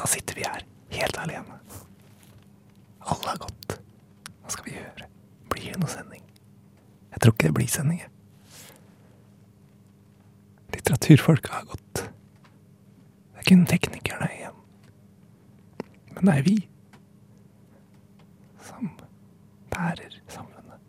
Da 0.00 0.06
sitter 0.06 0.34
vi 0.34 0.42
her, 0.46 0.64
helt 0.90 1.18
alene. 1.20 1.58
Alle 3.00 3.28
har 3.28 3.36
gått. 3.42 3.74
Hva 4.40 4.52
skal 4.54 4.64
vi 4.64 4.78
gjøre? 4.78 5.08
Blir 5.52 5.74
det 5.74 5.80
noe 5.82 5.92
sending? 5.92 6.22
Jeg 7.10 7.20
tror 7.20 7.34
ikke 7.34 7.50
det 7.50 7.56
blir 7.58 7.68
sending. 7.68 7.98
jeg. 8.00 8.08
Litteraturfolka 10.72 11.52
har 11.52 11.68
gått. 11.68 12.00
Det 12.00 13.42
er 13.42 13.48
kun 13.50 13.66
teknikerne 13.68 14.30
igjen. 14.38 14.56
Men 16.14 16.30
det 16.30 16.38
er 16.38 16.48
vi 16.48 16.56
som 18.64 18.88
bærer 19.74 20.16
samfunnet. 20.32 20.80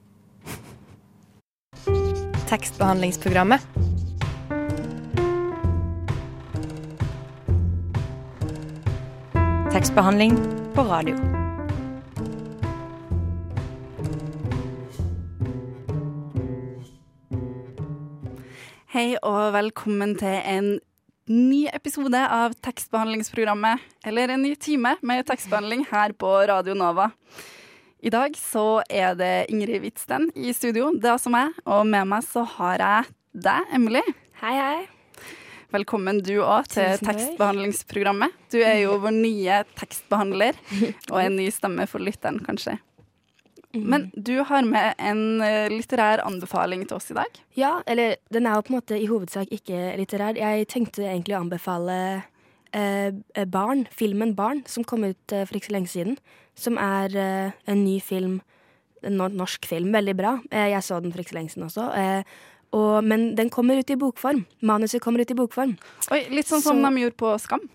Tekstbehandlingsprogrammet. 2.48 3.68
Tekstbehandling 9.72 10.34
på 10.76 10.84
radio. 10.84 11.16
Hei 18.92 19.16
og 19.24 19.54
velkommen 19.56 20.18
til 20.20 20.28
en 20.28 20.70
ny 21.32 21.62
episode 21.72 22.20
av 22.20 22.52
tekstbehandlingsprogrammet. 22.68 23.80
Eller 24.04 24.36
en 24.36 24.44
ny 24.44 24.58
time 24.60 24.98
med 25.00 25.24
tekstbehandling 25.32 25.88
her 25.88 26.12
på 26.20 26.36
Radio 26.52 26.76
Nova. 26.76 27.14
I 28.04 28.12
dag 28.12 28.36
så 28.36 28.82
er 28.92 29.16
det 29.16 29.36
Ingrid 29.56 29.86
Hvitsten 29.86 30.34
i 30.36 30.52
studio, 30.52 30.92
det 30.92 31.08
er 31.08 31.16
også 31.16 31.32
meg. 31.32 31.56
Og 31.64 31.88
med 31.88 32.12
meg 32.12 32.28
så 32.28 32.44
har 32.60 32.84
jeg 32.84 33.14
deg, 33.48 33.72
Emily. 33.72 34.04
Hei, 34.44 34.58
hei. 34.60 35.01
Velkommen 35.72 36.18
du 36.20 36.34
òg 36.44 36.66
til 36.68 36.98
tekstbehandlingsprogrammet. 37.00 38.34
Du 38.52 38.58
er 38.60 38.82
jo 38.82 38.98
vår 39.00 39.14
nye 39.16 39.62
tekstbehandler, 39.80 40.58
og 41.14 41.20
en 41.22 41.38
ny 41.40 41.46
stemme 41.54 41.86
for 41.88 42.04
lytteren, 42.04 42.42
kanskje. 42.44 42.74
Mm. 43.72 43.86
Men 43.94 44.10
du 44.12 44.34
har 44.50 44.68
med 44.68 45.00
en 45.00 45.40
eh, 45.46 45.72
litterær 45.72 46.26
anbefaling 46.28 46.84
til 46.90 46.98
oss 46.98 47.08
i 47.14 47.16
dag. 47.16 47.40
Ja, 47.56 47.72
eller 47.88 48.18
den 48.36 48.50
er 48.50 48.60
jo 48.60 48.66
på 48.68 48.74
en 48.74 48.80
måte 48.82 49.00
i 49.00 49.08
hovedsak 49.08 49.56
ikke 49.56 49.96
litterær. 50.02 50.36
Jeg 50.36 50.68
tenkte 50.76 51.08
egentlig 51.08 51.38
å 51.38 51.44
anbefale 51.46 51.98
eh, 52.76 53.16
Barn, 53.48 53.86
filmen 53.96 54.36
Barn, 54.36 54.66
som 54.68 54.84
kom 54.84 55.08
ut 55.08 55.32
eh, 55.32 55.48
for 55.48 55.56
ikke 55.56 55.72
så 55.72 55.78
lenge 55.78 55.94
siden. 55.94 56.20
Som 56.60 56.76
er 56.84 57.16
eh, 57.16 57.60
en 57.72 57.86
ny 57.88 58.02
film, 58.04 58.42
en 59.08 59.24
norsk 59.40 59.72
film. 59.72 59.96
Veldig 59.96 60.20
bra. 60.20 60.36
Eh, 60.52 60.74
jeg 60.76 60.84
så 60.84 61.00
den 61.00 61.16
for 61.16 61.24
ikke 61.24 61.38
så 61.38 61.40
lenge 61.40 61.56
siden 61.56 61.70
også. 61.72 61.88
Eh, 61.96 62.42
og, 62.74 63.04
men 63.04 63.36
den 63.36 63.50
kommer 63.50 63.78
ut 63.80 63.90
i 63.90 63.96
bokform. 64.00 64.46
Manuset 64.62 65.02
kommer 65.02 65.20
ut 65.22 65.32
i 65.32 65.36
bokform. 65.38 65.78
Oi, 66.12 66.22
Litt 66.30 66.48
sånn 66.48 66.62
som 66.62 66.78
Så- 66.82 66.90
de 66.90 67.02
gjorde 67.02 67.18
på 67.18 67.40
Skam. 67.40 67.66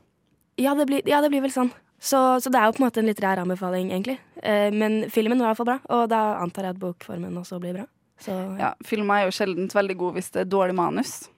Ja, 0.59 0.75
det 0.75 0.87
blir, 0.89 1.03
ja, 1.07 1.21
det 1.21 1.29
blir 1.31 1.43
vel 1.43 1.51
sånn. 1.53 1.71
Så, 2.01 2.17
så 2.41 2.51
det 2.53 2.57
er 2.61 2.67
jo 2.67 2.73
på 2.77 2.83
en 2.83 2.87
måte 2.91 2.99
en 3.01 3.07
litterær 3.09 3.39
anbefaling, 3.43 3.91
egentlig. 3.91 4.19
Eh, 4.43 4.71
men 4.71 5.09
filmen 5.11 5.39
var 5.39 5.49
i 5.49 5.55
hvert 5.55 5.57
fall 5.57 5.67
bra, 5.67 5.79
og 5.91 6.09
da 6.13 6.21
antar 6.41 6.63
jeg 6.69 6.75
at 6.77 6.81
bokformen 6.81 7.37
også 7.41 7.59
blir 7.61 7.75
bra. 7.75 7.87
Så 8.21 8.33
Ja, 8.59 8.75
Filmer 8.85 9.21
er 9.21 9.25
jo 9.27 9.35
sjelden 9.37 9.69
veldig 9.69 9.97
god 9.99 10.15
hvis 10.15 10.31
det 10.33 10.41
er 10.47 10.51
dårlig 10.51 10.75
manus. 10.75 11.29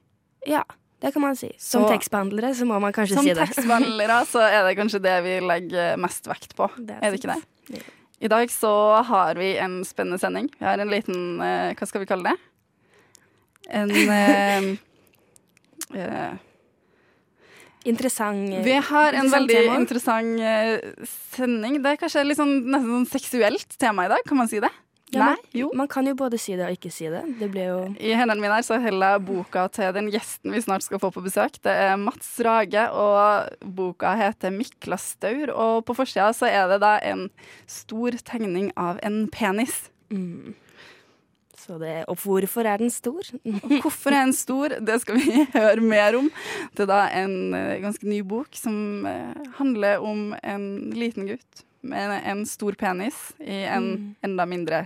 Ja, 0.46 0.62
det 1.00 1.12
kan 1.14 1.22
man 1.22 1.34
si. 1.36 1.52
Som 1.58 1.82
Så- 1.84 1.90
tekstbehandlere 1.90 2.54
så 2.54 2.66
må 2.66 2.80
man 2.80 2.92
kanskje 2.92 3.18
si 3.22 3.34
det. 3.34 3.36
Som 3.36 3.64
tekstbehandlere 3.64 4.20
så 4.32 4.40
er 4.46 4.62
det 4.68 4.76
kanskje 4.78 5.02
det 5.02 5.16
vi 5.24 5.40
legger 5.46 5.96
mest 5.98 6.26
vekt 6.30 6.54
på. 6.54 6.70
Det 6.78 6.98
Er 7.02 7.10
det 7.10 7.18
ikke 7.22 7.34
det? 7.34 7.82
I 8.20 8.26
dag 8.28 8.48
så 8.50 9.02
har 9.04 9.34
vi 9.38 9.56
en 9.58 9.84
spennende 9.84 10.18
sending. 10.18 10.48
Vi 10.58 10.64
har 10.66 10.78
en 10.78 10.90
liten 10.90 11.40
eh, 11.40 11.74
Hva 11.74 11.86
skal 11.86 12.00
vi 12.00 12.06
kalle 12.06 12.30
det? 12.32 12.38
En 13.68 13.90
uh, 15.94 16.36
Interessant. 17.88 18.64
Vi 18.64 18.72
har 18.90 19.12
en 19.16 19.30
veldig 19.30 19.54
tema. 19.54 19.78
interessant 19.80 20.40
uh, 20.40 21.06
sending. 21.36 21.78
Det 21.84 21.94
er 21.94 22.00
kanskje 22.00 22.26
litt 22.26 22.40
sånn, 22.40 22.66
nesten 22.66 22.90
sånn 22.90 23.08
seksuelt 23.12 23.78
tema 23.80 24.08
i 24.08 24.12
dag, 24.12 24.24
kan 24.28 24.40
man 24.40 24.50
si 24.50 24.60
det? 24.60 24.72
Ja, 25.08 25.30
Nei? 25.30 25.36
Jo. 25.56 25.70
Man 25.76 25.88
kan 25.88 26.04
jo 26.04 26.12
både 26.18 26.36
si 26.40 26.52
det 26.58 26.66
og 26.66 26.74
ikke 26.76 26.90
si 26.92 27.06
det. 27.08 27.22
Det 27.40 27.48
I 27.56 28.12
hendene 28.12 28.42
mine 28.42 28.58
her 28.58 28.64
så 28.66 28.76
holder 28.82 29.14
jeg 29.14 29.24
boka 29.24 29.64
til 29.72 29.94
den 29.96 30.10
gjesten 30.12 30.52
vi 30.52 30.60
snart 30.60 30.84
skal 30.84 31.00
få 31.00 31.08
på 31.14 31.22
besøk. 31.24 31.56
Det 31.64 31.72
er 31.72 31.96
Mats 32.00 32.28
Rage, 32.44 32.84
og 32.92 33.48
boka 33.64 34.12
heter 34.20 34.52
'Mikla 34.52 35.00
staur'. 35.00 35.54
Og 35.54 35.86
på 35.88 35.96
forsida 35.96 36.28
så 36.36 36.50
er 36.50 36.68
det 36.68 36.82
da 36.84 36.98
en 37.00 37.30
stor 37.66 38.20
tegning 38.20 38.72
av 38.76 39.00
en 39.02 39.28
penis. 39.28 39.88
mm. 40.10 40.54
Så 41.68 41.76
det, 41.78 42.04
Og 42.08 42.16
hvorfor 42.24 42.64
er 42.64 42.78
den 42.80 42.88
stor? 42.90 43.20
Hvorfor 43.82 44.08
er 44.16 44.24
den 44.24 44.32
stor? 44.32 44.72
Det 44.80 44.94
skal 45.02 45.18
vi 45.20 45.44
høre 45.52 45.82
mer 45.84 46.16
om. 46.16 46.30
Det 46.72 46.86
er 46.86 46.88
da 46.88 47.00
en 47.20 47.54
eh, 47.54 47.74
ganske 47.82 48.08
ny 48.08 48.22
bok 48.24 48.56
som 48.56 49.04
eh, 49.06 49.34
handler 49.58 50.00
om 50.00 50.30
en 50.42 50.64
liten 50.96 51.28
gutt 51.28 51.64
med 51.84 52.16
en 52.26 52.46
stor 52.48 52.72
penis 52.80 53.18
i 53.40 53.60
en 53.68 53.90
Mm. 53.92 54.14
enda 54.24 54.46
mindre 54.48 54.80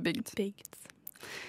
bygd. 0.00 0.32
Bygd. 0.36 0.72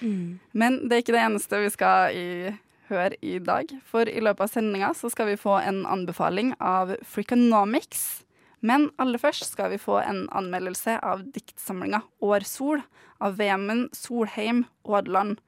Mm. 0.04 0.40
Men 0.54 0.76
det 0.88 0.92
er 0.98 1.02
ikke 1.02 1.16
det 1.16 1.24
eneste 1.24 1.60
vi 1.64 1.70
skal 1.74 2.14
i, 2.14 2.52
høre 2.92 3.16
i 3.24 3.40
dag. 3.40 3.72
For 3.90 4.04
i 4.06 4.20
løpet 4.22 4.46
av 4.46 4.52
sendinga 4.52 4.92
så 4.94 5.10
skal 5.10 5.32
vi 5.32 5.40
få 5.40 5.56
en 5.64 5.86
anbefaling 5.90 6.54
av 6.60 6.94
Freakonomics. 7.08 8.23
Men 8.64 8.88
aller 9.02 9.20
først 9.20 9.52
skal 9.52 9.74
vi 9.74 9.82
få 9.82 10.00
en 10.02 10.26
anmeldelse 10.32 10.96
av 11.04 11.26
diktsamlinga 11.36 12.00
Årsol 12.24 12.82
av 13.24 13.36
Vemund 13.40 13.92
Solheim 13.96 14.64
Aadland. 14.88 15.42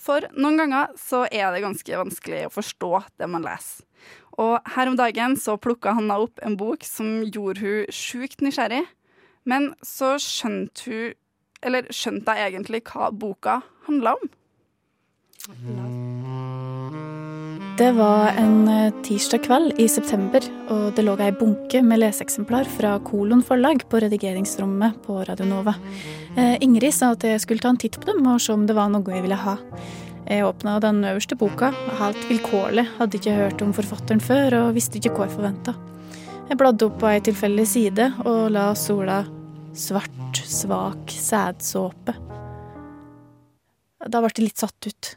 For 0.00 0.26
noen 0.36 0.58
ganger 0.60 0.92
så 1.00 1.24
er 1.30 1.52
det 1.54 1.62
ganske 1.64 2.00
vanskelig 2.02 2.46
å 2.48 2.54
forstå 2.54 2.90
det 3.20 3.28
man 3.30 3.46
leser. 3.46 3.86
Og 4.36 4.58
her 4.74 4.90
om 4.90 4.98
dagen 4.98 5.36
så 5.40 5.56
plukka 5.56 5.94
Hanna 5.96 6.18
opp 6.26 6.42
en 6.44 6.58
bok 6.60 6.84
som 6.84 7.22
gjorde 7.24 7.62
hun 7.62 7.94
sjukt 7.94 8.42
nysgjerrig. 8.44 8.84
Men 9.48 9.72
så 9.86 10.16
skjønte 10.22 10.90
hun 10.90 11.14
Eller 11.64 11.86
skjønte 11.88 12.34
hun 12.36 12.42
egentlig 12.44 12.82
hva 12.84 13.08
boka 13.10 13.54
handla 13.86 14.12
om? 14.18 14.26
Det 17.76 17.92
var 17.92 18.28
en 18.28 18.68
eh, 18.68 18.92
tirsdag 19.04 19.42
kveld 19.44 19.80
i 19.80 19.84
september, 19.88 20.40
og 20.72 20.94
det 20.96 21.02
lå 21.04 21.12
ei 21.20 21.28
bunke 21.36 21.82
med 21.84 22.00
leseeksemplar 22.00 22.64
fra 22.72 22.94
Kolon 23.04 23.42
forlag 23.44 23.82
på 23.90 24.00
redigeringsrommet 24.00 25.02
på 25.04 25.18
Radio 25.28 25.44
Nova. 25.44 25.74
Eh, 26.40 26.54
Ingrid 26.64 26.94
sa 26.96 27.10
at 27.12 27.26
jeg 27.28 27.42
skulle 27.42 27.60
ta 27.60 27.74
en 27.74 27.80
titt 27.82 27.98
på 28.00 28.08
dem 28.08 28.24
og 28.32 28.40
se 28.40 28.54
om 28.54 28.64
det 28.64 28.78
var 28.78 28.88
noe 28.94 29.12
jeg 29.12 29.26
ville 29.26 29.36
ha. 29.42 29.58
Jeg 30.24 30.46
åpna 30.46 30.78
den 30.80 31.02
øverste 31.04 31.36
boka, 31.36 31.68
helt 32.00 32.24
vilkårlig, 32.30 32.86
hadde 32.96 33.20
ikke 33.20 33.36
hørt 33.42 33.66
om 33.66 33.76
forfatteren 33.76 34.24
før 34.24 34.56
og 34.62 34.72
visste 34.78 34.96
ikke 34.96 35.12
hva 35.12 35.28
jeg 35.28 35.36
forventa. 35.36 35.76
Jeg 36.48 36.62
bladde 36.62 36.88
opp 36.88 36.96
på 37.04 37.12
ei 37.12 37.20
tilfeldig 37.28 37.68
side 37.68 38.08
og 38.24 38.56
la 38.56 38.70
sola 38.72 39.20
svart, 39.76 40.40
svak 40.48 41.12
sædsåpe. 41.12 42.16
Da 44.00 44.24
ble 44.24 44.32
jeg 44.32 44.48
litt 44.48 44.64
satt 44.64 44.88
ut. 44.88 45.12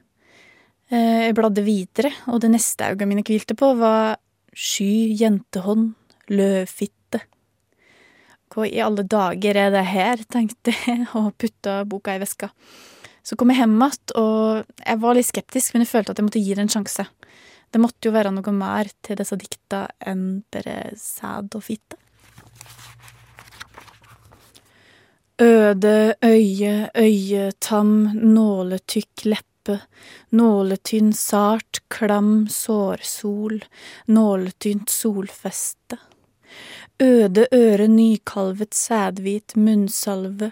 Eh, 0.90 1.28
Jeg 1.30 1.36
bladde 1.38 1.64
videre, 1.66 2.12
og 2.28 2.42
det 2.42 2.52
neste 2.54 2.88
auga 2.90 3.06
mine 3.06 3.24
hvilte 3.26 3.56
på, 3.58 3.74
var 3.78 4.18
sky, 4.54 5.14
jentehånd, 5.20 5.94
løvfitte. 6.34 7.22
Hva 8.50 8.66
i 8.66 8.80
alle 8.82 9.06
dager 9.06 9.60
er 9.62 9.70
det 9.76 9.86
her, 9.86 10.24
tenkte 10.26 10.74
jeg, 10.74 11.06
og 11.20 11.36
putta 11.38 11.84
boka 11.86 12.16
i 12.18 12.22
veska. 12.24 12.50
Så 13.22 13.38
kom 13.38 13.52
jeg 13.54 13.62
hjem 13.62 13.78
igjen, 13.78 14.18
og 14.18 14.66
jeg 14.82 15.02
var 15.04 15.18
litt 15.18 15.30
skeptisk, 15.30 15.74
men 15.76 15.86
jeg 15.86 15.92
følte 15.92 16.16
at 16.16 16.22
jeg 16.22 16.26
måtte 16.26 16.42
gi 16.42 16.56
det 16.58 16.66
en 16.66 16.74
sjanse. 16.74 17.06
Det 17.70 17.82
måtte 17.84 18.10
jo 18.10 18.16
være 18.16 18.32
noe 18.34 18.52
mer 18.56 18.90
til 19.06 19.20
disse 19.20 19.38
dikta 19.38 19.84
enn 20.10 20.42
bare 20.50 20.96
sæd 20.98 21.54
og 21.54 21.62
fitte. 21.62 22.00
Øde 25.40 26.16
øye, 26.26 26.90
øyetam, 26.98 27.92
nåletykk 28.18 29.28
leppe, 29.30 29.49
nåletynn 30.32 31.14
sart, 31.14 31.82
klam 31.88 32.48
sårsol, 32.50 33.66
nåletynt 34.08 34.90
solfeste. 34.90 35.98
Øde 37.00 37.48
øre, 37.54 37.88
nykalvet 37.88 38.74
sædhvit 38.74 39.56
munnsalve, 39.56 40.52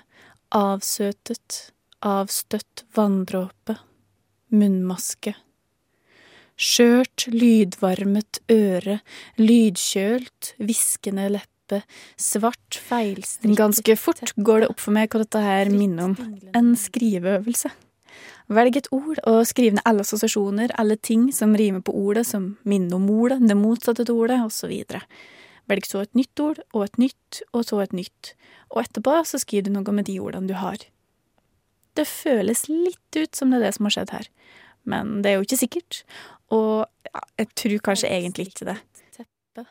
avsøtet, 0.52 1.72
avstøtt 2.02 2.86
vanndråpe, 2.96 3.76
munnmaske. 4.50 5.36
Skjørt, 6.58 7.28
lydvarmet 7.30 8.40
øre, 8.50 9.00
lydkjølt, 9.38 10.54
hviskende 10.58 11.28
leppe, 11.36 11.84
svart, 12.18 12.80
feilstrikk 12.80 13.60
Ganske 13.60 13.98
fort 14.00 14.32
går 14.40 14.64
det 14.64 14.72
opp 14.72 14.82
for 14.82 14.96
meg 14.96 15.12
hva 15.12 15.22
dette 15.22 15.44
her 15.44 15.70
minner 15.74 16.10
om. 16.10 16.16
En 16.56 16.74
skriveøvelse. 16.80 17.74
Velg 18.48 18.78
et 18.80 18.88
ord 18.96 19.20
og 19.28 19.42
skriv 19.48 19.74
ned 19.76 19.84
alle 19.88 20.06
assosiasjoner, 20.06 20.72
alle 20.80 20.96
ting 21.04 21.28
som 21.36 21.56
rimer 21.60 21.84
på 21.84 21.92
ordet, 21.92 22.24
som 22.30 22.54
minner 22.64 22.96
om 22.96 23.10
ordet, 23.12 23.42
det 23.44 23.58
motsatte 23.60 24.06
til 24.08 24.22
ordet, 24.24 24.40
osv. 24.46 24.72
Velg 25.68 25.88
så 25.88 26.06
et 26.06 26.16
nytt 26.16 26.40
ord, 26.40 26.62
og 26.72 26.86
et 26.86 27.02
nytt, 27.02 27.42
og 27.52 27.66
så 27.68 27.82
et 27.84 27.96
nytt. 27.96 28.32
Og 28.72 28.86
etterpå 28.86 29.18
så 29.28 29.42
skriver 29.44 29.68
du 29.68 29.76
noe 29.76 29.96
med 29.96 30.08
de 30.08 30.16
ordene 30.24 30.48
du 30.48 30.56
har. 30.56 30.80
Det 31.98 32.08
føles 32.08 32.68
litt 32.70 33.20
ut 33.20 33.36
som 33.36 33.52
det 33.52 33.60
er 33.60 33.68
det 33.68 33.76
som 33.76 33.90
har 33.90 33.96
skjedd 33.98 34.16
her, 34.16 34.32
men 34.88 35.18
det 35.26 35.32
er 35.32 35.40
jo 35.40 35.48
ikke 35.48 35.60
sikkert. 35.66 36.02
Og 36.54 36.86
ja, 37.10 37.24
jeg 37.42 37.50
tror 37.60 37.80
kanskje 37.90 38.12
egentlig 38.16 38.52
ikke 38.52 38.70
det. 38.70 38.78
Teppe. 39.18 39.66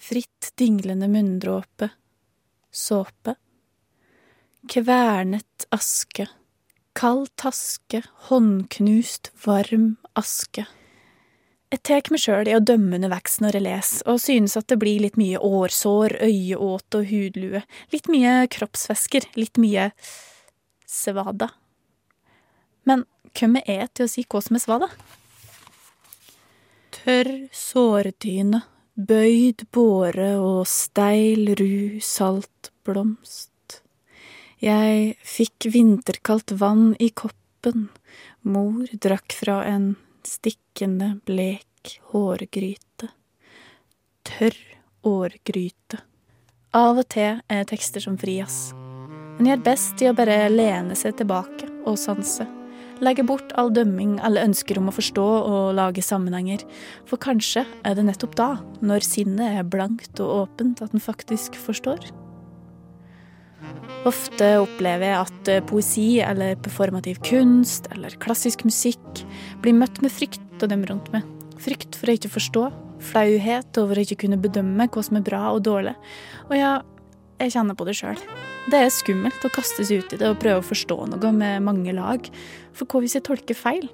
fritt 0.00 0.52
dinglende 0.58 1.10
munndråpe, 1.12 1.90
såpe. 2.72 3.36
Kvernet 4.70 5.66
aske, 5.74 6.28
kald 6.98 7.30
taske, 7.40 8.02
håndknust, 8.28 9.32
varm 9.44 9.96
aske. 10.18 10.66
Jeg 11.72 11.80
tek 11.88 12.10
meg 12.12 12.20
sjøl 12.20 12.50
i 12.50 12.52
å 12.52 12.60
dømme 12.60 12.98
underveis 12.98 13.38
når 13.40 13.56
jeg 13.56 13.64
leser, 13.64 14.04
og 14.12 14.20
synes 14.20 14.58
at 14.60 14.68
det 14.68 14.76
blir 14.82 15.00
litt 15.00 15.16
mye 15.16 15.40
årsår, 15.40 16.18
øyeåt 16.20 16.98
og 16.98 17.06
hudlue, 17.08 17.62
litt 17.94 18.10
mye 18.12 18.42
kroppsvæsker, 18.52 19.30
litt 19.40 19.56
mye 19.62 19.88
svada. 20.84 21.48
Men 22.84 23.06
hvem 23.32 23.56
er 23.62 23.70
jeg 23.70 23.92
til 23.94 24.04
å 24.04 24.12
si 24.12 24.26
hva 24.28 24.42
som 24.44 24.58
er 24.58 24.64
svada? 24.66 24.90
Tørr 26.92 27.32
sårdyne, 27.56 28.60
bøyd 28.92 29.64
båre 29.72 30.34
og 30.44 30.68
steil 30.68 31.54
ru 31.56 32.02
saltblomst. 32.04 33.51
Jeg 34.62 35.16
fikk 35.26 35.66
vinterkaldt 35.74 36.52
vann 36.60 36.92
i 37.02 37.08
koppen, 37.10 37.88
mor 38.46 38.86
drakk 39.02 39.34
fra 39.34 39.56
en 39.66 39.96
stikkende, 40.22 41.16
blek 41.26 41.96
hårgryte. 42.12 43.08
Tørr 44.22 44.54
årgryte. 45.02 45.98
Av 46.78 46.94
og 46.94 47.08
til 47.10 47.42
er 47.50 47.66
tekster 47.66 48.06
som 48.06 48.14
frias. 48.22 48.70
En 49.40 49.50
gjør 49.50 49.66
best 49.66 49.98
i 49.98 50.06
å 50.06 50.14
bare 50.14 50.46
lene 50.54 50.94
seg 50.94 51.18
tilbake 51.18 51.66
og 51.82 51.98
sanse. 51.98 52.46
Legge 53.02 53.26
bort 53.26 53.50
all 53.58 53.74
dømming, 53.74 54.20
alle 54.22 54.46
ønsker 54.46 54.78
om 54.78 54.92
å 54.92 54.94
forstå 54.94 55.28
og 55.42 55.74
lage 55.74 56.06
sammenhenger. 56.06 56.62
For 57.10 57.18
kanskje 57.18 57.66
er 57.82 57.98
det 57.98 58.06
nettopp 58.06 58.38
da, 58.38 58.52
når 58.78 59.10
sinnet 59.10 59.58
er 59.58 59.66
blankt 59.66 60.22
og 60.22 60.44
åpent, 60.44 60.86
at 60.86 60.94
en 60.94 61.02
faktisk 61.02 61.58
forstår. 61.58 62.12
Ofte 64.08 64.48
opplever 64.58 65.12
jeg 65.12 65.18
at 65.20 65.50
eh, 65.52 65.64
poesi 65.66 66.06
eller 66.24 66.56
performativ 66.62 67.20
kunst 67.26 67.86
eller 67.94 68.14
klassisk 68.22 68.64
musikk 68.66 69.22
blir 69.62 69.76
møtt 69.78 70.00
med 70.02 70.10
frykt 70.10 70.64
av 70.64 70.72
dem 70.72 70.82
rundt 70.88 71.10
meg. 71.14 71.26
Frykt 71.62 71.94
for 71.98 72.10
å 72.10 72.16
ikke 72.16 72.32
forstå, 72.32 72.64
flauhet 73.12 73.78
over 73.78 73.98
å 73.98 74.04
ikke 74.06 74.24
kunne 74.24 74.40
bedømme 74.42 74.88
hva 74.90 75.04
som 75.06 75.18
er 75.20 75.26
bra 75.26 75.44
og 75.52 75.62
dårlig. 75.68 75.94
Og 76.48 76.56
ja, 76.58 76.72
jeg 77.38 77.54
kjenner 77.54 77.78
på 77.78 77.86
det 77.86 77.94
sjøl. 77.98 78.18
Det 78.70 78.78
er 78.78 78.92
skummelt 78.94 79.42
å 79.46 79.50
kastes 79.50 79.90
ut 79.90 80.12
i 80.14 80.18
det 80.18 80.28
og 80.30 80.38
prøve 80.42 80.62
å 80.62 80.66
forstå 80.66 80.98
noe 81.10 81.32
med 81.34 81.64
mange 81.66 81.94
lag. 81.94 82.26
For 82.74 82.86
hva 82.86 83.02
hvis 83.02 83.16
jeg 83.18 83.26
tolker 83.26 83.58
feil? 83.58 83.88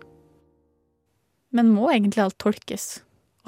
Men 1.53 1.73
må 1.73 1.89
egentlig 1.93 2.25
alt 2.25 2.37
tolkes? 2.41 2.99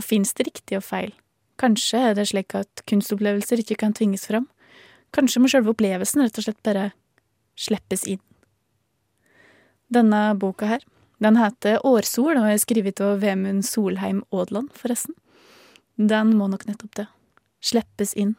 Og 0.01 0.07
fins 0.07 0.33
det 0.37 0.49
riktig 0.49 0.79
og 0.79 0.87
feil? 0.87 1.13
Kanskje 1.61 2.01
er 2.09 2.17
det 2.17 2.31
slik 2.31 2.57
at 2.57 2.85
kunstopplevelser 2.89 3.61
ikke 3.61 3.77
kan 3.83 3.93
tvinges 3.97 4.25
fram? 4.31 4.49
Kanskje 5.15 5.43
må 5.43 5.51
selve 5.51 5.73
opplevelsen 5.75 6.23
rett 6.23 6.39
og 6.39 6.47
slett 6.47 6.63
bare 6.67 6.91
slippes 7.59 8.07
inn. 8.09 8.23
Denne 9.91 10.31
boka 10.39 10.69
her, 10.71 10.85
den 11.21 11.37
heter 11.37 11.83
Årsol 11.87 12.39
og 12.39 12.47
er 12.49 12.61
skrevet 12.63 13.03
av 13.05 13.19
Vemund 13.25 13.67
Solheim 13.67 14.23
Aadland, 14.31 14.71
forresten. 14.79 15.17
Den 15.99 16.37
må 16.39 16.47
nok 16.49 16.65
nettopp 16.69 16.95
det. 16.97 17.09
Slippes 17.61 18.15
inn. 18.17 18.37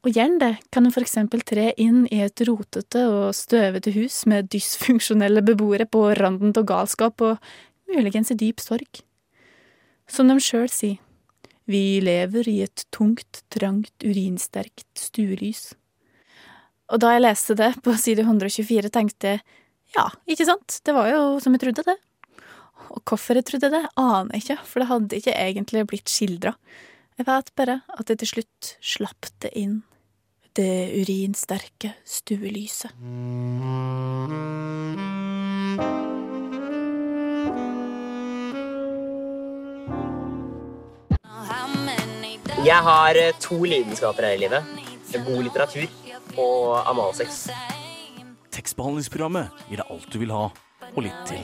Og 0.00 0.16
gjerne 0.16 0.40
det 0.40 0.70
kan 0.72 0.86
en 0.86 0.92
for 0.94 1.04
eksempel 1.04 1.42
tre 1.44 1.70
inn 1.80 2.06
i 2.08 2.22
et 2.24 2.40
rotete 2.48 3.02
og 3.08 3.36
støvete 3.36 3.92
hus 3.92 4.22
med 4.28 4.48
dysfunksjonelle 4.52 5.42
beboere 5.44 5.86
på 5.88 6.06
randen 6.16 6.54
av 6.56 6.66
galskap 6.68 7.20
og 7.24 7.36
muligens 7.90 8.32
i 8.32 8.38
dyp 8.40 8.62
sorg. 8.64 9.02
Som 10.08 10.32
de 10.32 10.38
sjøl 10.42 10.70
sier, 10.72 10.98
vi 11.70 12.00
lever 12.02 12.48
i 12.50 12.58
et 12.66 12.84
tungt, 12.94 13.44
trangt, 13.52 13.94
urinsterkt 14.02 14.88
stuelys. 14.98 15.70
Og 16.90 16.98
da 17.02 17.14
jeg 17.14 17.22
leste 17.22 17.54
det 17.58 17.72
på 17.84 17.94
side 17.98 18.24
124, 18.26 18.90
tenkte 18.90 19.34
jeg 19.34 19.42
ja, 19.96 20.06
ikke 20.30 20.46
sant, 20.46 20.78
det 20.86 20.94
var 20.94 21.08
jo 21.10 21.22
som 21.42 21.54
jeg 21.56 21.64
trodde, 21.64 21.82
det. 21.86 21.96
Og 22.90 23.02
hvorfor 23.06 23.38
jeg 23.38 23.46
trodde 23.46 23.72
det, 23.72 23.82
aner 23.98 24.30
jeg 24.34 24.44
ikke, 24.44 24.58
for 24.66 24.82
det 24.82 24.90
hadde 24.90 25.18
ikke 25.18 25.34
egentlig 25.34 25.86
blitt 25.90 26.10
skildra. 26.10 26.54
Jeg 27.18 27.26
vet 27.26 27.50
bare 27.58 27.80
at 27.98 28.10
jeg 28.10 28.22
til 28.22 28.32
slutt 28.34 28.74
slapp 28.80 29.30
det 29.42 29.50
inn, 29.58 29.80
det 30.58 30.90
urinsterke 31.02 31.94
stuelyset. 32.06 32.94
Jeg 42.60 42.84
har 42.84 43.16
eh, 43.16 43.36
to 43.40 43.56
lidenskaper 43.64 44.26
her 44.26 44.34
i 44.36 44.40
livet. 44.42 44.66
God 45.24 45.46
litteratur 45.46 45.86
og 46.36 46.90
analsex. 46.90 47.46
Tekstbehandlingsprogrammet 48.52 49.62
gir 49.70 49.80
deg 49.80 49.92
alt 49.94 50.08
du 50.12 50.18
vil 50.20 50.34
ha, 50.34 50.42
og 50.90 50.98
litt 51.06 51.22
til. 51.30 51.40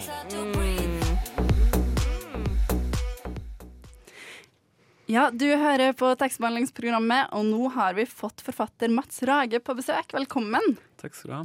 Ja, 5.08 5.30
du 5.32 5.46
hører 5.56 5.96
på 5.96 6.10
tekstbehandlingsprogrammet, 6.20 7.32
og 7.32 7.48
nå 7.48 7.70
har 7.78 7.96
vi 7.96 8.04
fått 8.04 8.44
forfatter 8.44 8.92
Mats 8.92 9.24
Rage 9.24 9.62
på 9.64 9.76
besøk. 9.78 10.12
Velkommen. 10.18 10.76
Takk 11.00 11.16
skal 11.16 11.32
du 11.32 11.36
ha. 11.38 11.42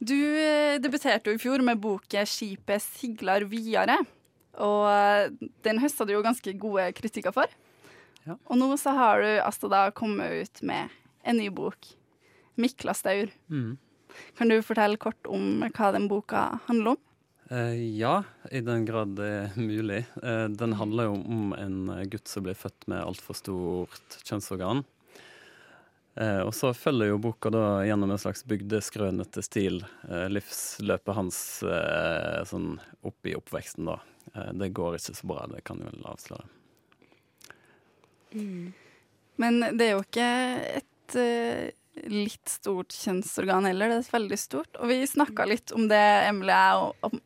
Du 0.00 0.16
eh, 0.16 0.80
debuterte 0.80 1.28
jo 1.28 1.36
i 1.36 1.42
fjor 1.44 1.60
med 1.60 1.76
boken 1.84 2.24
'Skipet 2.24 2.80
siglar 2.80 3.44
videre', 3.52 4.00
Og 4.64 4.88
eh, 4.88 5.28
den 5.60 5.84
høsta 5.84 6.08
du 6.08 6.16
jo 6.16 6.24
ganske 6.24 6.56
gode 6.56 6.88
kritikker 6.96 7.36
for. 7.36 7.52
Ja. 8.24 8.36
Og 8.48 8.58
nå 8.60 8.70
så 8.80 8.94
har 8.96 9.20
du 9.20 9.30
altså 9.44 9.68
da 9.72 9.86
kommet 9.94 10.32
ut 10.32 10.62
med 10.64 10.92
en 11.24 11.40
ny 11.40 11.48
bok, 11.52 11.88
'Miklastaur'. 12.56 13.32
Mm. 13.50 13.76
Kan 14.38 14.48
du 14.48 14.62
fortelle 14.62 14.96
kort 15.00 15.26
om 15.26 15.64
hva 15.74 15.90
den 15.92 16.08
boka 16.08 16.60
handler 16.68 16.94
om? 16.94 17.02
Eh, 17.50 17.98
ja, 17.98 18.22
i 18.50 18.60
den 18.60 18.84
grad 18.88 19.16
det 19.18 19.28
er 19.28 19.56
mulig. 19.58 20.04
Eh, 20.22 20.48
den 20.48 20.72
handler 20.78 21.10
jo 21.10 21.16
om 21.18 21.52
en 21.58 21.78
gutt 22.08 22.28
som 22.28 22.46
blir 22.46 22.56
født 22.56 22.86
med 22.88 23.02
altfor 23.04 23.36
stort 23.36 24.18
kjønnsorgan. 24.22 24.84
Eh, 26.14 26.40
og 26.46 26.54
så 26.54 26.70
følger 26.78 27.10
jo 27.10 27.18
boka 27.18 27.50
da 27.50 27.82
gjennom 27.84 28.12
en 28.14 28.20
slags 28.22 28.44
bygdeskrønete 28.46 29.42
stil 29.42 29.80
eh, 30.08 30.28
livsløpet 30.30 31.16
hans 31.18 31.38
eh, 31.66 32.42
sånn 32.46 32.76
opp 33.02 33.26
i 33.26 33.34
oppveksten, 33.34 33.90
da. 33.90 33.98
Eh, 34.32 34.52
det 34.54 34.70
går 34.78 35.00
ikke 35.00 35.16
så 35.18 35.30
bra, 35.32 35.48
det 35.50 35.64
kan 35.66 35.82
jeg 35.82 35.90
vel 35.90 36.06
avsløre. 36.14 36.46
Men 38.34 39.60
det 39.78 39.86
er 39.88 39.94
jo 39.96 40.02
ikke 40.04 40.26
et 40.80 41.16
uh, 41.18 41.70
litt 42.10 42.50
stort 42.50 42.94
kjønnsorgan 42.94 43.66
heller, 43.68 43.90
det 43.90 44.00
er 44.02 44.12
veldig 44.14 44.38
stort. 44.38 44.76
Og 44.80 44.90
vi 44.90 45.00
snakka 45.10 45.46
litt 45.50 45.72
om 45.74 45.88
det, 45.90 46.02
Emilie 46.28 46.58
og 46.78 46.94
jeg, 46.94 47.10
om 47.10 47.20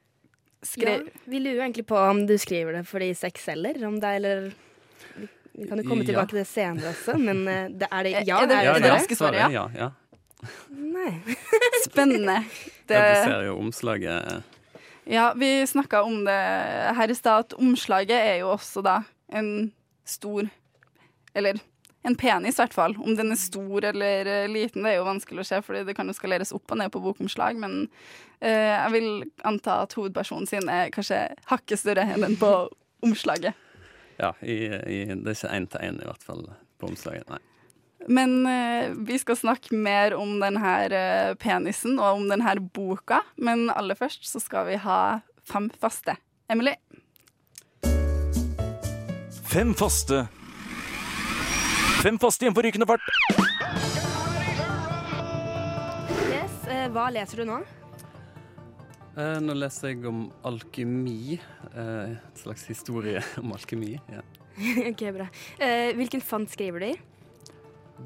skrev 0.68 1.04
Ja, 1.06 1.20
vi 1.30 1.38
lurer 1.38 1.54
jo 1.60 1.62
egentlig 1.68 1.86
på 1.86 1.98
om 2.02 2.24
du 2.26 2.32
skriver 2.40 2.74
det 2.80 2.86
fordi 2.88 3.12
sex 3.14 3.44
selger, 3.46 3.76
om 3.86 4.00
det 4.02 4.08
er 4.10 4.16
eller 4.18 4.48
Vi 5.58 5.66
kan 5.68 5.78
jo 5.78 5.84
komme 5.88 6.02
Ja. 6.04 6.08
tilbake 6.12 6.30
til 6.32 6.38
det 6.40 6.48
senere 6.50 6.90
også, 6.92 7.14
men 7.18 7.44
eh, 7.48 7.68
det 7.70 7.88
er 7.90 8.02
det 8.04 8.12
Ja, 8.26 8.40
Er 8.42 8.46
det- 8.46 8.56
er 8.58 8.74
er 8.74 8.80
det? 8.82 8.90
raske 8.92 9.16
svaret, 9.18 9.52
ja? 9.52 9.68
ja. 9.74 9.90
Nei. 10.70 11.12
Spennende. 11.88 12.44
Det, 12.86 12.94
ja 12.94 13.14
du 13.14 13.30
ser 13.30 13.46
jo 13.46 13.56
omslaget. 13.58 14.42
ja, 15.06 15.32
vi 15.34 15.66
snakka 15.66 16.02
om 16.02 16.24
det 16.24 16.38
her 16.98 17.10
i 17.10 17.14
stad, 17.14 17.38
at 17.46 17.54
omslaget 17.58 18.10
er 18.18 18.36
jo 18.42 18.50
også 18.56 18.82
da 18.82 19.00
en 19.32 19.72
stor 20.06 20.46
Eller 21.38 21.60
en 22.06 22.16
penis, 22.18 22.58
i 22.58 22.62
hvert 22.62 22.76
fall. 22.76 22.96
Om 22.98 23.16
den 23.18 23.32
er 23.34 23.40
stor 23.40 23.84
eller 23.90 24.28
eh, 24.30 24.48
liten, 24.50 24.84
det 24.84 24.94
er 24.94 25.00
jo 25.00 25.08
vanskelig 25.08 25.42
å 25.42 25.48
se, 25.48 25.60
fordi 25.64 25.84
det 25.88 25.96
kan 25.98 26.08
jo 26.08 26.16
skaleres 26.16 26.54
opp 26.56 26.70
og 26.72 26.80
ned 26.80 26.92
på 26.94 27.02
bokomslag, 27.04 27.58
men 27.60 27.80
eh, 28.40 28.74
jeg 28.74 28.94
vil 28.94 29.08
anta 29.48 29.82
at 29.84 29.96
hovedpersonen 29.98 30.48
sin 30.50 30.70
er 30.72 30.92
kanskje 30.94 31.24
hakket 31.50 31.82
større 31.82 32.06
enn 32.06 32.24
den 32.26 32.38
på 32.40 32.52
omslaget. 33.04 33.66
Ja, 34.18 34.32
i, 34.42 34.64
i, 34.66 35.04
det 35.14 35.34
er 35.34 35.36
ikke 35.36 35.54
én 35.54 35.68
til 35.70 35.84
én 35.90 36.00
i 36.02 36.08
hvert 36.08 36.26
fall 36.26 36.48
på 36.78 36.90
omslaget. 36.90 37.28
Nei. 37.30 37.42
Men 38.08 38.46
eh, 38.46 38.90
vi 38.94 39.18
skal 39.18 39.36
snakke 39.36 39.74
mer 39.74 40.14
om 40.16 40.38
denne 40.40 40.74
uh, 40.94 41.34
penisen 41.38 41.98
og 41.98 42.22
om 42.22 42.28
denne 42.30 42.54
boka. 42.74 43.20
Men 43.36 43.68
aller 43.74 43.98
først 43.98 44.26
så 44.30 44.40
skal 44.42 44.68
vi 44.70 44.78
ha 44.80 45.20
fem 45.46 45.68
faste. 45.82 46.16
Emily? 46.48 46.76
Fem 49.48 49.74
faste. 49.76 50.26
Fem 51.98 52.14
faste 52.22 52.44
igjen 52.46 52.54
på 52.54 52.62
rykende 52.62 52.86
fart. 52.86 53.02
Yes, 56.30 56.52
eh, 56.70 56.84
hva 56.94 57.08
leser 57.10 57.42
du 57.42 57.48
nå? 57.48 57.56
Eh, 59.18 59.38
nå 59.42 59.56
leser 59.58 59.90
jeg 59.90 60.04
om 60.06 60.28
alkemi. 60.46 61.40
Eh, 61.72 62.12
et 62.14 62.38
slags 62.38 62.68
historie 62.70 63.18
om 63.42 63.50
alkemi. 63.56 63.96
Ja. 64.14 64.22
ok, 64.92 65.02
bra. 65.16 65.26
Eh, 65.58 65.90
hvilken 65.98 66.22
fant 66.22 66.46
skriver 66.54 66.84
du 66.84 66.86
i? 66.92 66.94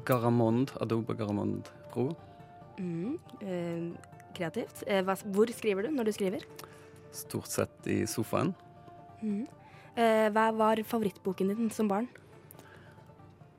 Garamond, 0.09 0.73
Adobe 0.81 1.13
Garamond 1.19 1.69
Pro. 1.93 2.07
Mm, 2.81 3.19
eh, 3.45 4.17
kreativt. 4.33 4.81
Eh, 4.87 5.03
hva, 5.05 5.19
hvor 5.37 5.53
skriver 5.53 5.85
du 5.85 5.93
når 5.93 6.09
du 6.09 6.15
skriver? 6.17 6.49
Stort 7.13 7.53
sett 7.53 7.93
i 7.93 8.01
sofaen. 8.09 8.55
Mm. 9.21 9.45
Eh, 9.93 10.27
hva 10.33 10.49
var 10.57 10.81
favorittboken 10.81 11.53
din 11.53 11.69
som 11.69 11.93
barn? 11.93 12.09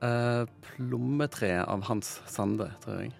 Eh, 0.03 0.45
'Plommetre' 0.45 1.63
av 1.63 1.85
Hans 1.87 2.19
Sande, 2.27 2.71
tror 2.83 3.03
jeg. 3.03 3.13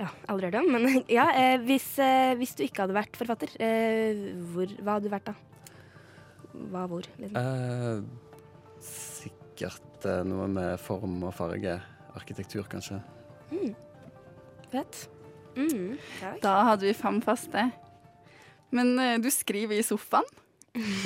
Ja, 0.00 0.08
aldri 0.28 0.48
hørt 0.50 0.58
om, 0.60 0.72
men 0.72 1.04
ja. 1.18 1.28
Eh, 1.36 1.56
hvis, 1.64 1.86
eh, 2.02 2.34
hvis 2.40 2.56
du 2.58 2.64
ikke 2.66 2.84
hadde 2.84 2.96
vært 2.96 3.16
forfatter, 3.18 3.54
eh, 3.62 4.26
hvor, 4.52 4.68
hva 4.82 4.98
hadde 4.98 5.08
du 5.08 5.14
vært 5.14 5.30
da? 5.30 5.36
Hva 6.72 6.84
hvor? 6.90 7.06
Liksom? 7.20 7.38
Eh, 7.38 8.82
sikkert 8.84 10.08
eh, 10.08 10.22
noe 10.28 10.48
med 10.52 10.76
form 10.82 11.22
og 11.24 11.34
farge. 11.36 11.78
Arkitektur, 12.18 12.66
kanskje. 12.68 12.98
Mm. 13.52 13.72
Fett. 14.72 15.06
Mm. 15.56 15.96
Da 16.42 16.58
hadde 16.68 16.88
vi 16.88 16.96
fem 16.96 17.20
faste. 17.24 17.70
Men 18.72 18.92
eh, 19.00 19.16
du 19.22 19.30
skriver 19.32 19.78
i 19.78 19.86
sofaen. 19.86 20.28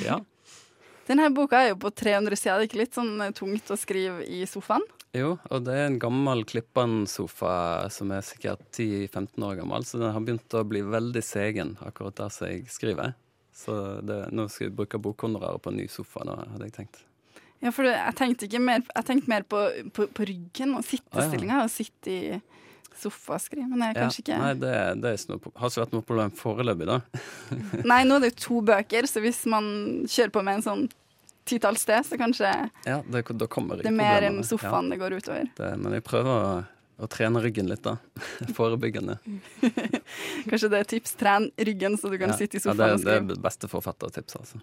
Ja. 0.03 0.21
Denne 1.07 1.29
boka 1.35 1.63
er 1.63 1.73
jo 1.73 1.81
på 1.85 1.93
300 1.95 2.39
sider. 2.39 2.59
Det 2.59 2.67
er 2.67 2.71
ikke 2.71 2.83
litt 2.83 2.97
sånn 2.99 3.21
eh, 3.23 3.35
tungt 3.37 3.71
å 3.71 3.79
skrive 3.79 4.25
i 4.27 4.43
sofaen? 4.51 4.85
Jo, 5.17 5.37
og 5.49 5.63
det 5.65 5.77
er 5.77 5.87
en 5.89 6.01
gammel 6.03 6.43
Klippan-sofa 6.49 7.87
som 7.95 8.11
er 8.13 8.25
sikkert 8.27 8.67
10-15 8.75 9.47
år 9.47 9.61
gammel, 9.63 9.87
så 9.87 10.01
den 10.03 10.13
har 10.13 10.25
begynt 10.25 10.57
å 10.59 10.65
bli 10.69 10.83
veldig 10.85 11.23
segen 11.25 11.77
akkurat 11.87 12.19
der 12.19 12.35
som 12.35 12.51
jeg 12.51 12.67
skriver. 12.73 13.15
Så 13.57 13.77
det, 14.05 14.27
nå 14.37 14.45
skal 14.53 14.67
jeg 14.67 14.77
bruke 14.77 15.01
bokhonoraret 15.01 15.63
på 15.65 15.73
en 15.73 15.79
ny 15.81 15.87
sofa, 15.89 16.27
da, 16.29 16.43
hadde 16.53 16.69
jeg 16.69 16.77
tenkt. 16.77 17.01
Ja, 17.65 17.73
for 17.73 17.89
jeg 17.89 18.17
tenkte, 18.19 18.61
mer, 18.61 18.83
jeg 18.85 19.09
tenkte 19.09 19.33
mer 19.33 19.47
på, 19.49 19.63
på, 19.97 20.11
på 20.13 20.27
ryggen 20.29 20.75
og 20.77 20.85
sittestillinga. 20.85 21.63
Og 21.65 21.73
sitte 21.73 22.13
i 22.13 22.37
sofa 23.01 23.37
og 23.37 23.43
skrive. 23.45 23.67
Men 23.71 23.83
det 23.83 23.89
er 23.91 23.99
kanskje 24.05 24.23
ikke 24.25 24.39
Nei, 24.43 24.53
det, 24.61 24.75
det 25.03 25.15
noe, 25.31 25.53
har 25.57 25.73
ikke 25.73 25.83
vært 25.85 25.97
noe 25.97 26.07
problem 26.11 26.31
foreløpig, 26.39 26.87
da. 26.91 27.01
Nei, 27.93 28.01
nå 28.09 28.19
er 28.19 28.27
det 28.27 28.31
jo 28.33 28.39
to 28.45 28.63
bøker, 28.73 29.09
så 29.11 29.23
hvis 29.25 29.43
man 29.51 29.69
kjører 30.09 30.33
på 30.35 30.45
med 30.47 30.61
en 30.61 30.67
sånn 30.67 30.87
titalls 31.47 31.85
sted, 31.87 32.03
så 32.09 32.19
kanskje 32.19 32.49
Ja, 32.89 33.03
det, 33.07 33.23
det 33.23 33.87
er 33.87 33.95
mer 33.95 34.27
enn 34.27 34.41
sofaen 34.43 34.49
sofaen 34.51 34.91
det 34.91 34.99
går 35.03 35.19
utover. 35.21 35.53
Det, 35.59 35.69
men 35.79 35.95
jeg 35.95 36.03
prøver 36.07 36.33
å, 36.33 36.51
å 37.07 37.11
trene 37.13 37.43
ryggen 37.45 37.71
litt, 37.71 37.85
da. 37.87 37.97
Forebyggende. 38.57 39.19
Kanskje 40.51 40.71
det 40.73 40.81
er 40.83 40.91
tips. 40.91 41.15
Tren 41.21 41.51
ryggen, 41.57 41.95
så 42.01 42.11
du 42.11 42.19
kan 42.19 42.33
Ja. 42.35 42.39
sitte 42.41 42.59
i 42.59 42.61
Ja, 42.61 42.73
sofaen 42.73 42.99
det, 43.05 43.19
og 43.21 43.31
det 43.31 43.39
er 43.39 43.43
beste 43.47 43.71
forfattertips, 43.71 44.39
altså. 44.41 44.63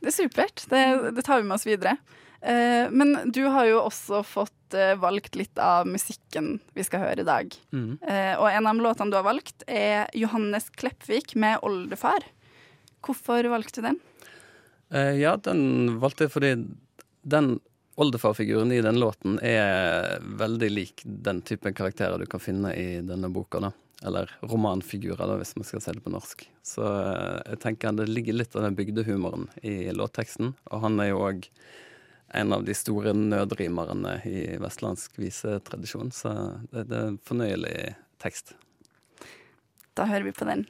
Det 0.00 0.08
er 0.08 0.16
supert. 0.16 0.64
Det, 0.70 0.82
det 1.16 1.24
tar 1.26 1.42
vi 1.42 1.48
med 1.48 1.58
oss 1.58 1.66
videre. 1.66 1.96
Eh, 2.40 2.90
men 2.90 3.32
du 3.32 3.42
har 3.52 3.68
jo 3.68 3.82
også 3.84 4.22
fått 4.24 4.76
eh, 4.76 4.94
valgt 5.00 5.36
litt 5.36 5.58
av 5.60 5.88
musikken 5.88 6.54
vi 6.76 6.84
skal 6.86 7.04
høre 7.04 7.24
i 7.24 7.28
dag. 7.28 7.56
Mm. 7.72 7.98
Eh, 8.00 8.34
og 8.40 8.48
en 8.48 8.70
av 8.70 8.80
låtene 8.80 9.12
du 9.12 9.18
har 9.18 9.26
valgt, 9.28 9.64
er 9.68 10.08
Johannes 10.16 10.70
Kleppvik 10.72 11.34
med 11.36 11.60
'Oldefar'. 11.60 12.24
Hvorfor 13.04 13.48
valgte 13.52 13.80
du 13.80 13.88
den? 13.90 14.00
Eh, 14.92 15.20
ja, 15.20 15.36
den 15.36 16.00
valgte 16.00 16.26
jeg 16.26 16.34
fordi 16.34 16.54
den 17.22 17.58
oldefarfiguren 18.00 18.72
i 18.72 18.80
den 18.80 18.96
låten 19.00 19.36
er 19.44 20.22
veldig 20.40 20.70
lik 20.70 21.02
den 21.04 21.42
typen 21.44 21.74
karakterer 21.76 22.18
du 22.18 22.26
kan 22.26 22.40
finne 22.40 22.72
i 22.72 23.00
denne 23.04 23.28
boka. 23.28 23.60
da. 23.60 23.72
Eller 24.06 24.30
romanfigurer, 24.40 25.26
da, 25.28 25.36
hvis 25.36 25.52
man 25.56 25.66
skal 25.68 25.82
si 25.84 25.92
det 25.92 26.00
på 26.00 26.12
norsk. 26.12 26.46
Så 26.64 26.86
jeg 27.44 27.60
tenker 27.60 27.92
det 27.92 28.08
ligger 28.08 28.38
litt 28.38 28.56
av 28.56 28.64
den 28.64 28.78
bygdehumoren 28.78 29.50
i 29.60 29.92
låtteksten. 29.92 30.54
Og 30.72 30.80
han 30.86 30.96
er 31.04 31.10
jo 31.10 31.20
òg 31.26 31.50
en 32.34 32.52
av 32.52 32.64
de 32.64 32.74
store 32.74 33.12
nødrimerne 33.16 34.20
i 34.28 34.42
vestlandsk 34.62 35.18
visetradisjon, 35.18 36.12
så 36.14 36.34
det, 36.70 36.86
det 36.90 36.98
er 36.98 37.08
en 37.10 37.22
fornøyelig 37.26 37.94
tekst. 38.22 38.54
Da 39.98 40.06
hører 40.06 40.28
vi 40.28 40.34
på 40.36 40.46
den. 40.46 40.66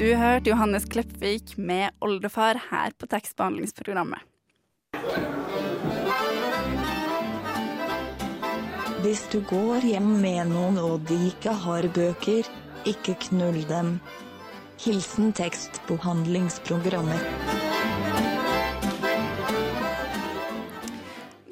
Du 0.00 0.06
hørte 0.16 0.48
Johannes 0.48 0.86
Kleppvik 0.88 1.58
med 1.58 1.92
'Oldefar' 2.00 2.58
her 2.70 2.94
på 2.96 3.06
tekstbehandlingsprogrammet. 3.06 4.24
Hvis 9.04 9.26
du 9.32 9.40
går 9.44 9.84
hjem 9.84 10.08
med 10.22 10.48
noen 10.48 10.80
og 10.80 11.04
de 11.08 11.18
ikke 11.28 11.52
har 11.52 11.88
bøker, 11.92 12.48
ikke 12.88 13.14
knull 13.28 13.60
dem. 13.68 13.98
Hilsen 14.80 15.32
tekstbehandlingsprogrammet. 15.32 17.20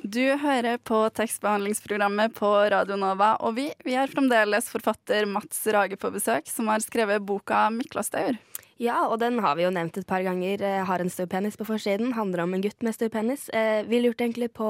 Du 0.03 0.37
hører 0.37 0.79
på 0.79 1.03
tekstbehandlingsprogrammet 1.13 2.33
på 2.35 2.49
Radio 2.73 2.97
Nova, 2.97 3.35
og 3.45 3.59
vi, 3.59 3.67
vi 3.85 3.99
har 4.01 4.09
fremdeles 4.09 4.71
forfatter 4.73 5.29
Mats 5.29 5.61
Rage 5.69 6.01
på 6.01 6.09
besøk, 6.15 6.49
som 6.49 6.73
har 6.73 6.81
skrevet 6.81 7.21
boka 7.21 7.67
'Miklastaur'. 7.69 8.41
Ja, 8.79 9.01
og 9.11 9.19
den 9.19 9.41
har 9.43 9.57
vi 9.59 9.65
jo 9.65 9.73
nevnt 9.75 9.97
et 9.99 10.07
par 10.07 10.23
ganger. 10.23 10.61
Eh, 10.63 10.85
har 10.87 11.03
en 11.03 11.11
stor 11.11 11.27
penis 11.27 11.57
på 11.59 11.67
forsiden. 11.67 12.13
Handler 12.15 12.45
om 12.45 12.53
en 12.55 12.63
gutt 12.63 12.85
med 12.87 12.95
stor 12.95 13.11
penis. 13.11 13.49
Eh, 13.51 13.83
vi 13.91 13.99
lurte 13.99 14.23
egentlig 14.23 14.53
på 14.55 14.69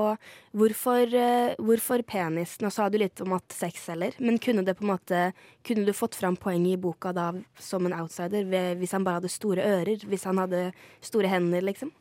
hvorfor, 0.57 1.13
eh, 1.13 1.53
hvorfor 1.61 2.03
penis. 2.09 2.57
Nå 2.65 2.71
sa 2.73 2.89
du 2.89 2.97
litt 2.97 3.21
om 3.21 3.35
at 3.37 3.53
sex 3.53 3.85
selger, 3.85 4.17
men 4.19 4.39
kunne 4.39 4.65
måte 4.81 5.33
Kunne 5.63 5.85
du 5.85 5.93
fått 5.93 6.15
fram 6.15 6.37
poenget 6.37 6.79
i 6.79 6.81
boka 6.81 7.13
da 7.13 7.35
som 7.59 7.85
en 7.85 7.93
outsider 7.93 8.45
hvis 8.77 8.93
han 8.93 9.05
bare 9.05 9.21
hadde 9.21 9.29
store 9.29 9.61
ører? 9.61 10.01
Hvis 10.01 10.25
han 10.25 10.39
hadde 10.39 10.73
store 11.03 11.29
hender, 11.29 11.61
liksom? 11.61 11.93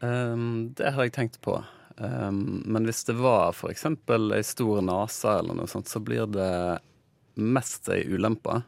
Um, 0.00 0.72
det 0.74 0.94
har 0.94 1.02
jeg 1.02 1.12
tenkt 1.12 1.40
på. 1.40 1.64
Um, 1.96 2.62
men 2.64 2.84
hvis 2.86 3.02
det 3.04 3.16
var 3.18 3.50
f.eks. 3.50 3.84
ei 3.84 4.42
stor 4.42 4.80
nese 4.82 5.38
eller 5.38 5.54
noe 5.54 5.66
sånt, 5.66 5.88
så 5.88 5.98
blir 5.98 6.30
det 6.30 6.78
mest 7.34 7.88
ei 7.88 8.04
ulempe. 8.06 8.62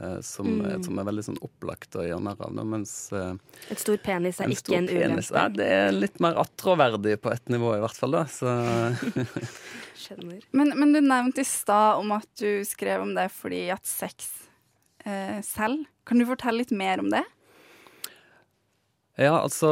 Eh, 0.00 0.20
som, 0.24 0.46
Mm. 0.60 0.82
som 0.84 0.98
er 0.98 1.04
veldig 1.08 1.24
sånn 1.26 1.40
opplagt 1.44 1.96
å 1.98 2.04
gjøre 2.06 2.22
narr 2.24 2.40
av. 2.46 2.54
Mens 2.66 3.12
eh, 3.12 3.34
Et 3.70 3.78
stor 3.78 3.96
penis 4.02 4.40
er 4.40 4.44
en 4.48 4.54
ikke 4.56 4.76
en 4.78 4.88
ulempe. 4.88 5.26
ja, 5.34 5.48
Det 5.48 5.66
er 5.68 5.92
litt 5.92 6.20
mer 6.20 6.34
attråverdig 6.42 7.18
på 7.20 7.32
et 7.32 7.52
nivå, 7.52 7.74
i 7.76 7.82
hvert 7.84 7.96
fall. 7.98 8.10
da 8.16 8.24
Så 8.24 8.48
Skjønner. 10.02 10.40
Men, 10.52 10.72
men 10.78 10.92
du 10.96 11.00
nevnte 11.00 11.42
i 11.44 11.46
stad 11.46 12.00
om 12.00 12.10
at 12.16 12.26
du 12.40 12.64
skrev 12.66 13.02
om 13.04 13.12
det 13.14 13.28
fordi 13.34 13.68
at 13.74 13.84
sex 13.86 14.30
eh, 15.04 15.38
selv. 15.46 15.84
Kan 16.08 16.18
du 16.18 16.26
fortelle 16.26 16.58
litt 16.64 16.72
mer 16.74 16.98
om 17.04 17.10
det? 17.12 17.22
Ja, 19.20 19.36
altså 19.42 19.68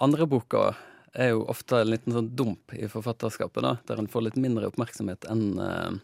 Andre 0.00 0.26
boka 0.26 0.70
er 1.16 1.30
jo 1.34 1.44
ofte 1.48 1.78
en 1.82 1.90
liten 1.92 2.12
sånn 2.12 2.30
dump 2.36 2.72
i 2.76 2.88
forfatterskapet, 2.92 3.62
da, 3.64 3.74
der 3.88 4.00
en 4.02 4.08
får 4.10 4.26
litt 4.26 4.36
mindre 4.40 4.68
oppmerksomhet 4.70 5.24
enn 5.32 5.44
eh, 5.60 5.94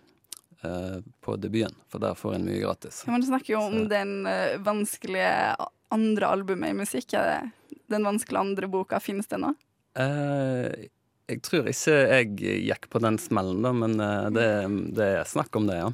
på 0.62 1.34
debuten, 1.42 1.74
for 1.90 1.98
der 2.02 2.14
får 2.18 2.36
en 2.36 2.44
mye 2.46 2.60
gratis. 2.62 3.02
Ja, 3.06 3.12
men 3.12 3.20
Du 3.24 3.26
snakker 3.30 3.54
jo 3.56 3.60
om 3.66 3.78
Så- 3.84 3.88
den 3.90 4.26
eh, 4.26 4.58
vanskelige 4.58 5.56
andre 5.92 6.26
albumet 6.32 6.70
i 6.70 6.78
musikk. 6.78 7.14
Er 7.18 7.26
det 7.70 7.78
den 7.90 8.04
vanskelige 8.06 8.40
andre 8.40 8.68
boka? 8.68 9.00
Finnes 9.00 9.26
det 9.28 9.40
nå? 9.42 9.54
Eh, 9.98 10.86
jeg 11.28 11.42
tror 11.42 11.66
ikke 11.68 11.96
jeg 12.08 12.36
gikk 12.68 12.88
på 12.90 13.00
den 13.02 13.18
smellen, 13.18 13.62
da, 13.62 13.72
men 13.72 13.98
eh, 14.00 14.30
det, 14.30 14.46
det 14.94 15.10
er 15.20 15.28
snakk 15.28 15.54
om 15.56 15.66
det, 15.68 15.76
ja. 15.82 15.90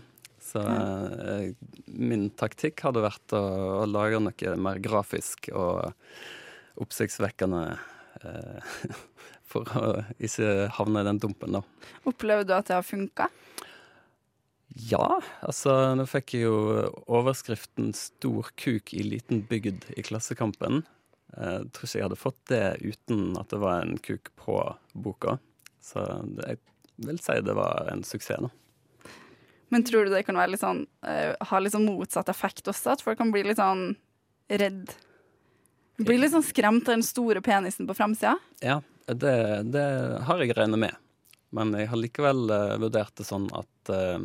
Så 0.49 0.63
eh, 0.65 1.51
min 1.93 2.29
taktikk 2.31 2.81
hadde 2.87 3.03
vært 3.05 3.35
å, 3.37 3.83
å 3.83 3.87
lage 3.91 4.21
noe 4.23 4.55
mer 4.57 4.79
grafisk 4.81 5.51
og 5.53 5.91
oppsiktsvekkende 6.81 7.63
eh, 8.25 8.61
for 9.51 9.69
å 9.77 9.91
ikke 10.21 10.69
havne 10.79 11.03
i 11.03 11.09
den 11.09 11.21
dumpen, 11.23 11.59
da. 11.59 11.63
Opplever 12.09 12.45
du 12.49 12.55
at 12.57 12.69
det 12.71 12.77
har 12.79 12.87
funka? 12.87 13.29
Ja, 14.69 15.21
altså 15.41 15.73
nå 15.97 16.05
fikk 16.09 16.35
jeg 16.37 16.45
jo 16.45 16.59
overskriften 17.09 17.95
'Stor 17.97 18.51
kuk 18.61 18.93
i 18.93 19.03
liten 19.03 19.43
bygd' 19.49 19.89
i 19.97 20.05
Klassekampen. 20.05 20.85
Jeg 21.33 21.69
tror 21.73 21.89
ikke 21.89 21.99
jeg 21.99 22.07
hadde 22.07 22.21
fått 22.21 22.41
det 22.51 22.65
uten 22.85 23.37
at 23.41 23.49
det 23.53 23.61
var 23.63 23.83
en 23.83 23.99
kuk 24.01 24.31
på 24.37 24.61
boka. 24.93 25.39
Så 25.81 26.05
jeg 26.45 26.61
vil 27.05 27.21
si 27.23 27.37
det 27.45 27.57
var 27.57 27.89
en 27.93 28.05
suksess, 28.05 28.45
da. 28.45 28.51
Men 29.69 29.85
tror 29.85 30.07
du 30.07 30.15
det 30.15 30.25
kan 30.25 30.39
være 30.39 30.55
litt 30.55 30.65
sånn, 30.65 30.87
eh, 31.05 31.35
ha 31.37 31.59
litt 31.61 31.75
sånn 31.75 31.89
motsatt 31.89 32.31
effekt 32.33 32.69
også? 32.71 32.95
At 32.95 33.05
folk 33.05 33.19
kan 33.21 33.33
bli 33.33 33.43
litt 33.45 33.61
sånn 33.61 33.93
redd? 34.49 34.95
Bli 36.01 36.17
litt 36.17 36.33
sånn 36.33 36.47
skremt 36.47 36.89
av 36.89 36.97
den 36.97 37.05
store 37.05 37.43
penisen 37.45 37.89
på 37.89 37.97
framsida? 37.99 38.39
Ja, 38.65 38.81
det, 39.07 39.35
det 39.69 39.85
har 40.25 40.41
jeg 40.41 40.57
regnet 40.57 40.81
med. 40.81 40.97
Men 41.53 41.73
jeg 41.77 41.91
har 41.93 42.01
likevel 42.01 42.49
eh, 42.53 42.77
vurdert 42.81 43.15
det 43.21 43.29
sånn 43.29 43.49
at 43.57 43.93
eh, 43.93 44.25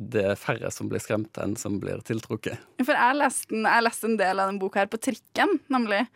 det 0.00 0.22
er 0.32 0.38
færre 0.40 0.70
som 0.72 0.88
blir 0.88 1.02
skremt 1.02 1.36
enn 1.42 1.54
som 1.60 1.76
blir 1.82 2.00
tiltrukket. 2.08 2.60
For 2.80 2.96
jeg 2.96 3.16
leste, 3.18 3.60
jeg 3.66 3.84
leste 3.84 4.08
en 4.08 4.16
del 4.20 4.40
av 4.40 4.48
den 4.48 4.60
boka 4.62 4.80
her 4.80 4.88
på 4.90 5.00
trikken, 5.02 5.58
nemlig. 5.72 6.06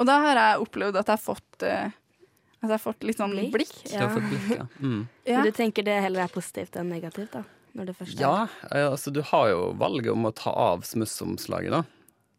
Og 0.00 0.08
da 0.08 0.16
har 0.24 0.40
jeg 0.40 0.64
opplevd 0.64 0.96
at 0.96 1.10
jeg 1.10 1.18
har 1.18 1.20
fått, 1.20 1.66
eh, 1.66 1.92
at 2.58 2.64
jeg 2.64 2.72
har 2.72 2.82
fått 2.82 3.04
litt 3.04 3.20
sånn 3.20 3.36
Blikk? 3.36 3.52
blikk. 3.52 3.76
Du 3.90 3.98
har 4.00 4.14
fått 4.14 4.30
blikk, 4.32 4.48
ja. 4.56 4.66
Mm. 4.80 4.98
Ja. 5.28 5.36
Men 5.36 5.50
du 5.50 5.52
tenker 5.60 5.84
det 5.84 6.00
heller 6.06 6.24
er 6.24 6.32
positivt 6.32 6.78
enn 6.80 6.88
negativt, 6.94 7.34
da? 7.36 7.44
Når 7.76 7.90
det 7.90 7.96
først 7.98 8.16
er 8.16 8.24
Ja, 8.24 8.88
altså 8.88 9.12
du 9.12 9.20
har 9.22 9.48
jo 9.52 9.62
valget 9.78 10.12
om 10.14 10.24
å 10.24 10.34
ta 10.34 10.54
av 10.72 10.86
smussomslaget, 10.88 11.76
da. 11.76 11.84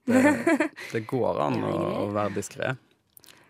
Det, 0.10 0.70
det 0.96 1.06
går 1.06 1.44
an 1.46 1.62
å, 1.70 1.76
å 2.02 2.06
være 2.16 2.34
diskré. 2.40 2.74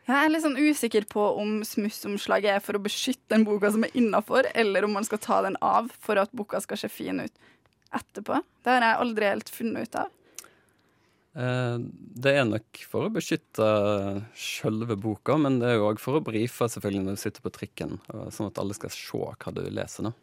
Jeg 0.10 0.18
er 0.26 0.32
litt 0.34 0.42
sånn 0.42 0.58
usikker 0.58 1.06
på 1.12 1.22
om 1.38 1.60
smussomslaget 1.68 2.56
er 2.56 2.62
for 2.66 2.80
å 2.80 2.82
beskytte 2.82 3.30
den 3.30 3.44
boka 3.46 3.70
som 3.70 3.84
er 3.86 3.94
innafor, 4.00 4.48
eller 4.58 4.88
om 4.88 4.96
man 4.98 5.06
skal 5.06 5.22
ta 5.22 5.42
den 5.46 5.58
av 5.62 5.92
for 6.02 6.18
at 6.18 6.32
boka 6.34 6.58
skal 6.66 6.80
se 6.82 6.90
fin 6.90 7.22
ut 7.22 7.36
etterpå. 7.94 8.40
Det 8.66 8.74
har 8.74 8.86
jeg 8.88 9.04
aldri 9.04 9.30
helt 9.30 9.52
funnet 9.54 9.86
ut 9.86 10.00
av. 10.02 10.10
Eh, 11.38 11.78
Det 12.20 12.34
er 12.36 12.48
nok 12.50 12.82
for 12.90 13.06
å 13.06 13.14
beskytte 13.14 13.68
sjølve 14.34 14.98
boka, 15.00 15.38
men 15.38 15.60
det 15.62 15.70
er 15.70 15.78
jo 15.78 15.92
òg 15.92 16.02
for 16.02 16.18
å 16.18 16.24
brife 16.26 16.66
selvfølgelig 16.66 17.06
når 17.06 17.20
du 17.20 17.22
sitter 17.22 17.46
på 17.46 17.54
trikken, 17.54 18.00
sånn 18.34 18.50
at 18.50 18.58
alle 18.58 18.74
skal 18.74 18.90
se 18.90 19.22
hva 19.22 19.54
du 19.54 19.62
leser. 19.70 20.10
nå. 20.10 20.14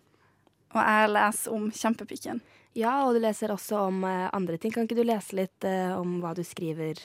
Og 0.75 0.83
jeg 0.83 1.15
leser 1.15 1.55
om 1.55 1.71
kjempepikken. 1.71 2.43
Ja, 2.77 3.07
og 3.07 3.15
du 3.15 3.23
leser 3.23 3.55
også 3.55 3.87
om 3.87 4.03
eh, 4.05 4.29
andre 4.35 4.59
ting. 4.59 4.73
Kan 4.75 4.85
ikke 4.85 4.99
du 4.99 5.07
lese 5.07 5.39
litt 5.39 5.65
eh, 5.65 5.95
om 5.97 6.19
hva 6.21 6.35
du 6.37 6.43
skriver? 6.45 6.99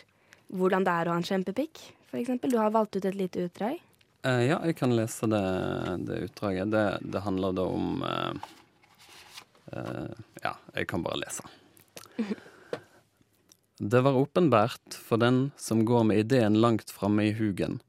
Hvordan 0.52 0.84
det 0.84 0.92
er 0.92 1.08
å 1.08 1.14
ha 1.14 1.22
en 1.22 1.24
kjempepikk, 1.30 1.80
eksempel? 2.18 2.52
Du 2.52 2.58
har 2.58 2.72
valgt 2.72 2.96
ut 2.96 3.06
et 3.06 3.16
lite 3.16 3.48
utdrag. 3.48 3.80
Eh, 4.24 4.44
ja, 4.52 4.60
jeg 4.66 4.76
kan 4.78 4.94
lese 4.96 5.28
det, 5.30 5.42
det 6.06 6.20
utdraget. 6.28 6.72
Det, 6.72 6.86
det 7.02 7.24
handler 7.26 7.56
da 7.58 7.66
om 7.66 8.04
eh, 8.06 8.34
eh, 9.74 10.18
Ja, 10.44 10.56
jeg 10.76 10.88
kan 10.92 11.06
bare 11.06 11.22
lese. 11.24 11.46
Det 13.82 14.02
var 14.06 14.14
åpenbart 14.14 14.94
for 14.94 15.18
den 15.18 15.52
som 15.58 15.86
går 15.86 16.04
med 16.04 16.20
ideen 16.20 16.60
langt 16.62 16.92
framme 16.94 17.24
i 17.26 17.34
hugen, 17.34 17.80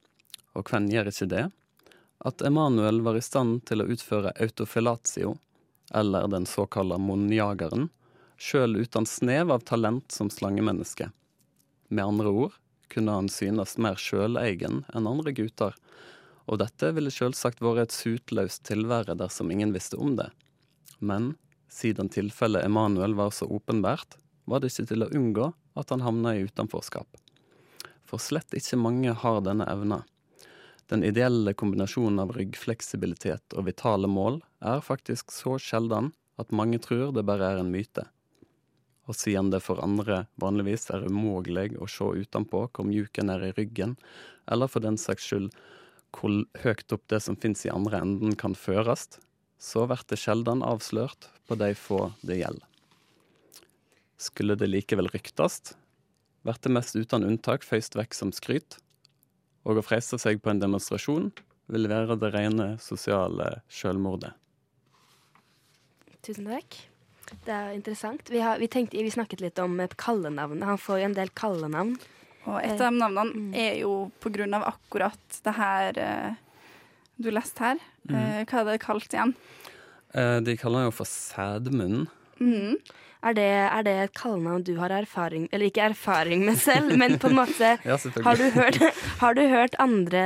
og 0.57 0.71
hvem 0.71 0.87
gjør 0.89 1.11
ikke 1.11 1.29
det, 1.29 1.43
at 2.25 2.45
Emanuel 2.49 3.03
var 3.05 3.19
i 3.19 3.25
stand 3.25 3.67
til 3.69 3.85
å 3.85 3.89
utføre 3.93 4.33
autofilatio, 4.41 5.35
eller 5.93 6.31
den 6.33 6.49
såkalte 6.49 6.97
monjageren, 6.97 7.91
sjøl 8.41 8.79
uten 8.81 9.05
snev 9.05 9.53
av 9.53 9.67
talent 9.69 10.09
som 10.17 10.33
slangemenneske. 10.33 11.11
Med 11.93 12.07
andre 12.07 12.33
ord 12.33 12.57
kunne 12.93 13.17
han 13.17 13.31
synes 13.33 13.79
mer 13.81 13.97
sjøleigen 14.01 14.83
enn 14.93 15.09
andre 15.09 15.33
gutter, 15.37 15.77
og 16.47 16.61
dette 16.61 16.91
ville 16.97 17.13
selvsagt 17.15 17.63
vært 17.63 17.87
et 17.87 17.97
sutløst 17.97 18.65
tilvære 18.69 19.17
dersom 19.19 19.51
ingen 19.55 19.75
visste 19.75 19.97
om 19.97 20.17
det. 20.19 20.29
Men 21.01 21.35
siden 21.73 22.11
tilfellet 22.13 22.67
Emanuel 22.67 23.17
var 23.19 23.33
så 23.35 23.49
åpenbart, 23.49 24.19
var 24.45 24.61
det 24.61 24.73
ikke 24.73 24.89
til 24.91 25.07
å 25.07 25.13
unngå 25.15 25.53
at 25.79 25.93
han 25.95 26.05
havna 26.05 26.35
i 26.37 26.45
utenforskap. 26.47 27.09
For 28.05 28.21
slett 28.21 28.53
ikke 28.59 28.77
mange 28.77 29.15
har 29.17 29.41
denne 29.47 29.65
evna. 29.71 30.03
Den 30.91 31.05
ideelle 31.07 31.55
kombinasjonen 31.57 32.21
av 32.21 32.35
ryggfleksibilitet 32.37 33.55
og 33.57 33.71
vitale 33.71 34.11
mål 34.11 34.43
er 34.61 34.83
faktisk 34.85 35.33
så 35.33 35.57
sjelden 35.63 36.11
at 36.43 36.53
mange 36.53 36.81
tror 36.83 37.15
det 37.17 37.25
bare 37.25 37.55
er 37.55 37.63
en 37.63 37.71
myte. 37.73 38.05
Og 39.11 39.19
siden 39.19 39.51
det 39.51 39.63
for 39.65 39.83
andre 39.83 40.25
vanligvis 40.41 40.89
er 40.95 41.07
umulig 41.09 41.73
å 41.83 41.89
se 41.91 42.07
utenpå 42.23 42.67
hvor 42.71 42.87
mjuk 42.87 43.19
en 43.19 43.33
er 43.35 43.49
i 43.49 43.55
ryggen, 43.57 43.97
eller 44.47 44.71
for 44.71 44.85
den 44.85 44.99
saks 45.01 45.27
skyld 45.27 45.51
hvor 46.13 46.43
høyt 46.63 46.93
opp 46.95 47.07
det 47.11 47.23
som 47.25 47.39
finnes 47.41 47.65
i 47.67 47.73
andre 47.73 48.03
enden 48.05 48.37
kan 48.39 48.55
føres, 48.59 49.09
så 49.63 49.87
blir 49.89 50.03
det 50.11 50.21
sjelden 50.21 50.63
avslørt 50.67 51.31
på 51.49 51.57
de 51.59 51.73
få 51.79 52.11
det 52.27 52.43
gjelder. 52.43 52.67
Skulle 54.23 54.55
det 54.59 54.69
likevel 54.71 55.11
ryktes, 55.11 55.73
blir 56.47 56.59
det 56.63 56.75
mest 56.75 56.99
uten 56.99 57.27
unntak 57.27 57.67
føyst 57.67 57.97
vekk 57.99 58.15
som 58.15 58.35
skryt, 58.35 58.79
og 59.67 59.79
å 59.79 59.87
freise 59.87 60.19
seg 60.19 60.43
på 60.43 60.53
en 60.53 60.63
demonstrasjon 60.63 61.31
vil 61.73 61.89
være 61.91 62.19
det 62.21 62.33
rene 62.35 62.69
sosiale 62.83 63.63
sjølmordet. 63.73 64.35
Tusen 66.23 66.47
takk. 66.51 66.92
Det 67.47 67.53
er 67.53 67.75
interessant. 67.77 68.31
Vi, 68.31 68.41
har, 68.45 68.61
vi, 68.63 68.69
tenkte, 68.71 69.03
vi 69.03 69.13
snakket 69.13 69.43
litt 69.45 69.59
om 69.63 69.79
et 69.83 69.97
kallenavn. 70.01 70.63
Han 70.67 70.81
får 70.81 71.03
jo 71.03 71.09
en 71.11 71.19
del 71.19 71.33
kallenavn. 71.39 71.97
Og 72.45 72.59
et 72.59 72.75
av 72.81 72.89
de 72.91 72.99
navnene 72.99 73.55
er 73.59 73.77
jo 73.83 74.11
på 74.23 74.33
grunn 74.35 74.55
av 74.59 74.65
akkurat 74.73 75.43
det 75.45 75.55
her 75.55 75.99
eh, 76.03 76.41
du 77.23 77.31
leste 77.31 77.63
her. 77.63 77.83
Mm. 78.11 78.43
hva 78.51 78.65
er 78.65 78.71
det 78.73 78.81
kalt 78.83 79.15
igjen? 79.15 79.37
Eh, 80.15 80.41
De 80.43 80.57
kaller 80.59 80.83
han 80.83 80.91
jo 80.91 80.97
for 80.97 81.09
sædmunn. 81.09 82.09
Mm. 82.43 82.81
Er 83.23 83.37
det, 83.39 83.47
er 83.47 83.85
det 83.87 83.93
et 84.03 84.15
kallenavn 84.19 84.65
du 84.67 84.73
har 84.81 84.91
erfaring 84.91 85.45
Eller 85.53 85.69
ikke 85.69 85.85
erfaring 85.93 86.41
med 86.43 86.57
selv, 86.59 86.91
men 86.99 87.21
på 87.23 87.29
en 87.31 87.37
måte 87.39 87.69
Ja, 87.87 87.95
har, 88.25 88.41
du 88.41 88.49
hørt, 88.57 88.81
har 89.21 89.37
du 89.39 89.43
hørt 89.47 89.77
andre 89.79 90.25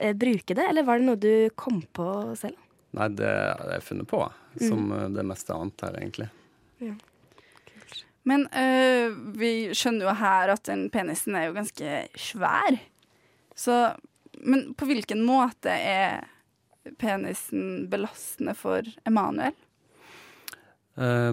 eh, 0.00 0.14
bruke 0.16 0.56
det, 0.56 0.64
eller 0.70 0.86
var 0.88 0.96
det 0.96 1.10
noe 1.10 1.20
du 1.20 1.50
kom 1.60 1.82
på 1.92 2.08
selv? 2.40 2.56
Nei, 2.96 3.10
det 3.12 3.28
har 3.28 3.74
jeg 3.74 3.84
funnet 3.84 4.08
på, 4.08 4.22
som 4.64 4.88
eh, 4.96 5.08
det 5.12 5.26
meste 5.28 5.52
annet 5.52 5.84
her, 5.84 5.98
egentlig. 6.00 6.30
Men 8.28 8.44
øh, 8.52 9.14
vi 9.40 9.52
skjønner 9.76 10.08
jo 10.08 10.16
her 10.20 10.52
at 10.52 10.66
den 10.68 10.88
penisen 10.92 11.36
er 11.38 11.48
jo 11.48 11.56
ganske 11.56 12.00
svær. 12.18 12.80
Så, 13.56 13.78
men 14.38 14.74
på 14.78 14.88
hvilken 14.90 15.24
måte 15.26 15.72
er 15.72 16.28
penisen 17.00 17.88
belastende 17.90 18.54
for 18.56 18.86
Emanuel? 19.08 19.56
Eh, 20.98 21.32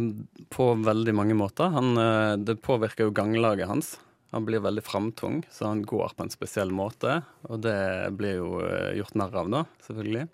På 0.49 0.73
veldig 0.73 1.15
mange 1.15 1.33
måter. 1.33 1.73
Han, 1.75 1.97
eh, 1.97 2.37
det 2.37 2.61
påvirker 2.61 3.07
jo 3.07 3.15
ganglaget 3.15 3.67
hans. 3.67 3.99
Han 4.31 4.45
blir 4.45 4.59
veldig 4.59 4.83
framtung, 4.83 5.43
så 5.51 5.69
han 5.71 5.83
går 5.83 6.15
på 6.15 6.23
en 6.23 6.33
spesiell 6.33 6.71
måte. 6.71 7.21
Og 7.49 7.61
det 7.63 8.11
blir 8.17 8.41
jo 8.41 8.59
eh, 8.65 8.95
gjort 8.99 9.15
narr 9.15 9.37
av, 9.41 9.51
da, 9.51 9.63
selvfølgelig. 9.87 10.27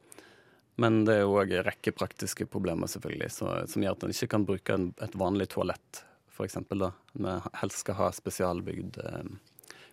Men 0.82 1.04
det 1.06 1.17
er 1.20 1.26
jo 1.26 1.36
òg 1.38 1.52
en 1.54 1.65
rekke 1.67 1.94
praktiske 1.94 2.48
problemer 2.50 2.89
selvfølgelig, 2.89 3.32
så, 3.36 3.52
som 3.70 3.84
gjør 3.84 3.98
at 3.98 4.06
en 4.08 4.13
ikke 4.15 4.32
kan 4.34 4.48
bruke 4.48 4.78
en, 4.78 4.88
et 5.04 5.17
vanlig 5.20 5.52
toalett, 5.54 6.04
f.eks. 6.34 6.58
Med 6.72 7.50
helst 7.62 7.84
skal 7.84 8.00
ha 8.00 8.08
spesialbygd 8.15 9.02
eh, 9.04 9.34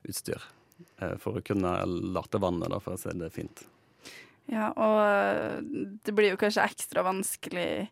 utstyr 0.09 0.47
eh, 1.03 1.17
for 1.21 1.37
å 1.37 1.45
kunne 1.45 1.75
late 2.15 2.41
vannet, 2.41 2.71
da, 2.73 2.81
for 2.81 2.97
å 2.97 3.01
si 3.01 3.13
det 3.21 3.35
fint. 3.35 3.67
Ja, 4.49 4.71
og 4.73 4.99
eh, 5.05 5.59
det 6.07 6.15
blir 6.17 6.33
jo 6.33 6.41
kanskje 6.41 6.65
ekstra 6.65 7.05
vanskelig 7.05 7.89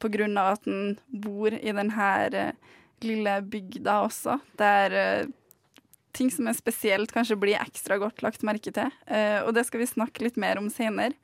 på 0.00 0.10
grunn 0.12 0.38
av 0.40 0.54
at 0.56 0.68
en 0.70 0.96
bor 1.06 1.52
i 1.52 1.74
denne 1.74 2.12
eh, 2.32 2.54
lille 3.04 3.34
bygda 3.44 3.98
også, 4.06 4.38
der 4.60 4.96
eh, 4.96 5.28
ting 6.16 6.32
som 6.32 6.48
er 6.48 6.56
spesielt 6.56 7.12
kanskje 7.12 7.36
blir 7.38 7.60
ekstra 7.60 7.98
godt 8.00 8.24
lagt 8.24 8.42
merke 8.46 8.72
til. 8.74 8.88
Og 9.46 9.52
det 9.54 9.62
skal 9.68 9.84
vi 9.84 9.86
snakke 9.86 10.24
litt 10.24 10.38
mer 10.40 10.58
om 10.58 10.66
senere. 10.72 11.14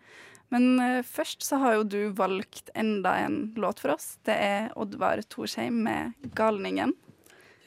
Men 0.52 0.78
eh, 0.80 1.00
først 1.06 1.44
så 1.46 1.58
har 1.62 1.78
jo 1.78 1.86
du 1.88 2.00
valgt 2.16 2.70
enda 2.76 3.16
en 3.24 3.38
låt 3.56 3.80
for 3.82 3.94
oss. 3.96 4.14
Det 4.26 4.34
er 4.34 4.68
Oddvar 4.78 5.22
Torsheim 5.28 5.82
med 5.86 6.14
'Galningen'. 6.36 6.94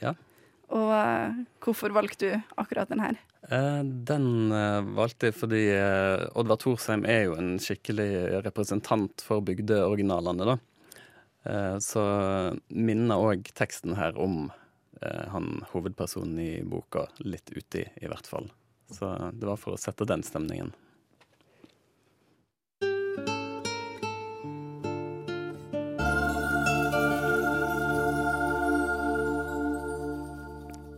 Ja. 0.04 0.14
Og 0.70 0.92
eh, 0.94 1.42
hvorfor 1.64 1.96
valgte 1.96 2.30
du 2.30 2.56
akkurat 2.58 2.90
den 2.92 3.04
her? 3.04 3.20
Eh, 3.50 3.82
Den 3.84 4.52
valgte 4.96 5.32
jeg 5.32 5.38
fordi 5.40 5.64
Oddvar 6.36 6.62
Torsheim 6.62 7.06
er 7.06 7.28
jo 7.28 7.38
en 7.40 7.58
skikkelig 7.60 8.44
representant 8.46 9.24
for 9.26 9.42
bygdeoriginalene, 9.42 10.54
da. 10.54 10.58
Så 11.80 12.02
minner 12.76 13.22
òg 13.24 13.46
teksten 13.56 13.94
her 13.96 14.18
om 14.20 14.50
han 15.00 15.62
hovedpersonen 15.70 16.42
i 16.44 16.50
boka 16.68 17.06
litt 17.24 17.54
uti, 17.56 17.86
i 17.88 18.10
hvert 18.10 18.28
fall. 18.28 18.50
Så 18.92 19.14
det 19.32 19.48
var 19.48 19.56
for 19.62 19.78
å 19.78 19.80
sette 19.80 20.04
den 20.10 20.26
stemningen. 20.28 20.74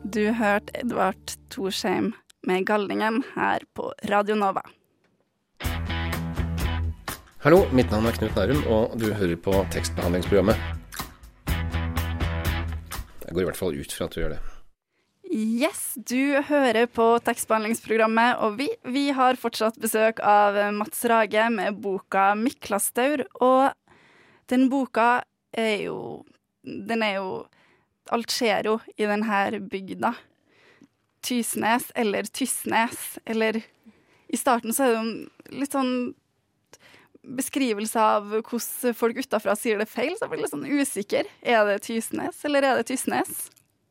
Du 0.10 0.32
hørte 0.34 0.74
Edvard 0.74 1.36
Torsheim 1.54 2.14
med 2.48 2.64
'Galningen' 2.66 3.20
her 3.36 3.62
på 3.78 3.92
Radio 4.10 4.36
Nova. 4.36 4.64
Hallo, 7.44 7.60
mitt 7.70 7.92
navn 7.94 8.08
er 8.10 8.16
Knut 8.18 8.34
Nærum, 8.40 8.64
og 8.74 8.96
du 8.98 9.12
hører 9.14 9.36
på 9.38 9.54
tekstbehandlingsprogrammet. 9.76 10.58
Jeg 13.26 13.36
går 13.36 13.44
i 13.44 13.46
hvert 13.52 13.60
fall 13.60 13.78
ut 13.78 13.94
fra 13.94 14.08
at 14.08 14.16
du 14.16 14.22
gjør 14.24 14.34
det. 14.34 14.40
Yes, 15.30 15.84
du 15.94 16.42
hører 16.48 16.90
på 16.90 17.08
tekstbehandlingsprogrammet, 17.30 18.42
og 18.42 18.58
vi, 18.58 18.72
vi 18.90 19.12
har 19.14 19.38
fortsatt 19.38 19.78
besøk 19.78 20.24
av 20.26 20.58
Mats 20.80 21.06
Rage 21.06 21.46
med 21.54 21.78
boka 21.86 22.34
'Miklastaur'. 22.34 23.28
Og 23.36 23.78
den 24.50 24.72
boka 24.74 25.22
er 25.54 25.86
jo 25.86 26.26
Den 26.66 27.02
er 27.04 27.16
jo 27.22 27.46
Alt 28.16 28.34
skjer 28.34 28.72
jo 28.72 28.80
i 28.98 29.06
denne 29.10 29.60
bygda. 29.70 30.14
Tysnes 31.26 31.92
eller 32.00 32.30
Tysnes, 32.32 33.20
eller 33.26 33.62
I 34.30 34.38
starten 34.38 34.74
så 34.74 34.86
er 34.86 34.94
det 34.94 35.00
jo 35.00 35.60
litt 35.60 35.76
sånn 35.76 35.94
beskrivelse 37.36 38.00
av 38.00 38.30
hvordan 38.32 38.96
folk 38.96 39.20
utafra 39.20 39.56
sier 39.60 39.82
det 39.82 39.90
feil, 39.92 40.16
så 40.16 40.26
jeg 40.26 40.32
blir 40.32 40.44
litt 40.46 40.54
sånn 40.54 40.66
usikker. 40.66 41.30
Er 41.44 41.66
det 41.68 41.82
Tysnes, 41.86 42.40
eller 42.48 42.66
er 42.66 42.80
det 42.80 42.88
Tysnes? 42.90 43.50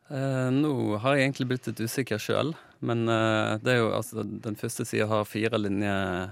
Eh, 0.08 0.48
nå 0.54 0.72
har 1.02 1.16
jeg 1.16 1.28
egentlig 1.28 1.50
blitt 1.50 1.68
litt 1.68 1.84
usikker 1.84 2.22
sjøl, 2.22 2.54
men 2.80 3.04
eh, 3.12 3.58
det 3.60 3.74
er 3.74 3.82
jo 3.82 3.90
altså 3.92 4.24
Den 4.24 4.56
første 4.56 4.86
sida 4.88 5.08
har 5.10 5.28
fire 5.28 5.60
linjer 5.60 6.30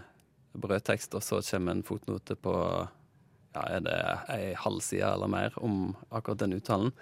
brødtekst, 0.56 1.14
og 1.14 1.24
så 1.24 1.42
kommer 1.44 1.76
en 1.76 1.84
fotnote 1.84 2.38
på 2.40 2.54
ja, 3.56 3.62
er 3.68 3.84
det 3.84 3.96
ei 4.32 4.54
halv 4.56 4.80
side 4.84 5.04
eller 5.04 5.30
mer 5.32 5.56
om 5.60 5.94
akkurat 6.08 6.40
den 6.42 6.56
uttalen. 6.56 6.92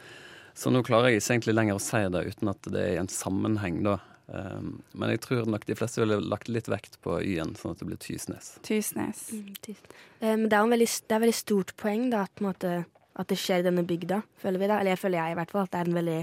Så 0.55 0.71
nå 0.71 0.85
klarer 0.87 1.11
jeg 1.11 1.21
ikke 1.21 1.35
egentlig 1.35 1.55
lenger 1.57 1.79
å 1.79 1.83
si 1.83 2.03
det 2.15 2.27
uten 2.31 2.51
at 2.53 2.69
det 2.71 2.83
er 2.83 2.93
i 2.95 3.01
en 3.03 3.11
sammenheng, 3.11 3.83
da. 3.87 3.99
Um, 4.25 4.79
men 4.97 5.11
jeg 5.13 5.21
tror 5.27 5.49
nok 5.51 5.67
de 5.69 5.75
fleste 5.77 6.01
ville 6.01 6.17
lagt 6.25 6.49
litt 6.49 6.71
vekt 6.73 6.97
på 7.05 7.19
y-en, 7.21 7.53
sånn 7.61 7.75
at 7.75 7.83
det 7.83 7.89
blir 7.91 8.01
Tysnes. 8.01 8.55
Tysnes. 8.65 9.27
Mm, 9.35 9.51
tyst. 9.67 9.97
Eh, 10.21 10.39
det 10.41 10.57
er 10.57 10.71
veldig, 10.71 10.89
det 10.89 11.13
er 11.13 11.19
et 11.19 11.25
veldig 11.27 11.37
stort 11.37 11.75
poeng 11.81 12.07
da, 12.13 12.23
at, 12.25 12.33
på 12.33 12.45
en 12.45 12.49
måte, 12.49 12.75
at 13.21 13.31
det 13.31 13.39
skjer 13.39 13.61
i 13.61 13.67
denne 13.67 13.85
bygda, 13.87 14.23
føler 14.41 14.63
vi 14.63 14.71
da. 14.71 14.79
Eller 14.79 14.95
jeg 14.95 15.03
føler 15.03 15.21
jeg 15.21 15.35
i 15.35 15.39
hvert 15.41 15.53
fall 15.53 15.67
at 15.67 15.75
det 15.75 15.83
er 15.83 15.91
en 15.91 15.99
veldig 16.01 16.21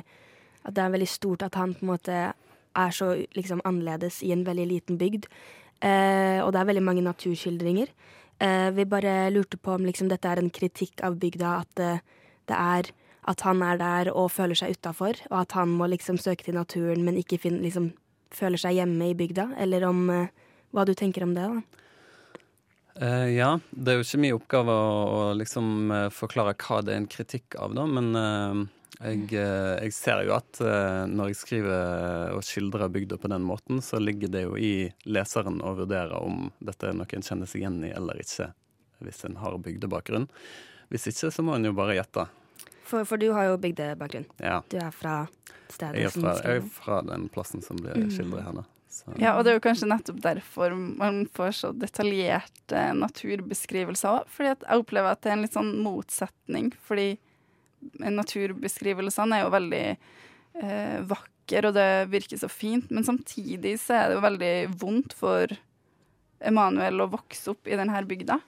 At 0.62 0.76
det 0.78 0.82
er 0.84 0.94
veldig 0.94 1.10
stort 1.10 1.42
at 1.42 1.56
han 1.58 1.72
på 1.74 1.82
en 1.82 1.90
måte 1.90 2.16
er 2.78 2.92
så 2.94 3.08
liksom 3.34 3.64
annerledes 3.66 4.20
i 4.24 4.32
en 4.32 4.44
veldig 4.46 4.68
liten 4.70 4.98
bygd. 4.98 5.26
Uh, 5.82 6.46
og 6.46 6.52
det 6.54 6.60
er 6.62 6.68
veldig 6.70 6.84
mange 6.86 7.02
naturskildringer. 7.02 7.90
Uh, 8.38 8.70
vi 8.76 8.86
bare 8.86 9.32
lurte 9.34 9.58
på 9.58 9.74
om 9.74 9.88
liksom, 9.88 10.10
dette 10.12 10.30
er 10.30 10.38
en 10.38 10.52
kritikk 10.54 11.02
av 11.02 11.18
bygda, 11.18 11.56
at 11.66 11.82
uh, 11.82 12.22
det 12.46 12.60
er 12.60 12.92
at 13.30 13.44
han 13.46 13.62
er 13.66 13.78
der 13.78 14.10
og 14.16 14.32
føler 14.34 14.58
seg 14.58 14.78
utafor, 14.78 15.20
og 15.30 15.38
at 15.44 15.58
han 15.58 15.74
må 15.78 15.90
liksom 15.92 16.18
søke 16.22 16.48
til 16.48 16.58
naturen, 16.58 17.04
men 17.06 17.20
ikke 17.22 17.40
finne, 17.42 17.62
liksom, 17.62 17.92
føler 18.34 18.62
seg 18.62 18.80
hjemme 18.80 19.12
i 19.12 19.18
bygda. 19.18 19.52
Eller 19.62 19.86
om 19.86 20.08
eh, 20.14 20.32
hva 20.74 20.86
du 20.88 20.96
tenker 20.98 21.28
om 21.28 21.36
det, 21.38 21.46
da. 21.46 21.82
Uh, 23.02 23.30
ja, 23.32 23.54
det 23.72 23.94
er 23.94 23.98
jo 23.98 24.04
ikke 24.04 24.20
min 24.20 24.36
oppgave 24.36 24.74
å, 24.76 24.96
å 25.16 25.20
liksom 25.40 25.94
uh, 25.94 26.10
forklare 26.12 26.58
hva 26.60 26.82
det 26.84 26.92
er 26.92 27.00
en 27.00 27.08
kritikk 27.10 27.56
av, 27.56 27.72
da, 27.78 27.86
men 27.88 28.10
uh, 28.18 28.66
jeg, 29.00 29.30
jeg 29.32 29.94
ser 29.96 30.26
jo 30.28 30.36
at 30.36 30.60
når 31.10 31.32
jeg 31.32 31.38
skriver 31.40 32.36
og 32.36 32.44
skildrer 32.46 32.92
bygda 32.94 33.18
på 33.18 33.32
den 33.32 33.42
måten, 33.48 33.80
så 33.82 33.98
ligger 33.98 34.30
det 34.30 34.44
jo 34.44 34.52
i 34.60 34.92
leseren 35.10 35.58
å 35.66 35.72
vurdere 35.80 36.20
om 36.22 36.52
dette 36.62 36.92
er 36.92 37.00
noe 37.00 37.10
en 37.10 37.26
kjenner 37.26 37.50
seg 37.50 37.64
igjen 37.64 37.80
i 37.88 37.90
eller 37.96 38.22
ikke, 38.22 38.52
hvis 39.02 39.24
en 39.26 39.40
har 39.42 39.58
bygdebakgrunn. 39.58 40.28
Hvis 40.94 41.10
ikke, 41.10 41.32
så 41.34 41.48
må 41.48 41.56
en 41.56 41.66
jo 41.66 41.74
bare 41.74 41.98
gjette. 41.98 42.28
For, 42.92 43.08
for 43.08 43.22
du 43.22 43.30
har 43.36 43.48
jo 43.50 43.58
bygdebakgrunn. 43.64 44.28
Ja. 44.44 44.60
Du 44.72 44.78
er 44.82 44.92
fra 44.92 45.16
stedet 45.72 45.96
Jeg 46.02 46.10
er 46.10 46.14
som 46.18 46.26
fra, 46.28 46.36
jeg 46.44 46.60
er 46.62 46.70
fra 46.76 47.00
den 47.08 47.26
plassen 47.32 47.64
som 47.64 47.80
blir 47.80 47.96
Mm. 48.02 48.10
skildret 48.12 48.44
her, 48.44 48.60
da. 48.62 48.64
Så. 48.92 49.14
Ja, 49.24 49.38
og 49.38 49.46
det 49.48 49.54
er 49.54 49.56
jo 49.56 49.64
kanskje 49.64 49.88
nettopp 49.88 50.18
derfor 50.20 50.74
man 50.76 51.22
får 51.32 51.54
så 51.62 51.70
detaljerte 51.80 52.82
naturbeskrivelser 53.00 54.18
òg. 54.18 54.26
Fordi 54.28 54.50
jeg 54.52 54.82
opplever 54.84 55.14
at 55.16 55.22
det 55.24 55.32
er 55.32 55.38
en 55.38 55.46
litt 55.46 55.56
sånn 55.56 55.72
motsetning. 55.86 56.74
Fordi 56.84 57.14
naturbeskrivelsene 58.12 59.38
er 59.40 59.46
jo 59.46 59.54
veldig 59.56 59.84
eh, 60.62 60.98
vakre, 61.08 61.68
og 61.70 61.76
det 61.78 61.88
virker 62.12 62.40
så 62.42 62.50
fint. 62.52 62.92
Men 62.92 63.08
samtidig 63.08 63.78
så 63.82 63.96
er 63.98 64.08
det 64.12 64.18
jo 64.20 64.26
veldig 64.28 64.54
vondt 64.84 65.16
for 65.18 65.56
Emanuel 66.42 67.04
å 67.06 67.10
vokse 67.12 67.54
opp 67.54 67.68
i 67.70 67.78
denne 67.80 68.04
bygda. 68.08 68.40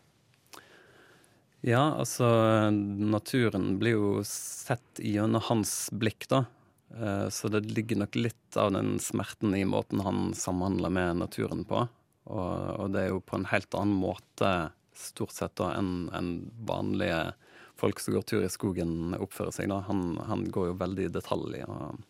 Ja, 1.63 1.93
altså 1.95 2.27
naturen 2.73 3.77
blir 3.79 3.95
jo 3.95 4.07
sett 4.27 4.99
gjennom 4.99 5.45
hans 5.47 5.87
blikk, 5.95 6.27
da. 6.27 6.43
Eh, 6.91 7.29
Så 7.31 7.47
det 7.47 7.61
ligger 7.71 8.01
nok 8.01 8.17
litt 8.19 8.57
av 8.59 8.73
den 8.75 8.97
smerten 8.99 9.55
i 9.55 9.63
måten 9.63 10.03
han 10.03 10.33
samhandler 10.35 10.91
med 10.91 11.21
naturen 11.21 11.63
på. 11.63 11.85
Og, 12.27 12.51
og 12.79 12.91
det 12.91 13.05
er 13.05 13.13
jo 13.13 13.21
på 13.23 13.39
en 13.39 13.47
helt 13.47 13.71
annen 13.79 13.95
måte 13.95 14.49
stort 14.93 15.31
sett 15.31 15.55
da 15.59 15.71
enn 15.77 16.09
en 16.13 16.33
vanlige 16.67 17.33
folk 17.79 17.99
som 17.99 18.13
går 18.17 18.27
tur 18.27 18.43
i 18.43 18.51
skogen 18.51 19.15
oppfører 19.15 19.55
seg. 19.55 19.71
da. 19.71 19.79
Han, 19.87 20.17
han 20.27 20.43
går 20.51 20.73
jo 20.73 20.75
veldig 20.83 21.07
i 21.07 21.13
detalj 21.15 21.63
og 21.63 22.03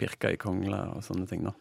pirker 0.00 0.32
i 0.32 0.40
kongler 0.40 0.96
og 0.96 1.04
sånne 1.04 1.28
ting, 1.28 1.44
da. 1.44 1.52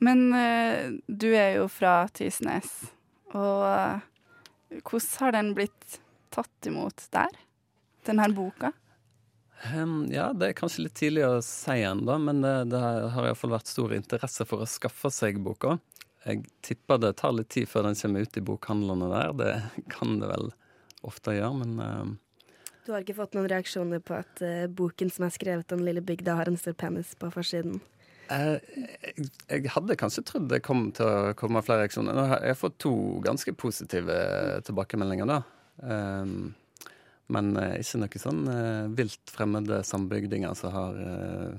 Men 0.00 0.26
eh, 0.32 0.96
du 1.06 1.28
er 1.36 1.60
jo 1.60 1.68
fra 1.70 2.08
Tysnes, 2.12 2.72
og 3.36 4.00
hvordan 4.82 5.20
har 5.20 5.36
den 5.36 5.52
blitt 5.56 6.00
tatt 6.34 6.66
imot 6.66 7.06
der? 7.14 7.36
Denne 8.06 8.28
boka? 8.34 8.72
Um, 9.72 10.12
ja, 10.12 10.32
det 10.36 10.50
er 10.50 10.56
kanskje 10.58 10.84
litt 10.84 10.96
tidlig 10.98 11.22
å 11.24 11.38
si 11.44 11.78
ennå, 11.86 12.18
men 12.20 12.42
det, 12.44 12.52
det 12.72 12.80
har 12.82 13.28
iallfall 13.28 13.54
vært 13.54 13.70
stor 13.70 13.94
interesse 13.96 14.44
for 14.48 14.64
å 14.64 14.68
skaffe 14.68 15.08
seg 15.14 15.38
boka. 15.44 15.78
Jeg 16.24 16.42
tipper 16.64 17.00
det 17.00 17.14
tar 17.20 17.32
litt 17.36 17.50
tid 17.52 17.68
før 17.68 17.88
den 17.88 17.96
kommer 18.00 18.24
ut 18.24 18.36
i 18.36 18.42
bokhandlene 18.44 19.08
der. 19.12 19.32
Det 19.38 19.86
kan 19.92 20.18
det 20.20 20.28
vel 20.28 20.52
ofte 21.04 21.36
gjøre, 21.36 21.56
men 21.62 21.80
em, 21.84 22.12
Du 22.84 22.92
har 22.92 23.04
ikke 23.04 23.16
fått 23.16 23.36
noen 23.36 23.48
reaksjoner 23.48 24.02
på 24.04 24.18
at 24.18 24.44
uh, 24.44 24.66
boken 24.68 25.12
som 25.12 25.28
er 25.28 25.34
skrevet 25.36 25.72
om 25.76 25.84
lille 25.84 26.04
bygda, 26.04 26.36
har 26.40 26.50
en 26.50 26.60
stor 26.60 26.76
penis 26.80 27.14
på 27.20 27.30
forsiden? 27.32 27.80
Eh, 28.32 28.56
jeg, 29.04 29.28
jeg 29.50 29.72
hadde 29.74 29.96
kanskje 30.00 30.24
trodd 30.28 30.48
det 30.52 30.62
kom 30.64 30.88
til 30.96 31.08
å 31.08 31.34
komme 31.38 31.62
flere 31.64 31.84
reaksjoner. 31.84 32.16
Nå 32.16 32.26
har 32.32 32.44
Jeg 32.48 32.60
fått 32.60 32.78
to 32.84 32.94
ganske 33.24 33.54
positive 33.58 34.18
tilbakemeldinger, 34.66 35.28
da. 35.28 35.40
Um, 35.82 36.54
men 37.32 37.54
eh, 37.56 37.78
ikke 37.80 38.02
noe 38.02 38.20
sånn 38.20 38.42
uh, 38.50 38.90
vilt 38.96 39.32
fremmede 39.32 39.80
sambygdinger 39.86 40.52
som 40.58 40.74
har 40.74 40.98
uh, 40.98 41.54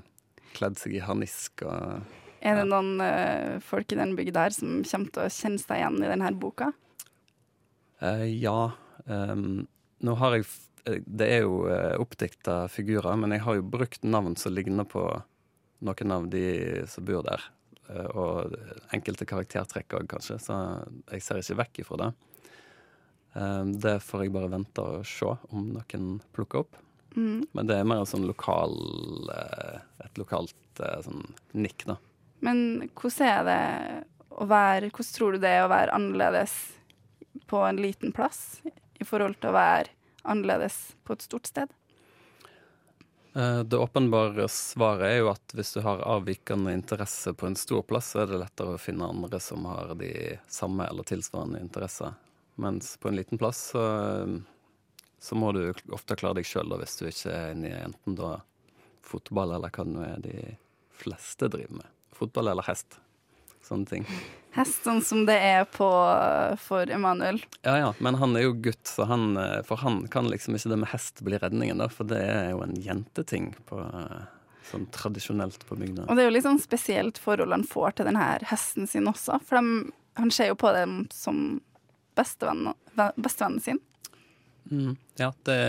kledd 0.56 0.78
seg 0.80 0.93
i 0.95 1.04
harnisk 1.04 1.65
og 1.65 2.06
Er 2.45 2.60
det 2.60 2.67
noen 2.69 3.01
uh, 3.01 3.58
folk 3.65 3.91
i 3.91 3.97
den 3.97 4.13
bygda 4.17 4.45
her 4.45 4.56
som 4.56 4.84
kommer 4.86 5.10
til 5.15 5.25
å 5.25 5.34
kjenne 5.34 5.62
seg 5.62 5.82
igjen 5.82 6.04
i 6.04 6.12
denne 6.12 6.34
boka? 6.38 6.71
Ja. 8.30 8.75
Um, 9.08 9.65
nå 10.04 10.13
har 10.19 10.36
jeg 10.36 10.43
Det 11.08 11.28
er 11.32 11.45
jo 11.47 11.63
uh, 11.65 11.95
oppdikta 12.04 12.65
figurer, 12.69 13.15
men 13.17 13.34
jeg 13.34 13.41
har 13.47 13.58
jo 13.58 13.65
brukt 13.65 14.04
navn 14.06 14.36
som 14.38 14.54
ligner 14.54 14.86
på 14.86 15.08
noen 15.84 16.16
av 16.16 16.30
de 16.32 16.46
som 16.90 17.06
bor 17.08 17.26
der. 17.26 17.44
Eh, 17.90 18.08
og 18.18 18.56
enkelte 18.96 19.28
karaktertrekk 19.30 19.98
òg, 20.00 20.08
kanskje, 20.16 20.40
så 20.42 20.62
jeg 21.12 21.26
ser 21.26 21.42
ikke 21.42 21.60
vekk 21.64 21.84
ifra 21.84 22.02
det. 22.06 22.14
Ehm, 23.36 23.76
det 23.80 24.00
får 24.04 24.26
jeg 24.26 24.34
bare 24.36 24.52
vente 24.52 24.84
og 24.84 25.06
se 25.08 25.30
om 25.52 25.70
noen 25.76 26.10
plukker 26.36 26.64
opp. 26.64 26.80
Mm. 27.16 27.46
Men 27.56 27.70
det 27.70 27.78
er 27.80 27.88
mer 27.88 28.04
sånn 28.08 28.28
lokal 28.28 28.76
eh, 29.32 29.78
et 30.04 30.20
lokalt 30.20 30.82
eh, 30.84 31.00
sånn 31.06 31.24
nikk, 31.56 31.86
da. 31.88 32.00
Men 32.44 32.90
hvordan 32.92 33.30
er 33.30 33.46
det 33.48 33.62
å 34.36 34.46
være 34.52 34.90
Hvordan 34.92 35.14
tror 35.16 35.36
du 35.36 35.40
det 35.40 35.52
er 35.56 35.62
å 35.64 35.72
være 35.72 35.96
annerledes 35.96 36.54
på 37.48 37.62
en 37.64 37.78
liten 37.80 38.12
plass 38.12 38.60
i 38.66 39.08
forhold 39.08 39.38
til 39.40 39.54
å 39.54 39.56
være 39.56 39.94
annerledes 40.28 40.98
på 41.08 41.16
et 41.16 41.24
stort 41.24 41.48
sted? 41.48 41.72
Eh, 43.36 43.63
Det 43.63 43.78
åpenbare 43.78 44.48
svaret 44.48 45.10
er 45.10 45.17
jo 45.19 45.30
at 45.34 45.56
hvis 45.58 45.74
du 45.76 45.82
har 45.84 46.04
avvikende 46.08 46.71
interesse 46.74 47.34
på 47.36 47.50
en 47.50 47.58
stor 47.60 47.84
plass, 47.84 48.13
så 48.13 48.24
er 48.24 48.30
det 48.32 48.39
lettere 48.39 48.78
å 48.78 48.82
finne 48.82 49.10
andre 49.12 49.39
som 49.43 49.65
har 49.67 49.91
de 50.00 50.38
samme 50.48 50.88
eller 50.88 51.04
tilsvarende 51.04 51.60
interesser. 51.60 52.15
Mens 52.56 52.93
på 52.98 53.12
en 53.12 53.17
liten 53.19 53.38
plass 53.38 53.74
så, 53.74 53.84
så 55.19 55.36
må 55.36 55.52
du 55.52 55.74
ofte 55.91 56.15
klare 56.15 56.39
deg 56.39 56.48
sjøl 56.48 56.78
hvis 56.80 56.95
du 57.02 57.10
ikke 57.10 57.34
er 57.34 57.52
inne 57.52 57.74
i 57.74 57.82
enten 57.82 58.15
da 58.15 58.38
fotball 59.06 59.58
eller 59.58 59.74
hva 59.76 59.84
det 59.84 60.06
er 60.08 60.24
de 60.24 60.38
fleste 60.95 61.52
driver 61.52 61.82
med. 61.82 61.91
Fotball 62.15 62.54
eller 62.54 62.63
hest. 62.69 63.02
Sånne 63.65 63.89
ting. 63.89 64.04
Hest, 64.56 64.84
sånn 64.86 65.01
som 65.04 65.25
det 65.28 65.36
er 65.41 65.65
på, 65.67 65.88
for 66.62 66.91
Emanuel. 66.91 67.41
Ja 67.65 67.73
ja, 67.82 67.89
men 67.99 68.15
han 68.21 68.38
er 68.38 68.45
jo 68.45 68.54
gutt, 68.67 68.86
så 68.88 69.08
han, 69.10 69.34
eh, 69.41 69.60
for 69.67 69.82
han 69.82 70.04
kan 70.12 70.30
liksom 70.32 70.56
ikke 70.56 70.71
det 70.71 70.78
med 70.84 70.91
hest 70.93 71.19
bli 71.25 71.39
redningen, 71.41 71.82
da. 71.82 71.89
For 71.91 72.08
det 72.08 72.21
er 72.23 72.51
jo 72.54 72.62
en 72.63 72.75
jenteting 72.80 73.49
på, 73.67 73.82
eh, 73.84 74.28
sånn 74.69 74.86
tradisjonelt 74.95 75.65
på 75.67 75.75
bygda. 75.82 76.06
Og 76.06 76.15
det 76.15 76.23
er 76.23 76.30
jo 76.30 76.36
litt 76.38 76.47
sånn 76.47 76.62
spesielt 76.63 77.19
forhold 77.19 77.51
han 77.58 77.65
får 77.67 77.97
til 77.97 78.08
denne 78.12 78.30
hesten 78.47 78.88
sin 78.88 79.10
også. 79.12 79.41
For 79.43 79.60
de, 79.60 79.89
han 80.21 80.32
ser 80.32 80.54
jo 80.54 80.60
på 80.62 80.71
dem 80.78 81.01
som 81.12 81.41
bestevennen, 82.15 82.78
bestevennen 83.17 83.65
sin. 83.65 83.82
Mm, 84.71 84.93
ja, 85.19 85.34
det 85.49 85.60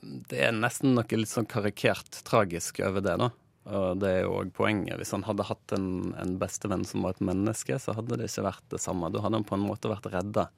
det 0.00 0.40
er 0.46 0.54
nesten 0.54 0.94
noe 0.96 1.18
litt 1.18 1.30
sånn 1.30 1.48
karikert 1.48 2.22
tragisk 2.24 2.80
over 2.86 3.04
det, 3.04 3.16
da. 3.20 3.28
Og 3.68 4.00
det 4.00 4.10
er 4.10 4.22
jo 4.24 4.38
òg 4.40 4.52
poenget. 4.56 4.96
Hvis 5.00 5.12
han 5.12 5.26
hadde 5.26 5.46
hatt 5.48 5.74
en, 5.76 6.14
en 6.16 6.36
bestevenn 6.40 6.86
som 6.88 7.04
var 7.04 7.16
et 7.16 7.26
menneske, 7.28 7.76
så 7.82 7.94
hadde 7.96 8.16
det 8.16 8.30
ikke 8.30 8.46
vært 8.48 8.64
det 8.72 8.80
samme. 8.82 9.10
Da 9.12 9.22
hadde 9.24 9.40
han 9.40 9.48
på 9.48 9.58
en 9.58 9.66
måte 9.66 9.92
vært 9.92 10.08
redda. 10.12 10.48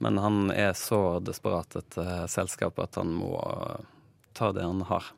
Men 0.00 0.20
han 0.20 0.50
er 0.52 0.74
så 0.76 1.18
desperat 1.24 1.76
etter 1.78 2.26
selskap 2.28 2.80
at 2.82 2.98
han 3.00 3.14
må 3.16 3.36
ta 4.36 4.52
det 4.52 4.64
han 4.64 4.82
har. 4.88 5.12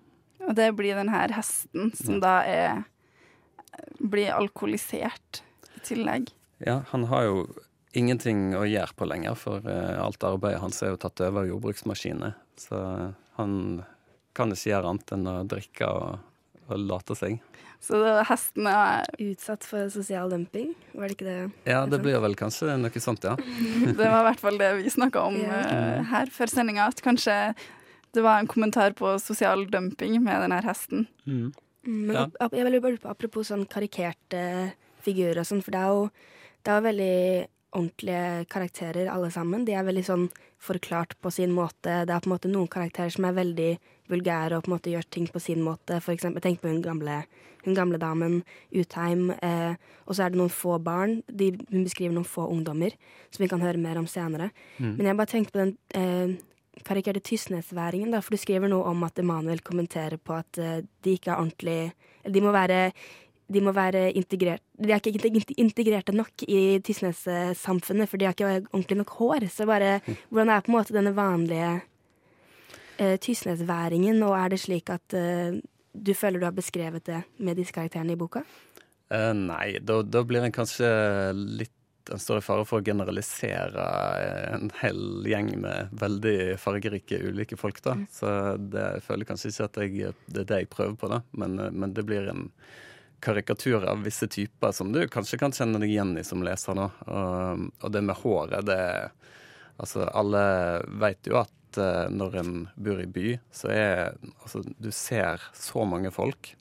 Og 0.47 0.55
det 0.59 0.71
blir 0.79 0.99
den 0.99 1.11
her 1.13 1.35
hesten 1.35 1.91
som 1.99 2.23
da 2.23 2.41
er 2.47 2.87
blir 3.99 4.33
alkoholisert 4.35 5.43
i 5.77 5.83
tillegg. 5.87 6.31
Ja, 6.59 6.83
han 6.91 7.05
har 7.11 7.27
jo 7.27 7.43
ingenting 7.97 8.53
å 8.59 8.65
gjøre 8.69 8.95
på 8.99 9.07
lenger, 9.09 9.37
for 9.39 9.67
eh, 9.69 9.99
alt 9.99 10.25
arbeidet 10.27 10.63
hans 10.63 10.81
er 10.83 10.93
jo 10.93 11.01
tatt 11.03 11.23
over 11.25 11.47
jordbruksmaskiner. 11.49 12.35
Så 12.59 12.81
han 13.39 13.53
kan 14.37 14.55
ikke 14.55 14.73
gjøre 14.73 14.93
annet 14.93 15.15
enn 15.15 15.31
å 15.31 15.37
drikke 15.49 15.91
og, 15.91 16.27
og 16.71 16.79
late 16.89 17.17
seg. 17.19 17.39
Så 17.81 17.99
da 18.03 18.25
hesten 18.27 18.67
er 18.67 19.07
Utsatt 19.23 19.63
for 19.67 19.89
sosial 19.95 20.31
dumping, 20.33 20.73
var 20.95 21.07
det 21.09 21.15
ikke 21.17 21.29
det? 21.29 21.37
Ja, 21.71 21.85
det 21.87 22.01
blir 22.03 22.19
vel 22.25 22.35
kanskje 22.39 22.75
noe 22.81 23.03
sånt, 23.03 23.23
ja. 23.25 23.37
Det 23.99 23.99
var 24.03 24.21
i 24.25 24.27
hvert 24.31 24.41
fall 24.43 24.59
det 24.59 24.71
vi 24.83 24.91
snakka 24.91 25.23
om 25.31 25.37
Ja. 25.41 25.61
uh, 26.01 26.03
her 26.11 26.27
før 26.35 26.51
sendinga. 26.51 26.89
At 26.91 27.03
kanskje 27.05 27.37
det 28.17 28.25
var 28.25 28.41
en 28.41 28.49
kommentar 28.51 28.97
på 28.99 29.15
sosial 29.23 29.67
dumping 29.71 30.17
med 30.25 30.43
den 30.43 30.53
her 30.57 30.67
hesten. 30.67 31.07
Mm. 31.27 31.53
Mm, 31.87 32.01
Men 32.09 32.17
Ja. 32.17 32.49
jeg 32.51 32.65
vil 32.67 32.81
bare 32.81 32.99
på 32.99 33.11
apropos 33.11 33.49
sånn 33.53 33.67
karikerte 33.69 34.73
figurer 35.05 35.39
og 35.39 35.47
sånn, 35.47 35.63
for 35.63 35.71
det 35.71 35.81
er 35.81 35.95
jo 35.95 36.11
det 36.65 36.73
er 36.73 36.81
jo 36.81 36.89
veldig 36.89 37.47
ordentlige 37.79 38.47
karakterer 38.51 39.09
alle 39.13 39.31
sammen. 39.31 39.65
De 39.65 39.73
er 39.77 39.85
veldig 39.87 40.05
sånn 40.05 40.27
forklart 40.59 41.15
på 41.23 41.31
sin 41.33 41.53
måte. 41.55 42.05
Det 42.05 42.11
er 42.11 42.21
på 42.21 42.27
en 42.29 42.35
måte 42.35 42.51
noen 42.51 42.69
karakterer 42.69 43.13
som 43.15 43.25
er 43.29 43.37
veldig 43.37 43.79
vulgære 44.09 44.57
og 44.57 44.65
på 44.65 44.71
en 44.71 44.77
måte 44.77 44.93
gjør 44.93 45.07
ting 45.15 45.29
på 45.33 45.41
sin 45.43 45.63
måte. 45.65 46.01
For 46.05 46.13
eksempel, 46.15 46.43
tenk 46.45 46.61
på 46.63 46.69
hun 46.71 46.83
gamle, 46.85 47.23
hun 47.65 47.77
gamle 47.77 48.01
damen, 48.01 48.41
Utheim. 48.73 49.31
Eh, 49.43 49.75
og 50.07 50.15
så 50.17 50.25
er 50.25 50.33
det 50.35 50.41
noen 50.41 50.53
få 50.53 50.79
barn. 50.83 51.23
De, 51.29 51.53
hun 51.73 51.85
beskriver 51.87 52.15
noen 52.17 52.29
få 52.29 52.49
ungdommer, 52.49 52.97
som 53.31 53.45
vi 53.45 53.51
kan 53.51 53.61
høre 53.65 53.81
mer 53.81 54.01
om 54.01 54.07
senere. 54.11 54.51
Mm. 54.79 54.95
Men 54.97 55.07
jeg 55.11 55.21
bare 55.21 55.33
tenkte 55.35 55.55
på 55.55 55.63
den 55.63 55.77
eh, 55.95 56.37
karikerte 56.87 57.21
tystnesværingen, 57.27 58.13
da, 58.15 58.21
for 58.23 58.37
du 58.37 58.41
skriver 58.41 58.71
noe 58.71 58.87
om 58.91 59.03
at 59.07 59.19
Emanuel 59.19 59.61
kommenterer 59.67 60.17
på 60.23 60.37
at 60.39 60.61
eh, 60.63 60.83
de 61.05 61.17
ikke 61.19 61.33
er 61.35 61.41
ordentlig 61.41 61.81
eller 62.25 62.35
De 62.35 62.45
må 62.45 62.53
være 62.53 62.93
de 63.49 63.61
må 63.65 63.73
være 63.73 64.11
integrert 64.13 64.61
De 64.77 64.91
er 64.93 65.01
ikke 65.01 65.31
inte- 65.31 65.55
integrerte 65.57 66.13
nok 66.13 66.43
i 66.45 66.79
Tysnes-samfunnet, 66.85 68.09
for 68.09 68.19
de 68.21 68.27
har 68.27 68.35
ikke 68.37 68.67
ordentlig 68.73 68.99
nok 68.99 69.11
hår. 69.17 69.47
Så 69.49 69.67
bare 69.67 70.01
Hvordan 70.29 70.51
er 70.51 70.61
på 70.61 70.71
en 70.73 70.77
måte 70.77 70.93
denne 70.95 71.15
vanlige 71.17 71.81
eh, 72.99 73.17
tysnesværingen, 73.23 74.23
og 74.27 74.37
er 74.39 74.55
det 74.55 74.61
slik 74.63 74.93
at 74.95 75.17
eh, 75.17 75.59
du 75.99 76.15
føler 76.15 76.43
du 76.43 76.47
har 76.47 76.57
beskrevet 76.57 77.07
det 77.09 77.23
med 77.39 77.59
disse 77.59 77.75
karakterene 77.75 78.15
i 78.15 78.21
boka? 78.21 78.45
Eh, 79.15 79.33
nei, 79.35 79.79
da, 79.81 80.03
da 80.05 80.23
blir 80.27 80.45
en 80.45 80.55
kanskje 80.55 80.89
litt 81.35 81.75
en 82.13 82.19
står 82.19 82.39
i 82.39 82.45
fare 82.45 82.65
for 82.65 82.81
å 82.81 82.85
generalisere 82.85 83.85
eh, 84.23 84.45
en 84.57 84.71
hel 84.81 85.01
gjeng 85.29 85.51
med 85.63 85.95
veldig 86.01 86.57
fargerike 86.61 87.21
ulike 87.21 87.59
folk, 87.61 87.81
da. 87.85 87.97
Så 88.13 88.31
det, 88.59 88.85
jeg 88.97 89.07
føler 89.07 89.29
kanskje 89.29 89.53
ikke 89.53 89.69
at 89.69 89.81
jeg, 89.83 90.13
det 90.27 90.45
er 90.45 90.51
det 90.53 90.61
jeg 90.63 90.71
prøver 90.73 90.97
på, 91.01 91.11
da. 91.13 91.23
Men, 91.41 91.59
eh, 91.61 91.73
men 91.75 91.95
det 91.97 92.07
blir 92.09 92.31
en 92.33 92.49
karikatur 93.25 93.83
av 93.91 94.05
visse 94.07 94.29
typer 94.31 94.73
som 94.73 94.93
du 94.95 95.01
kanskje 95.11 95.41
kan 95.41 95.55
kjenne 95.55 95.81
deg 95.83 95.91
igjen 95.91 96.15
i 96.21 96.27
som 96.27 96.45
leser, 96.45 96.79
nå. 96.79 96.89
Og, 97.11 97.69
og 97.83 97.95
det 97.95 98.05
med 98.07 98.21
håret, 98.23 98.69
det 98.69 98.81
Altså, 99.79 100.07
alle 100.11 100.43
vet 101.01 101.31
jo 101.31 101.39
at 101.41 101.79
uh, 101.79 102.07
når 102.11 102.39
en 102.41 102.55
bor 102.75 103.03
i 103.03 103.07
by, 103.07 103.29
så 103.55 103.71
er 103.73 104.17
Altså, 104.43 104.63
du 104.79 104.91
ser 104.95 105.43
så 105.55 105.85
mange 105.89 106.11
folk 106.15 106.55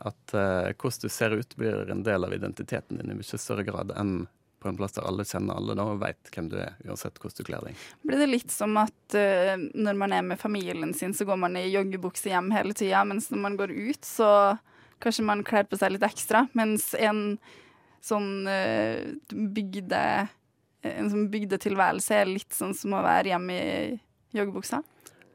at 0.00 0.34
uh, 0.34 0.70
hvordan 0.72 1.02
du 1.02 1.08
ser 1.12 1.34
ut, 1.36 1.56
blir 1.56 1.90
en 1.92 2.04
del 2.06 2.24
av 2.24 2.34
identiteten 2.34 3.00
din 3.00 3.12
i 3.12 3.16
mye 3.18 3.40
større 3.40 3.66
grad 3.66 3.92
enn 3.98 4.22
på 4.60 4.68
en 4.68 4.76
plass 4.76 4.92
der 4.92 5.06
alle 5.08 5.24
kjenner 5.24 5.56
alle 5.56 5.74
da, 5.76 5.86
og 5.88 6.02
veit 6.02 6.30
hvem 6.34 6.50
du 6.52 6.58
er, 6.60 6.74
uansett 6.84 7.16
hvordan 7.16 7.38
du 7.38 7.46
kler 7.48 7.62
deg. 7.64 7.84
Blir 8.04 8.20
det 8.20 8.28
litt 8.28 8.52
som 8.52 8.76
at 8.80 9.16
uh, 9.16 9.54
når 9.56 10.00
man 10.00 10.14
er 10.16 10.26
med 10.26 10.40
familien 10.40 10.92
sin, 10.96 11.16
så 11.16 11.26
går 11.28 11.40
man 11.40 11.56
i 11.56 11.68
joggebukse 11.72 12.32
hjem 12.32 12.52
hele 12.54 12.76
tida, 12.76 13.02
mens 13.08 13.30
når 13.32 13.44
man 13.46 13.56
går 13.60 13.72
ut, 13.72 14.04
så 14.04 14.30
kanskje 15.00 15.24
man 15.24 15.44
kler 15.48 15.64
på 15.68 15.80
seg 15.80 15.94
litt 15.94 16.04
ekstra, 16.04 16.44
mens 16.56 16.92
en 16.98 17.40
sånn 18.04 18.48
uh, 18.48 19.00
bygde 19.32 20.04
en 20.82 21.10
sånn 21.12 21.28
bygdetilværelse 21.32 22.16
er 22.22 22.30
litt 22.30 22.56
sånn 22.56 22.74
som 22.76 22.96
å 22.96 23.04
være 23.04 23.34
hjemme 23.34 23.56
i 23.56 24.00
joggebuksa. 24.36 24.82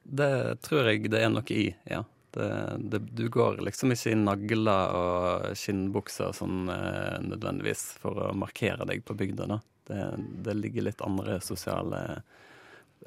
Det 0.04 0.62
tror 0.66 0.90
jeg 0.90 1.10
det 1.12 1.24
er 1.26 1.32
noe 1.34 1.46
i, 1.54 1.70
ja. 1.90 2.04
Det, 2.36 2.48
det, 2.80 3.00
du 3.16 3.30
går 3.32 3.62
liksom 3.64 3.94
ikke 3.96 4.12
i 4.12 4.18
nagler 4.20 4.96
og 5.00 5.54
skinnbukser 5.56 6.34
sånn 6.36 6.68
eh, 6.68 7.22
nødvendigvis 7.24 7.84
for 8.02 8.26
å 8.26 8.34
markere 8.36 8.84
deg 8.90 9.06
på 9.08 9.16
bygda, 9.16 9.48
da. 9.54 9.60
Det, 9.88 10.00
det 10.44 10.56
ligger 10.58 10.88
litt 10.90 11.04
andre 11.06 11.38
sosiale 11.46 12.02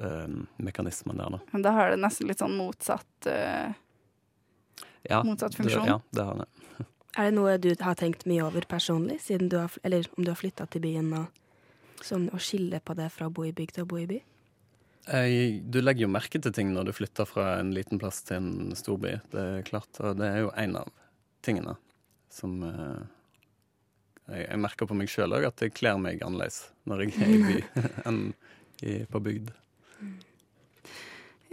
eh, 0.01 0.31
mekanismer 0.57 1.19
der, 1.19 1.35
da. 1.35 1.41
Men 1.51 1.65
da 1.67 1.75
har 1.77 1.93
det 1.93 1.99
nesten 2.01 2.31
litt 2.31 2.41
sånn 2.41 2.57
motsatt 2.57 3.29
eh, 3.29 3.75
Ja, 5.05 5.21
Motsatt 5.23 5.55
funksjon. 5.59 5.85
Det, 5.85 5.93
ja, 5.93 5.99
det 6.09 6.25
har 6.25 6.41
det. 6.41 6.49
Er 7.19 7.29
det 7.29 7.35
noe 7.37 7.57
du 7.61 7.69
har 7.83 7.99
tenkt 7.99 8.25
mye 8.29 8.47
over 8.47 8.65
personlig, 8.69 9.19
siden 9.27 9.49
du 9.51 9.59
har, 9.59 9.77
eller 9.83 10.09
om 10.17 10.25
du 10.25 10.31
har 10.31 10.39
flytta 10.39 10.65
til 10.73 10.83
byen, 10.87 11.13
og 11.21 11.38
sånn, 12.07 12.29
å 12.33 12.39
skille 12.41 12.79
på 12.83 12.95
det 12.97 13.09
fra 13.13 13.27
å 13.29 13.33
bo 13.33 13.45
i 13.47 13.53
bygd 13.55 13.77
til 13.77 13.85
å 13.87 13.89
bo 13.89 13.99
i 14.01 14.07
by? 14.09 14.19
Eh, 15.09 15.59
Du 15.65 15.81
legger 15.81 16.05
jo 16.07 16.11
merke 16.11 16.41
til 16.41 16.53
ting 16.55 16.73
når 16.73 16.89
du 16.89 16.95
flytter 16.95 17.25
fra 17.29 17.59
en 17.59 17.71
liten 17.75 18.01
plass 18.01 18.21
til 18.27 18.37
en 18.41 18.75
storby. 18.77 19.17
Det 19.31 19.45
er 19.59 19.67
klart, 19.67 19.91
og 19.99 20.19
det 20.19 20.27
er 20.27 20.43
jo 20.45 20.51
en 20.55 20.75
av 20.83 20.91
tingene 21.45 21.77
som 22.29 22.59
eh, 22.63 22.99
jeg, 24.29 24.43
jeg 24.45 24.61
merker 24.61 24.89
på 24.89 24.97
meg 24.97 25.09
sjøl 25.09 25.33
òg, 25.39 25.47
at 25.49 25.63
jeg 25.65 25.73
kler 25.77 25.97
meg 26.01 26.21
annerledes 26.25 26.67
når 26.89 27.07
jeg 27.07 27.15
er 27.17 27.33
i 27.33 27.39
by 27.47 27.85
enn 28.09 28.21
i, 28.85 28.99
på 29.09 29.19
bygd. 29.23 29.49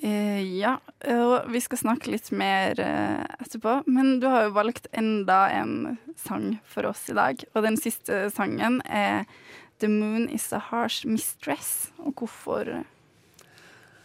Eh, 0.04 0.42
ja, 0.60 0.74
og 1.08 1.48
vi 1.48 1.60
skal 1.64 1.80
snakke 1.80 2.12
litt 2.12 2.28
mer 2.36 2.76
eh, 2.82 3.22
etterpå. 3.40 3.78
Men 3.88 4.18
du 4.20 4.28
har 4.28 4.46
jo 4.46 4.56
valgt 4.58 4.90
enda 4.92 5.46
en 5.56 5.96
sang 6.20 6.58
for 6.68 6.90
oss 6.90 7.06
i 7.10 7.16
dag. 7.16 7.40
Og 7.54 7.64
den 7.64 7.78
siste 7.80 8.26
sangen 8.34 8.82
er 8.84 9.24
'The 9.78 9.88
Moon 9.88 10.28
Is 10.28 10.52
A 10.52 10.60
Harsh 10.70 11.06
Mistress'. 11.06 11.90
Og 11.98 12.14
hvorfor, 12.16 12.84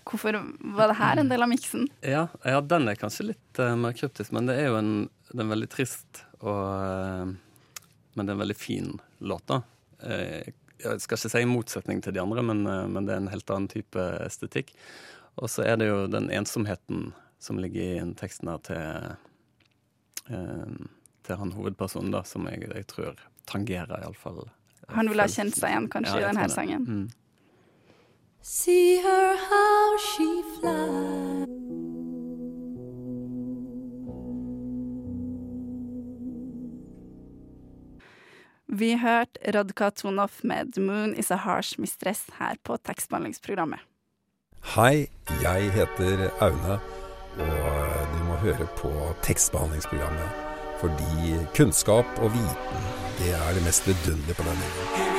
hvorfor 0.07 0.39
var 0.75 0.91
det 0.91 0.97
her 0.99 1.21
en 1.21 1.31
del 1.31 1.43
av 1.43 1.51
miksen? 1.51 1.87
Ja, 2.01 2.27
ja, 2.43 2.61
den 2.61 2.89
er 2.91 2.99
kanskje 2.99 3.31
litt 3.31 3.61
uh, 3.61 3.75
mer 3.79 3.95
kryptisk, 3.97 4.33
men 4.35 4.49
det 4.49 4.57
er 4.59 4.71
jo 4.71 4.79
en, 4.81 4.91
er 5.31 5.51
veldig 5.53 5.71
trist 5.71 6.25
og 6.41 6.59
uh, 6.59 7.31
Men 8.11 8.27
det 8.27 8.33
er 8.33 8.35
en 8.35 8.43
veldig 8.43 8.59
fin 8.59 8.87
låt, 9.23 9.45
da. 9.47 9.61
Uh, 10.03 10.43
jeg 10.81 10.99
skal 10.99 11.15
ikke 11.15 11.29
si 11.29 11.41
i 11.45 11.47
motsetning 11.47 12.01
til 12.03 12.15
de 12.15 12.19
andre, 12.19 12.41
men, 12.43 12.65
men 12.65 13.05
det 13.05 13.13
er 13.13 13.19
en 13.21 13.29
helt 13.29 13.51
annen 13.53 13.69
type 13.69 14.01
estetikk. 14.25 14.71
Og 15.37 15.45
så 15.53 15.61
er 15.63 15.77
det 15.77 15.87
jo 15.87 16.07
den 16.09 16.31
ensomheten 16.33 17.11
som 17.39 17.61
ligger 17.61 17.83
i 17.85 17.99
den 17.99 18.15
teksten 18.17 18.49
her 18.49 18.63
til 18.65 19.21
til 21.25 21.39
han 21.39 21.53
hovedpersonen, 21.55 22.11
da, 22.13 22.23
som 22.27 22.47
jeg, 22.49 22.65
jeg 22.65 22.87
tror 22.89 23.19
tangerer, 23.49 24.01
iallfall. 24.01 24.43
Han 24.95 25.09
ville 25.09 25.23
ha 25.23 25.31
kjent 25.31 25.55
seg 25.55 25.71
igjen, 25.71 25.89
kanskje, 25.91 26.19
i 26.19 26.27
denne 26.27 26.49
sangen. 26.51 26.85
Mm. 26.87 27.09
See 28.41 28.97
her 29.03 29.37
how 29.37 29.97
she 30.01 30.29
flies. 30.57 31.47
Vi 38.71 38.93
hørte 38.97 39.51
Radka 39.51 39.89
Tonoff 39.91 40.43
med 40.43 40.73
'The 40.73 40.81
Moon 40.81 41.15
Is 41.15 41.31
A 41.31 41.35
Harsh 41.35 41.79
Mistress' 41.79 42.31
her 42.39 42.55
på 42.63 42.77
tekstbehandlingsprogrammet. 42.77 43.79
Hei, 44.75 45.09
jeg 45.41 45.71
heter 45.71 46.29
Aune, 46.39 46.79
og 47.37 48.07
du 48.13 48.23
må 48.23 48.39
høre 48.45 48.67
på 48.77 48.91
tekstbehandlingsprogrammet. 49.23 50.50
Fordi 50.81 51.37
kunnskap 51.53 52.07
og 52.25 52.31
viten, 52.33 52.85
det 53.19 53.35
er 53.37 53.53
det 53.53 53.61
mest 53.67 53.85
vidunderlige 53.85 54.33
på 54.33 54.45
denne 54.47 54.69
jorden. 54.71 55.11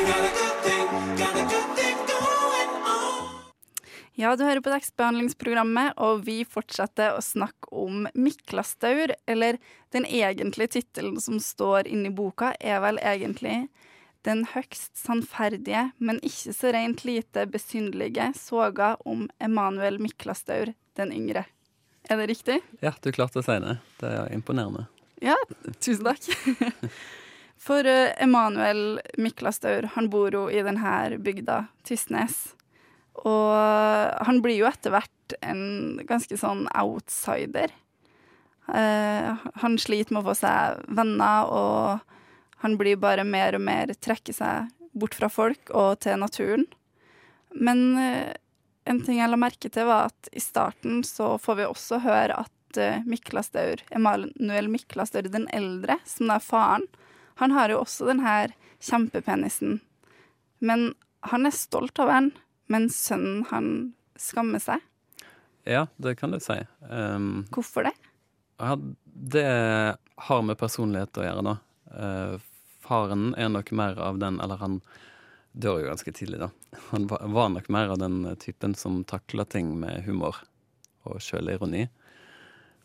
Ja, 4.19 4.35
du 4.37 4.43
hører 4.45 4.61
på 4.61 4.73
tekstbehandlingsprogrammet, 4.75 5.95
og 6.03 6.25
vi 6.27 6.43
fortsetter 6.45 7.15
å 7.17 7.23
snakke 7.25 7.71
om 7.73 8.09
Miklastaur. 8.19 9.15
Eller 9.31 9.57
den 9.95 10.05
egentlige 10.05 10.81
tittelen 10.81 11.17
som 11.23 11.39
står 11.41 11.87
inni 11.89 12.11
boka, 12.11 12.53
er 12.61 12.83
vel 12.85 12.99
egentlig 12.99 13.69
Den 14.23 14.45
høgst 14.47 14.95
sannferdige, 14.95 15.89
men 15.99 16.21
ikke 16.23 16.53
så 16.55 16.71
rent 16.71 17.01
lite 17.03 17.43
besynderlige 17.51 18.29
soga 18.39 18.93
om 19.03 19.25
Emanuel 19.43 19.99
Miklastaur 19.99 20.71
den 20.95 21.11
yngre. 21.11 21.43
Er 22.07 22.21
det 22.21 22.29
riktig? 22.31 22.61
Ja, 22.79 22.95
du 23.03 23.11
klarte 23.11 23.43
å 23.43 23.47
si 23.47 23.59
det. 23.59 23.81
Det 23.99 24.13
er 24.21 24.31
imponerende. 24.31 24.87
Ja, 25.23 25.37
tusen 25.79 26.09
takk. 26.09 26.27
For 27.63 27.87
Emanuel 27.87 28.99
Miklastaur, 29.23 29.87
han 29.95 30.09
bor 30.11 30.35
jo 30.35 30.49
i 30.51 30.65
denne 30.67 31.19
bygda, 31.23 31.61
Tysnes. 31.87 32.57
Og 33.23 33.55
han 34.27 34.41
blir 34.43 34.59
jo 34.59 34.67
etter 34.67 34.91
hvert 34.95 35.37
en 35.45 36.01
ganske 36.09 36.39
sånn 36.41 36.65
outsider. 36.75 37.71
Eh, 38.67 39.47
han 39.63 39.79
sliter 39.79 40.15
med 40.15 40.25
å 40.25 40.33
få 40.33 40.37
seg 40.43 40.83
venner, 40.91 41.47
og 41.47 42.63
han 42.65 42.79
blir 42.81 42.99
bare 42.99 43.23
mer 43.27 43.59
og 43.59 43.63
mer 43.63 43.95
trekker 43.95 44.35
seg 44.35 44.71
bort 44.93 45.15
fra 45.19 45.31
folk 45.33 45.71
og 45.71 46.01
til 46.03 46.19
naturen. 46.19 46.67
Men 47.55 47.85
eh, 48.01 48.33
en 48.91 49.03
ting 49.07 49.21
jeg 49.21 49.31
la 49.31 49.39
merke 49.39 49.71
til, 49.71 49.87
var 49.87 50.11
at 50.11 50.33
i 50.33 50.43
starten 50.43 51.03
så 51.07 51.37
får 51.39 51.61
vi 51.61 51.69
også 51.71 52.03
høre 52.03 52.43
at 52.43 52.53
uh, 52.81 53.03
Miklastaur, 53.09 53.83
Emanuel 53.91 54.69
Miklastaur 54.73 55.29
den 55.33 55.49
eldre, 55.53 55.99
som 56.09 56.31
er 56.33 56.45
faren, 56.45 56.87
han 57.41 57.55
har 57.57 57.73
jo 57.73 57.81
også 57.83 58.07
den 58.11 58.23
her 58.23 58.53
kjempepenisen. 58.83 59.81
Men 60.63 60.93
han 61.27 61.47
er 61.49 61.55
stolt 61.55 61.99
over 62.03 62.19
den 62.19 62.33
mens 62.73 62.97
sønnen 63.09 63.45
han 63.51 63.67
skammer 64.21 64.63
seg. 64.63 64.81
Ja, 65.69 65.87
det 66.03 66.17
kan 66.19 66.33
du 66.35 66.41
si. 66.43 66.57
Um, 66.89 67.45
Hvorfor 67.55 67.87
det? 67.87 67.93
Ja, 68.63 68.77
det 69.05 69.47
har 70.27 70.43
med 70.47 70.59
personlighet 70.59 71.19
å 71.19 71.27
gjøre, 71.27 71.45
da. 71.47 71.57
Uh, 71.93 72.37
faren 72.83 73.33
er 73.39 73.51
nok 73.53 73.69
mer 73.77 73.99
av 74.01 74.17
den 74.23 74.39
Eller 74.41 74.57
han 74.63 74.79
dør 75.53 75.83
jo 75.83 75.91
ganske 75.91 76.15
tidlig, 76.17 76.41
da. 76.43 76.49
Han 76.91 77.07
var, 77.11 77.51
nok 77.53 77.69
mer 77.73 77.93
av 77.93 78.01
den 78.01 78.25
typen 78.41 78.75
som 78.79 79.03
takler 79.05 79.45
ting 79.45 79.75
med 79.81 80.07
humor 80.07 80.41
og 81.09 81.21
sjølironi. 81.23 81.87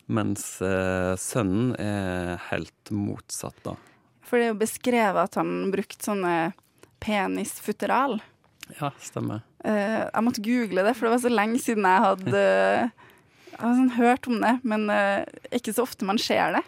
Mens 0.07 0.43
uh, 0.63 1.17
sønnen 1.19 1.73
er 1.81 2.37
helt 2.49 2.91
motsatt, 2.95 3.57
da. 3.65 3.75
For 4.27 4.39
det 4.39 4.47
er 4.47 4.53
jo 4.53 4.61
beskrevet 4.61 5.19
at 5.27 5.35
han 5.39 5.69
brukte 5.73 6.07
sånne 6.07 6.35
penisfutteral. 7.03 8.17
Ja, 8.79 8.93
stemmer. 9.03 9.43
Uh, 9.65 10.07
jeg 10.07 10.23
måtte 10.23 10.45
google 10.45 10.87
det, 10.87 10.95
for 10.95 11.07
det 11.07 11.13
var 11.17 11.23
så 11.25 11.33
lenge 11.33 11.59
siden 11.63 11.87
jeg 11.87 12.05
hadde, 12.05 12.45
jeg 13.51 13.59
hadde 13.59 13.75
sånn 13.81 13.93
hørt 13.99 14.31
om 14.31 14.39
det. 14.43 14.55
Men 14.63 14.87
ikke 15.55 15.75
så 15.75 15.87
ofte 15.87 16.07
man 16.07 16.21
ser 16.21 16.55
det. 16.55 16.63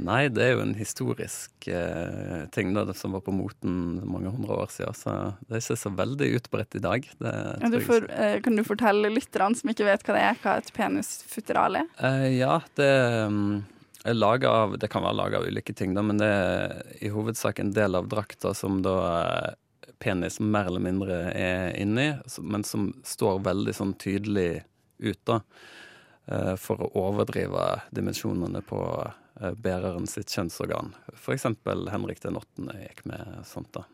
Nei, 0.00 0.20
det 0.32 0.44
er 0.44 0.54
jo 0.54 0.62
en 0.64 0.76
historisk 0.78 1.66
eh, 1.68 2.44
ting 2.54 2.72
da, 2.76 2.86
som 2.96 3.14
var 3.16 3.22
på 3.26 3.34
moten 3.34 3.98
mange 4.08 4.32
hundre 4.32 4.56
år 4.62 4.70
siden. 4.72 4.96
Så 4.96 5.14
det 5.46 5.58
er 5.58 5.64
ikke 5.64 5.78
så 5.82 5.92
veldig 5.98 6.28
utbredt 6.38 6.78
i 6.78 6.82
dag. 6.84 7.08
Det 7.20 7.34
Ja, 7.34 7.70
du 7.72 7.80
får, 7.84 8.06
eh, 8.10 8.38
kan 8.44 8.56
du 8.56 8.64
fortelle 8.66 9.12
lytterne 9.12 9.58
som 9.58 9.72
ikke 9.72 9.88
vet 9.88 10.06
hva 10.06 10.16
det 10.16 10.22
er, 10.28 10.40
hva 10.44 10.56
et 10.60 10.72
penisfutteral 10.76 11.82
er? 11.82 11.90
Eh, 11.98 12.28
ja, 12.38 12.60
det 12.80 12.90
mm, 13.32 13.56
er 14.04 14.16
laget 14.16 14.48
av 14.48 14.78
Det 14.80 14.90
kan 14.92 15.04
være 15.04 15.18
laga 15.18 15.40
av 15.40 15.48
ulike 15.50 15.74
ting, 15.76 15.92
da, 15.94 16.04
men 16.06 16.22
det 16.22 16.30
er 16.30 16.78
i 17.04 17.12
hovedsak 17.12 17.60
en 17.60 17.74
del 17.76 17.98
av 17.98 18.08
drakta 18.08 18.54
som 18.56 18.80
da 18.86 18.96
eh, 19.20 19.58
penis 20.00 20.40
mer 20.40 20.70
eller 20.70 20.80
mindre 20.80 21.20
er 21.36 21.76
inni, 21.76 22.14
men 22.40 22.64
som 22.64 22.88
står 23.04 23.42
veldig 23.44 23.76
sånn 23.76 23.94
tydelig 24.00 24.62
ut, 25.00 25.20
da. 25.28 25.42
Eh, 26.30 26.54
For 26.60 26.80
å 26.80 26.90
overdrive 26.98 27.66
dimensjonene 27.90 28.62
på 28.66 28.82
eh, 29.04 29.54
bæreren 29.54 30.08
sitt 30.10 30.32
kjønnsorgan. 30.32 30.94
Eksempel 31.30 31.88
Henrik 31.92 32.22
den 32.22 32.38
8. 32.40 32.68
gikk 32.86 33.04
med 33.10 33.42
sånt, 33.48 33.72
da. 33.76 33.86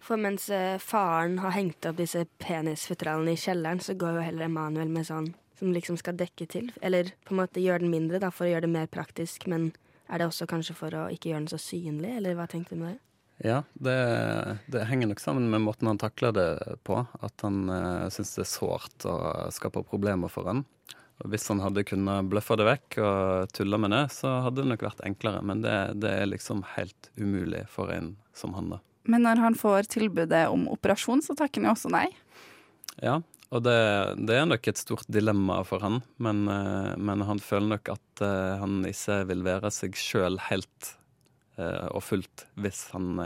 For 0.00 0.20
mens 0.20 0.48
eh, 0.50 0.78
faren 0.78 1.40
har 1.42 1.56
hengt 1.56 1.86
opp 1.88 1.98
disse 1.98 2.24
penisfutteralene 2.40 3.34
i 3.34 3.40
kjelleren, 3.40 3.82
så 3.82 3.96
går 3.98 4.18
jo 4.18 4.24
heller 4.24 4.48
Emanuel 4.48 4.90
med 4.92 5.08
sånn 5.08 5.32
som 5.58 5.74
liksom 5.74 5.98
skal 5.98 6.16
dekke 6.18 6.46
til. 6.46 6.70
Eller 6.82 7.12
på 7.26 7.34
en 7.34 7.42
måte 7.42 7.62
gjøre 7.62 7.82
den 7.82 7.92
mindre, 7.92 8.20
da, 8.22 8.30
for 8.30 8.46
å 8.46 8.52
gjøre 8.52 8.66
det 8.68 8.74
mer 8.76 8.88
praktisk. 8.92 9.48
Men 9.50 9.72
er 10.08 10.22
det 10.22 10.30
også 10.30 10.46
kanskje 10.48 10.76
for 10.78 10.94
å 10.94 11.08
ikke 11.12 11.32
gjøre 11.32 11.44
den 11.44 11.52
så 11.52 11.60
synlig, 11.60 12.14
eller 12.20 12.38
hva 12.38 12.46
tenkte 12.50 12.76
du 12.76 12.84
med 12.84 12.94
det? 12.94 13.02
Ja, 13.46 13.60
det, 13.78 13.98
det 14.66 14.86
henger 14.90 15.12
nok 15.12 15.20
sammen 15.22 15.46
med 15.50 15.62
måten 15.62 15.86
han 15.86 16.00
takler 16.00 16.32
det 16.34 16.48
på. 16.86 16.98
At 17.22 17.44
han 17.46 17.68
uh, 17.70 18.08
syns 18.10 18.34
det 18.34 18.42
er 18.46 18.50
sårt 18.50 19.06
og 19.06 19.52
skaper 19.54 19.86
problemer 19.86 20.32
for 20.32 20.50
han. 20.50 20.64
Og 21.18 21.32
Hvis 21.32 21.48
han 21.50 21.62
hadde 21.64 21.86
kunnet 21.86 22.28
bløffe 22.30 22.56
det 22.58 22.66
vekk 22.68 22.98
og 23.02 23.54
tulle 23.56 23.80
med 23.82 23.90
det, 23.94 24.04
så 24.14 24.36
hadde 24.44 24.62
det 24.62 24.70
nok 24.70 24.84
vært 24.86 25.02
enklere. 25.06 25.40
Men 25.42 25.64
det, 25.64 25.78
det 26.02 26.12
er 26.20 26.30
liksom 26.30 26.62
helt 26.76 27.10
umulig 27.18 27.64
for 27.72 27.90
en 27.94 28.12
som 28.38 28.54
han, 28.54 28.76
da. 28.76 28.82
Men 29.08 29.24
når 29.24 29.40
han 29.42 29.56
får 29.56 29.88
tilbudet 29.94 30.44
om 30.52 30.68
operasjon, 30.70 31.24
så 31.24 31.34
takker 31.34 31.62
han 31.62 31.70
jo 31.70 31.74
også 31.74 31.90
nei. 31.90 32.06
Ja, 33.02 33.18
og 33.48 33.64
det, 33.64 33.78
det 34.28 34.36
er 34.36 34.46
nok 34.48 34.68
et 34.68 34.80
stort 34.80 35.08
dilemma 35.08 35.62
for 35.66 35.82
han. 35.84 36.02
Men, 36.20 36.44
eh, 36.52 36.92
men 37.00 37.24
han 37.24 37.40
føler 37.40 37.72
nok 37.76 37.94
at 37.94 38.24
eh, 38.24 38.60
han 38.60 38.82
ikke 38.88 39.22
vil 39.30 39.44
være 39.46 39.72
seg 39.72 39.96
sjøl 39.96 40.36
helt 40.50 40.92
eh, 41.56 41.86
og 41.88 42.02
fullt 42.04 42.44
hvis 42.60 42.84
han 42.92 43.22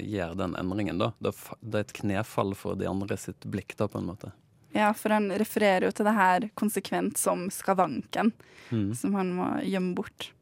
gjør 0.00 0.36
den 0.40 0.56
endringen, 0.58 1.02
da. 1.02 1.12
Det 1.20 1.34
er 1.36 1.82
et 1.82 1.94
knefall 2.00 2.56
for 2.56 2.80
de 2.80 2.88
andre 2.88 3.20
sitt 3.20 3.44
blikk, 3.44 3.76
da, 3.76 3.90
på 3.92 4.00
en 4.00 4.10
måte. 4.14 4.32
Ja, 4.76 4.90
for 4.96 5.14
han 5.14 5.30
refererer 5.40 5.86
jo 5.88 5.94
til 5.96 6.04
det 6.08 6.14
her 6.16 6.48
konsekvent 6.58 7.16
som 7.20 7.46
skavanken, 7.54 8.32
Mm. 8.70 8.94
som 8.98 9.14
han 9.14 9.28
må 9.32 9.44
gjemme 9.62 9.94
bort. 9.94 10.32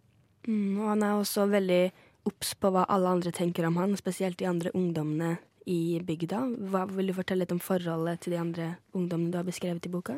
Mm, 0.49 0.79
og 0.81 0.89
han 0.89 1.03
er 1.05 1.13
også 1.19 1.45
veldig 1.51 1.83
obs 2.25 2.55
på 2.57 2.71
hva 2.73 2.87
alle 2.89 3.11
andre 3.13 3.33
tenker 3.37 3.67
om 3.69 3.77
han, 3.77 3.93
spesielt 4.01 4.39
de 4.41 4.47
andre 4.49 4.73
ungdommene 4.75 5.37
i 5.69 6.01
bygda. 6.01 6.41
Hva 6.73 6.87
Vil 6.89 7.07
du 7.13 7.15
fortelle 7.17 7.45
litt 7.45 7.53
om 7.53 7.61
forholdet 7.61 8.21
til 8.25 8.33
de 8.33 8.41
andre 8.41 8.71
ungdommene 8.97 9.31
du 9.31 9.39
har 9.39 9.45
beskrevet 9.45 9.87
i 9.87 9.93
boka? 9.93 10.17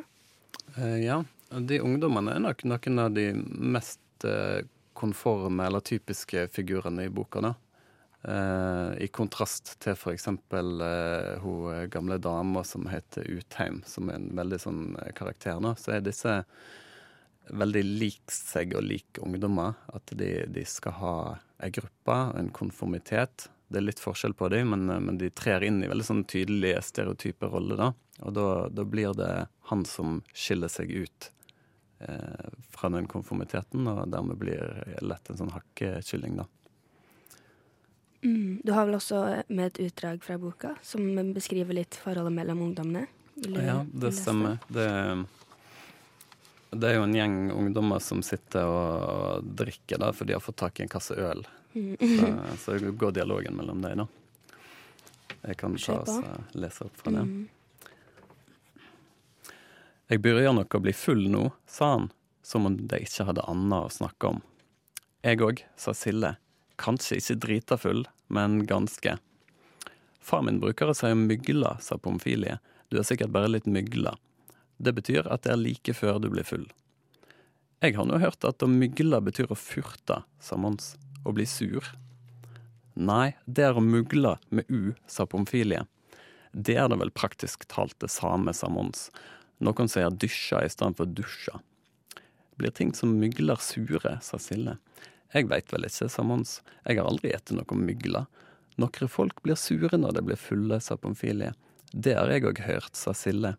Uh, 0.78 0.98
ja, 1.02 1.20
de 1.50 1.80
ungdommene 1.82 2.34
er 2.36 2.42
nok 2.46 2.64
noen 2.64 2.98
av 3.02 3.12
de 3.14 3.32
mest 3.34 4.00
uh, 4.24 4.62
konforme 4.94 5.66
eller 5.66 5.80
typiske 5.80 6.48
figurene 6.54 7.06
i 7.06 7.12
boka. 7.12 7.40
da. 7.42 7.54
Eh, 8.26 9.04
I 9.04 9.06
kontrast 9.14 9.76
til 9.82 9.94
f.eks. 9.94 10.26
Uh, 10.50 11.36
hun 11.44 11.90
gamle 11.92 12.18
dama 12.18 12.64
som 12.66 12.88
heter 12.90 13.28
Utheim, 13.30 13.82
som 13.86 14.10
er 14.10 14.18
en 14.18 14.32
veldig 14.34 14.58
sånn 14.58 14.80
eh, 14.98 15.12
karakter. 15.14 15.60
nå, 15.62 15.76
Så 15.78 15.94
er 15.94 16.02
disse 16.02 16.40
veldig 17.46 17.84
lik 17.86 18.34
seg 18.34 18.74
og 18.74 18.82
lik 18.82 19.20
ungdommer. 19.22 19.76
At 19.94 20.10
de, 20.18 20.30
de 20.50 20.64
skal 20.66 20.98
ha 20.98 21.18
ei 21.62 21.70
gruppe, 21.70 22.16
en 22.34 22.50
konformitet. 22.50 23.46
Det 23.70 23.78
er 23.78 23.86
litt 23.86 24.02
forskjell 24.02 24.34
på 24.34 24.50
dem, 24.50 24.74
men, 24.74 24.90
eh, 24.90 25.02
men 25.06 25.22
de 25.22 25.30
trer 25.30 25.62
inn 25.68 25.78
i 25.84 25.92
veldig 25.92 26.10
sånn 26.10 26.26
tydelige 26.26 26.82
stereotype 26.82 27.52
roller. 27.52 27.78
da. 27.78 27.92
Og 28.26 28.34
da, 28.34 28.48
da 28.74 28.88
blir 28.88 29.14
det 29.14 29.32
han 29.70 29.86
som 29.86 30.18
skiller 30.34 30.72
seg 30.72 30.90
ut 30.90 31.30
eh, 32.02 32.50
fra 32.74 32.90
den 32.90 33.06
konformiteten, 33.06 33.86
og 33.86 34.10
dermed 34.10 34.42
blir 34.42 34.82
lett 35.06 35.30
en 35.30 35.44
sånn 35.44 35.54
hakkekylling, 35.54 36.40
da. 36.42 36.50
Mm. 38.24 38.60
Du 38.64 38.72
har 38.72 38.86
vel 38.88 38.96
også 38.98 39.22
med 39.48 39.66
et 39.66 39.80
utdrag 39.86 40.22
fra 40.24 40.38
boka 40.40 40.74
som 40.82 41.04
beskriver 41.34 41.76
litt 41.76 41.98
forholdet 42.00 42.32
mellom 42.34 42.62
ungdommene? 42.68 43.06
Vil 43.36 43.58
Ja, 43.60 43.80
det 43.92 44.12
stemmer. 44.16 44.58
Det, 44.68 44.86
det 46.70 46.90
er 46.90 46.96
jo 46.96 47.04
en 47.04 47.16
gjeng 47.16 47.36
ungdommer 47.52 48.00
som 48.00 48.22
sitter 48.24 48.64
og 48.64 49.50
drikker 49.60 50.00
da, 50.00 50.12
for 50.16 50.28
de 50.28 50.36
har 50.36 50.44
fått 50.44 50.60
tak 50.62 50.80
i 50.80 50.86
en 50.86 50.92
kasse 50.92 51.14
øl. 51.14 51.44
Mm. 51.74 51.96
Så, 52.00 52.30
så 52.64 52.92
går 52.92 53.18
dialogen 53.18 53.58
mellom 53.58 53.82
dem, 53.84 54.06
da. 54.06 54.08
Jeg 55.46 55.60
kan 55.60 55.76
ta 55.78 56.00
eh, 56.10 56.56
lese 56.58 56.88
opp 56.88 56.96
fra 56.98 57.12
det. 57.14 57.22
Mm. 57.22 57.44
Jeg 60.06 60.22
begynner 60.22 60.54
nok 60.54 60.74
å 60.78 60.80
bli 60.82 60.94
full 60.94 61.26
nå, 61.30 61.48
sa 61.66 61.92
han, 61.96 62.10
som 62.46 62.66
om 62.68 62.76
de 62.78 62.98
ikke 63.02 63.26
hadde 63.26 63.44
annet 63.50 63.88
å 63.88 63.92
snakke 63.92 64.32
om. 64.34 64.42
Jeg 65.26 65.42
òg, 65.42 65.62
sa 65.78 65.94
Sille. 65.98 66.36
Kanskje 66.80 67.20
ikke 67.20 67.38
drita 67.44 67.78
full, 67.80 68.04
men 68.28 68.64
ganske. 68.68 69.16
Far 70.20 70.42
min 70.42 70.60
bruker 70.60 70.90
å 70.90 70.96
si 70.96 71.12
mygla, 71.14 71.76
sa 71.80 71.98
Pomfilie. 71.98 72.58
Du 72.90 72.98
er 72.98 73.06
sikkert 73.06 73.32
bare 73.34 73.50
litt 73.50 73.68
mygla. 73.70 74.16
Det 74.76 74.92
betyr 74.96 75.28
at 75.32 75.46
det 75.46 75.54
er 75.54 75.62
like 75.62 75.94
før 75.96 76.20
du 76.20 76.28
blir 76.32 76.46
full. 76.46 76.66
Jeg 77.84 77.96
har 77.96 78.08
nå 78.08 78.18
hørt 78.20 78.44
at 78.48 78.64
å 78.64 78.68
mygla 78.70 79.20
betyr 79.24 79.52
å 79.52 79.58
furte, 79.58 80.22
sa 80.40 80.58
Mons. 80.60 80.94
Å 81.26 81.32
bli 81.34 81.46
sur. 81.48 81.84
Nei, 82.96 83.36
det 83.44 83.66
er 83.68 83.76
å 83.76 83.84
mugle 83.84 84.36
med 84.48 84.68
u, 84.72 84.94
sa 85.06 85.26
Pomfilie. 85.28 85.84
Det 86.52 86.76
er 86.80 86.88
da 86.88 86.96
vel 86.96 87.12
praktisk 87.12 87.66
talt 87.68 87.96
det 88.00 88.08
samme, 88.12 88.54
sa 88.56 88.70
Mons. 88.72 89.10
Noen 89.60 89.90
sier 89.92 90.12
dysja 90.12 90.62
i 90.64 90.70
stedet 90.72 90.96
for 90.98 91.08
dusja. 91.08 91.60
Blir 92.56 92.72
ting 92.72 92.94
som 92.96 93.12
mygler 93.20 93.60
sure, 93.60 94.16
sa 94.24 94.40
Sille. 94.40 94.78
Jeg 95.34 95.48
veit 95.50 95.72
vel 95.72 95.86
ikke, 95.88 96.08
sa 96.12 96.22
Mons. 96.22 96.60
Jeg 96.86 97.00
har 97.00 97.08
aldri 97.08 97.32
spist 97.34 97.54
noe 97.56 97.78
mygla. 97.78 98.26
Nokre 98.76 99.08
folk 99.08 99.42
blir 99.42 99.56
sure 99.56 99.96
når 99.96 100.18
de 100.18 100.22
blir 100.28 100.40
fulle, 100.40 100.80
sa 100.80 100.96
Pomfilie. 101.00 101.54
Det 101.92 102.14
har 102.18 102.28
jeg 102.30 102.44
òg 102.44 102.60
hørt, 102.66 102.94
sa 102.96 103.14
Sille. 103.16 103.54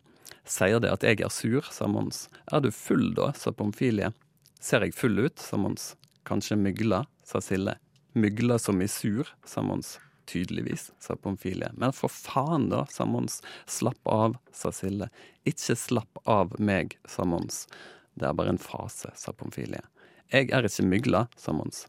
Sier 0.48 0.80
det 0.80 0.92
at 0.92 1.04
jeg 1.04 1.20
er 1.20 1.32
sur, 1.32 1.64
sa 1.74 1.88
Mons. 1.90 2.28
Er 2.52 2.62
du 2.62 2.70
full 2.70 3.12
da, 3.16 3.32
sa 3.34 3.52
Pomfilie. 3.52 4.12
Ser 4.60 4.86
jeg 4.86 4.94
full 4.96 5.18
ut, 5.18 5.38
sa 5.38 5.58
Mons. 5.60 5.94
Kanskje 6.28 6.56
mygla, 6.56 7.04
sa 7.26 7.42
Sille. 7.44 7.76
Mygla 8.14 8.58
som 8.62 8.80
i 8.82 8.88
sur, 8.88 9.28
sa 9.44 9.62
Mons. 9.62 9.98
Tydeligvis, 10.28 10.90
sa 11.00 11.16
Pomfilie. 11.16 11.70
Men 11.74 11.92
for 11.96 12.12
faen 12.12 12.68
da, 12.70 12.84
sa 12.92 13.06
Mons. 13.08 13.40
Slapp 13.66 14.08
av, 14.08 14.38
sa 14.52 14.72
Sille. 14.72 15.10
Ikke 15.48 15.76
slapp 15.76 16.22
av 16.28 16.54
meg, 16.60 16.98
sa 17.08 17.26
Mons. 17.26 17.66
Det 18.14 18.28
er 18.28 18.36
bare 18.38 18.54
en 18.54 18.62
fase, 18.62 19.10
sa 19.18 19.34
Pomfilie. 19.34 19.82
Jeg 20.28 20.50
er 20.52 20.66
ikke 20.68 20.84
mygla, 20.84 21.24
sa 21.40 21.54
Mons. 21.56 21.86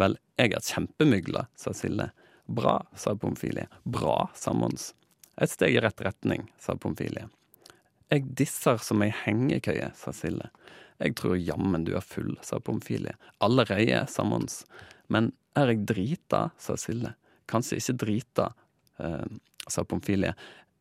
Vel, 0.00 0.16
jeg 0.40 0.54
er 0.56 0.64
kjempemygla, 0.64 1.44
sa 1.60 1.74
Sille. 1.76 2.08
Bra, 2.48 2.78
sa 2.96 3.12
Pomfilie. 3.16 3.66
Bra, 3.84 4.30
sa 4.34 4.54
Mons. 4.56 4.94
Et 5.36 5.50
steg 5.50 5.76
i 5.76 5.82
rett 5.84 6.00
retning, 6.04 6.46
sa 6.60 6.76
Pomfilie. 6.76 7.26
Jeg 8.12 8.24
disser 8.36 8.80
som 8.84 9.04
ei 9.04 9.12
hengekøye, 9.22 9.90
sa 9.96 10.12
Sille. 10.16 10.48
Jeg 11.02 11.16
tror 11.20 11.36
jammen 11.36 11.84
du 11.84 11.92
er 11.96 12.04
full, 12.04 12.34
sa 12.44 12.60
Pomfilie. 12.64 13.12
Allereie, 13.44 14.06
sa 14.08 14.24
Mons. 14.24 14.62
Men 15.12 15.32
er 15.58 15.74
jeg 15.74 15.84
drita, 15.92 16.46
sa 16.60 16.78
Sille. 16.80 17.12
Kanskje 17.52 17.80
ikke 17.80 17.98
drita, 18.06 18.48
eh, 19.04 19.28
sa 19.68 19.84
Pomfilie. 19.84 20.32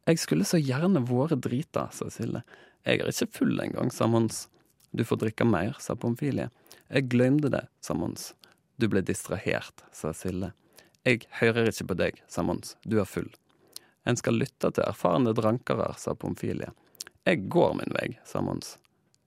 Jeg 0.07 0.23
skulle 0.23 0.47
så 0.47 0.59
gjerne 0.63 1.03
vært 1.07 1.43
drita, 1.43 1.89
sa 1.91 2.07
Sille. 2.07 2.45
Jeg 2.87 3.03
er 3.03 3.11
ikke 3.11 3.31
full 3.35 3.59
engang, 3.59 3.91
sa 3.91 4.07
Mons. 4.07 4.45
Du 4.91 5.03
får 5.03 5.17
drikke 5.17 5.45
mer, 5.47 5.77
sa 5.79 5.95
Pomfilie. 5.95 6.49
Jeg 6.87 7.07
glemte 7.11 7.49
det, 7.49 7.65
sa 7.79 7.95
Mons. 7.95 8.33
Du 8.75 8.89
ble 8.91 9.03
distrahert, 9.07 9.83
sa 9.95 10.11
Sille. 10.13 10.51
Jeg 11.07 11.23
hører 11.39 11.69
ikke 11.71 11.87
på 11.91 11.97
deg, 11.97 12.19
sa 12.27 12.43
Mons. 12.43 12.75
Du 12.83 12.99
er 12.99 13.07
full. 13.07 13.29
En 14.03 14.17
skal 14.19 14.39
lytte 14.41 14.71
til 14.73 14.83
erfarne 14.83 15.31
drankere, 15.37 15.93
sa 15.97 16.15
Pomfilie. 16.15 16.73
Jeg 17.23 17.47
går 17.53 17.77
min 17.79 17.95
vei, 17.95 18.09
sa 18.27 18.41
Mons. 18.43 18.75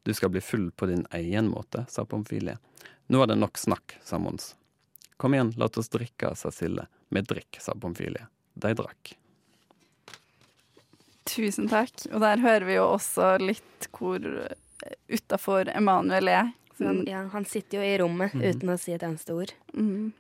Du 0.05 0.13
skal 0.13 0.35
bli 0.35 0.43
full 0.45 0.69
på 0.71 0.87
din 0.91 1.07
egen 1.17 1.49
måte, 1.49 1.87
sa 1.89 2.05
Pomfilie. 2.05 2.59
Nå 3.07 3.23
er 3.23 3.33
det 3.33 3.39
nok 3.41 3.59
snakk, 3.59 3.97
sa 4.05 4.21
Mons. 4.21 4.53
Kom 5.17 5.35
igjen, 5.35 5.55
la 5.57 5.71
oss 5.71 5.89
drikke, 5.89 6.35
sa 6.37 6.53
Sille. 6.53 6.85
Vi 7.09 7.23
drikk, 7.25 7.57
sa 7.63 7.73
Pomfilie. 7.73 8.27
De 8.55 8.75
drakk. 8.77 9.15
Tusen 11.25 11.71
takk. 11.73 11.95
Og 12.13 12.21
der 12.21 12.43
hører 12.43 12.69
vi 12.69 12.77
jo 12.77 12.91
også 12.99 13.37
litt 13.41 13.89
hvor 13.95 14.21
utafor 15.09 15.71
Emanuel 15.73 16.31
er. 16.33 16.53
Han, 16.79 17.05
ja, 17.07 17.23
han 17.31 17.45
sitter 17.47 17.79
jo 17.79 17.87
i 17.87 17.97
rommet 18.01 18.35
mm. 18.35 18.45
uten 18.51 18.73
å 18.75 18.79
si 18.81 18.95
et 18.95 19.05
eneste 19.07 19.35
ord. 19.37 19.53
Mm. 19.77 20.13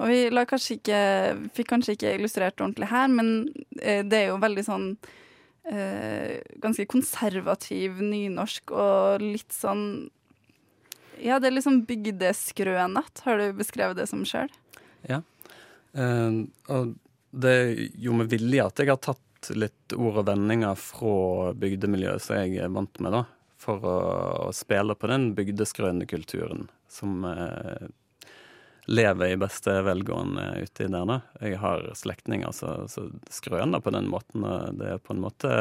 Og 0.00 0.08
vi 0.10 0.20
la 0.32 0.44
kanskje 0.48 0.78
ikke, 0.78 1.00
fikk 1.56 1.68
kanskje 1.70 1.96
ikke 1.96 2.14
illustrert 2.16 2.60
ordentlig 2.60 2.88
her, 2.90 3.10
men 3.12 3.28
eh, 3.80 4.00
det 4.06 4.18
er 4.18 4.30
jo 4.32 4.40
veldig 4.42 4.64
sånn 4.66 4.86
eh, 5.68 6.40
ganske 6.62 6.86
konservativ 6.90 8.00
nynorsk 8.02 8.74
og 8.74 9.22
litt 9.24 9.54
sånn 9.54 9.84
Ja, 11.22 11.38
det 11.38 11.52
er 11.52 11.58
liksom 11.58 11.84
bygdeskrønete. 11.86 13.22
Har 13.26 13.38
du 13.38 13.52
beskrevet 13.54 14.00
det 14.00 14.08
som 14.10 14.24
sjøl? 14.26 14.50
Ja. 15.06 15.20
Eh, 15.94 16.40
og 16.72 16.96
det 17.30 17.52
er 17.52 17.76
jo 18.02 18.16
med 18.16 18.32
vilje 18.32 18.64
at 18.66 18.80
jeg 18.80 18.90
har 18.90 19.00
tatt 19.02 19.52
litt 19.58 19.94
ord 19.96 20.22
og 20.22 20.26
vendinger 20.28 20.74
fra 20.78 21.52
bygdemiljøet 21.58 22.22
som 22.22 22.42
jeg 22.42 22.64
er 22.64 22.74
vant 22.74 23.00
med, 23.02 23.14
da. 23.14 23.22
For 23.62 23.82
å, 23.86 23.96
å 24.48 24.52
spille 24.56 24.96
på 24.98 25.10
den 25.10 25.32
bygdeskrøne 25.38 26.06
kulturen 26.10 26.66
som 26.90 27.22
eh, 27.28 27.84
lever 28.90 29.34
i 29.34 29.38
beste 29.38 29.76
velgående 29.86 30.48
uti 30.64 30.88
der, 30.90 31.06
da. 31.06 31.20
Jeg 31.38 31.60
har 31.62 31.86
slektninger 31.98 32.50
som 32.56 33.20
skrøner 33.30 33.84
på 33.84 33.94
den 33.94 34.10
måten, 34.10 34.42
og 34.42 34.80
det 34.80 34.96
er 34.96 35.04
på 35.04 35.14
en 35.14 35.22
måte 35.22 35.52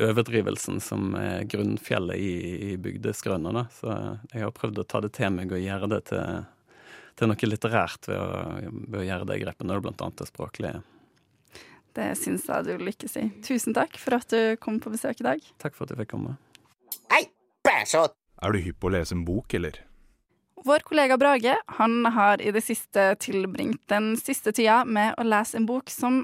overdrivelsen 0.00 0.78
som 0.80 1.10
er 1.18 1.48
grunnfjellet 1.50 2.22
i, 2.22 2.32
i 2.70 2.78
bygdeskrøna, 2.80 3.52
da. 3.58 3.66
Så 3.74 3.98
jeg 4.30 4.46
har 4.46 4.54
prøvd 4.54 4.80
å 4.84 4.86
ta 4.86 5.02
det 5.02 5.12
til 5.18 5.34
meg 5.34 5.52
og 5.52 5.66
gjøre 5.66 5.90
det 5.96 6.04
til 6.12 6.46
til 7.20 7.28
noe 7.28 7.50
litterært 7.50 8.08
ved 8.08 8.16
å, 8.16 8.28
ved 8.88 9.02
å 9.02 9.04
gjøre 9.04 9.28
det 9.28 9.40
grepet, 9.42 9.66
når 9.68 9.80
det 9.80 9.86
blant 9.88 10.04
annet 10.06 10.22
er 10.24 10.30
språklig. 10.30 10.70
Det 11.96 12.06
syns 12.16 12.46
jeg 12.48 12.68
du 12.68 12.84
lykkes 12.86 13.16
i. 13.20 13.26
Tusen 13.44 13.76
takk 13.76 13.98
for 14.00 14.16
at 14.20 14.30
du 14.32 14.56
kom 14.62 14.78
på 14.80 14.92
besøk 14.94 15.20
i 15.20 15.26
dag. 15.26 15.50
Takk 15.60 15.76
for 15.76 15.84
at 15.84 15.92
du 15.92 16.00
fikk 16.00 16.14
komme. 16.14 16.38
Er 18.40 18.52
du 18.52 18.60
hypp 18.64 18.80
på 18.80 18.88
å 18.88 18.94
lese 18.94 19.14
en 19.16 19.24
bok, 19.26 19.54
eller? 19.54 19.82
Vår 20.64 20.84
kollega 20.84 21.16
Brage 21.16 21.56
han 21.66 22.04
har 22.06 22.40
i 22.42 22.52
det 22.52 22.60
siste 22.64 23.14
tilbringt 23.20 23.80
den 23.88 24.12
siste 24.20 24.52
tida 24.52 24.82
med 24.84 25.14
å 25.16 25.24
lese 25.24 25.56
en 25.56 25.68
bok 25.68 25.88
som 25.92 26.20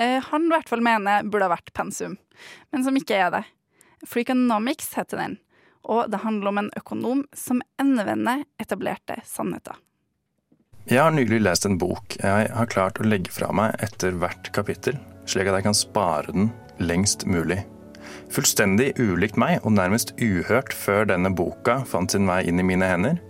eh, 0.00 0.22
han 0.24 0.46
i 0.46 0.52
hvert 0.52 0.70
fall 0.72 0.84
mener 0.84 1.24
burde 1.28 1.48
ha 1.48 1.52
vært 1.52 1.72
pensum, 1.76 2.16
men 2.72 2.84
som 2.84 2.96
ikke 2.96 3.18
er 3.26 3.32
det. 3.34 3.42
Freakonomics 4.08 4.92
heter 4.96 5.20
den, 5.20 5.36
og 5.84 6.08
det 6.12 6.22
handler 6.24 6.52
om 6.52 6.62
en 6.62 6.72
økonom 6.80 7.24
som 7.36 7.60
endevender 7.80 8.44
etablerte 8.60 9.20
sannheter. 9.28 9.76
Jeg 10.88 11.00
har 11.00 11.12
nylig 11.16 11.40
lest 11.40 11.64
en 11.64 11.78
bok 11.80 12.18
jeg 12.20 12.48
har 12.52 12.72
klart 12.72 13.00
å 13.00 13.08
legge 13.08 13.32
fra 13.32 13.48
meg 13.56 13.76
etter 13.84 14.16
hvert 14.20 14.52
kapittel, 14.56 14.98
slik 15.28 15.48
at 15.48 15.60
jeg 15.60 15.68
kan 15.68 15.76
spare 15.76 16.32
den 16.32 16.50
lengst 16.80 17.24
mulig. 17.28 17.62
Fullstendig 18.34 18.96
ulikt 18.98 19.36
meg 19.38 19.60
og 19.62 19.76
nærmest 19.76 20.10
uhørt 20.18 20.72
før 20.74 21.04
denne 21.06 21.30
boka 21.38 21.76
fant 21.86 22.10
sin 22.10 22.26
vei 22.26 22.40
inn 22.50 22.58
i 22.58 22.66
mine 22.66 22.88
hender. 22.90 23.20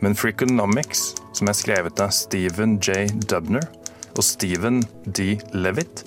Men 0.00 0.16
Freakonomics, 0.16 1.10
som 1.36 1.50
er 1.50 1.56
skrevet 1.58 2.00
av 2.00 2.14
Stephen 2.16 2.78
J. 2.80 3.04
Dubner 3.28 3.66
og 4.14 4.24
Stephen 4.24 4.80
D. 5.04 5.34
Levitt, 5.52 6.06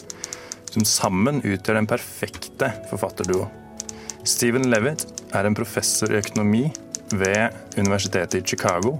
som 0.74 0.86
sammen 0.86 1.44
utgjør 1.44 1.78
den 1.78 1.90
perfekte 1.90 2.72
forfatterduo. 2.90 3.46
Stephen 4.26 4.66
Levitt 4.74 5.06
er 5.38 5.46
en 5.46 5.58
professor 5.58 6.10
i 6.10 6.18
økonomi 6.24 6.66
ved 7.14 7.54
Universitetet 7.78 8.42
i 8.42 8.46
Chicago 8.56 8.98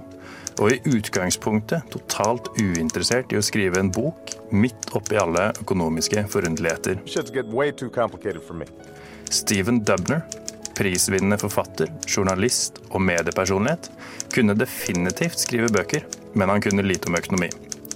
og 0.60 0.70
i 0.76 0.80
utgangspunktet 0.94 1.90
totalt 1.90 2.52
uinteressert 2.60 3.34
i 3.34 3.38
å 3.40 3.44
skrive 3.44 3.82
en 3.82 3.90
bok 3.90 4.30
midt 4.54 4.92
oppi 4.94 5.18
alle 5.18 5.50
økonomiske 5.64 6.28
forunderligheter. 6.30 7.02
Stephen 9.30 9.84
Dubner, 9.84 10.24
prisvinnende 10.74 11.38
forfatter, 11.38 11.90
journalist 12.08 12.80
og 12.90 13.02
mediepersonlighet, 13.06 13.86
kunne 14.34 14.56
definitivt 14.58 15.38
skrive 15.38 15.70
bøker, 15.70 16.02
men 16.34 16.50
han 16.50 16.62
kunne 16.64 16.82
lite 16.82 17.06
om 17.06 17.18
økonomi. 17.18 17.46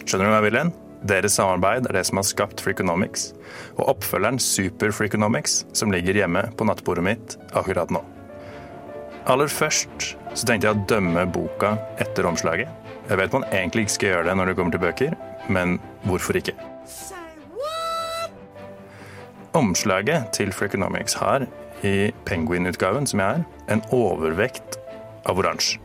Skjønner 0.04 0.28
du 0.28 0.30
hva 0.30 0.38
jeg 0.38 0.46
vil 0.46 0.58
hen? 0.60 0.70
Deres 1.04 1.34
samarbeid 1.36 1.88
er 1.88 1.98
det 1.98 2.04
som 2.06 2.20
har 2.20 2.26
skapt 2.28 2.62
Freakonomics, 2.64 3.32
og 3.74 3.96
oppfølgeren 3.96 4.38
Super 4.40 4.94
Freakonomics, 4.94 5.64
som 5.76 5.90
ligger 5.92 6.16
hjemme 6.22 6.46
på 6.54 6.68
nattbordet 6.70 7.04
mitt 7.04 7.34
akkurat 7.52 7.90
nå. 7.92 8.04
Aller 9.26 9.50
først 9.50 10.14
så 10.34 10.46
tenkte 10.46 10.70
jeg 10.70 10.76
å 10.78 10.86
dømme 10.94 11.26
boka 11.34 11.74
etter 11.98 12.30
omslaget. 12.30 12.70
Jeg 13.10 13.20
vet 13.20 13.34
man 13.34 13.48
egentlig 13.50 13.88
ikke 13.88 13.96
skal 13.98 14.12
gjøre 14.12 14.30
det 14.30 14.38
når 14.38 14.52
det 14.52 14.56
kommer 14.60 14.78
til 14.78 14.86
bøker, 14.86 15.18
men 15.50 15.76
hvorfor 16.06 16.38
ikke? 16.38 16.54
Omslaget 19.54 20.32
til 20.34 20.50
Freakonomics 20.50 21.14
har, 21.20 21.46
i 21.86 22.10
Penguin-utgaven 22.26 23.06
som 23.06 23.20
jeg 23.22 23.38
er, 23.38 23.44
en 23.70 23.82
overvekt 23.94 24.78
av 25.30 25.38
oransje. 25.38 25.78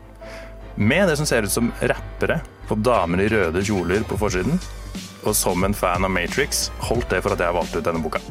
Med 0.80 1.10
det 1.10 1.18
som 1.20 1.28
ser 1.28 1.46
ut 1.46 1.52
som 1.52 1.72
rappere 1.80 2.40
og 2.70 2.82
damer 2.82 3.24
i 3.24 3.28
røde 3.30 3.62
kjoler 3.66 4.04
på 4.08 4.18
forsiden. 4.18 4.58
Og 5.26 5.34
som 5.36 5.62
en 5.66 5.76
fan 5.76 6.06
av 6.06 6.10
Matrix 6.10 6.68
holdt 6.88 7.10
det 7.12 7.20
for 7.22 7.34
at 7.34 7.42
jeg 7.44 7.54
valgte 7.54 7.78
ut 7.80 7.86
denne 7.86 8.02
boka. 8.02 8.22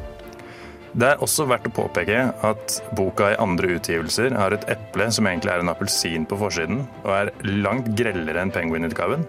Det 0.89 1.05
er 1.05 1.21
også 1.21 1.45
verdt 1.45 1.67
å 1.69 1.75
påpeke 1.75 2.21
at 2.47 2.79
boka 2.97 3.27
i 3.31 3.37
andre 3.39 3.75
utgivelser 3.75 4.33
har 4.33 4.55
et 4.55 4.65
eple 4.73 5.05
som 5.13 5.27
egentlig 5.29 5.53
er 5.53 5.61
en 5.61 5.69
appelsin 5.69 6.25
på 6.25 6.39
forsiden, 6.39 6.81
og 7.05 7.11
er 7.13 7.31
langt 7.45 7.91
grellere 7.99 8.41
enn 8.41 8.51
Penguin-utgaven. 8.51 9.27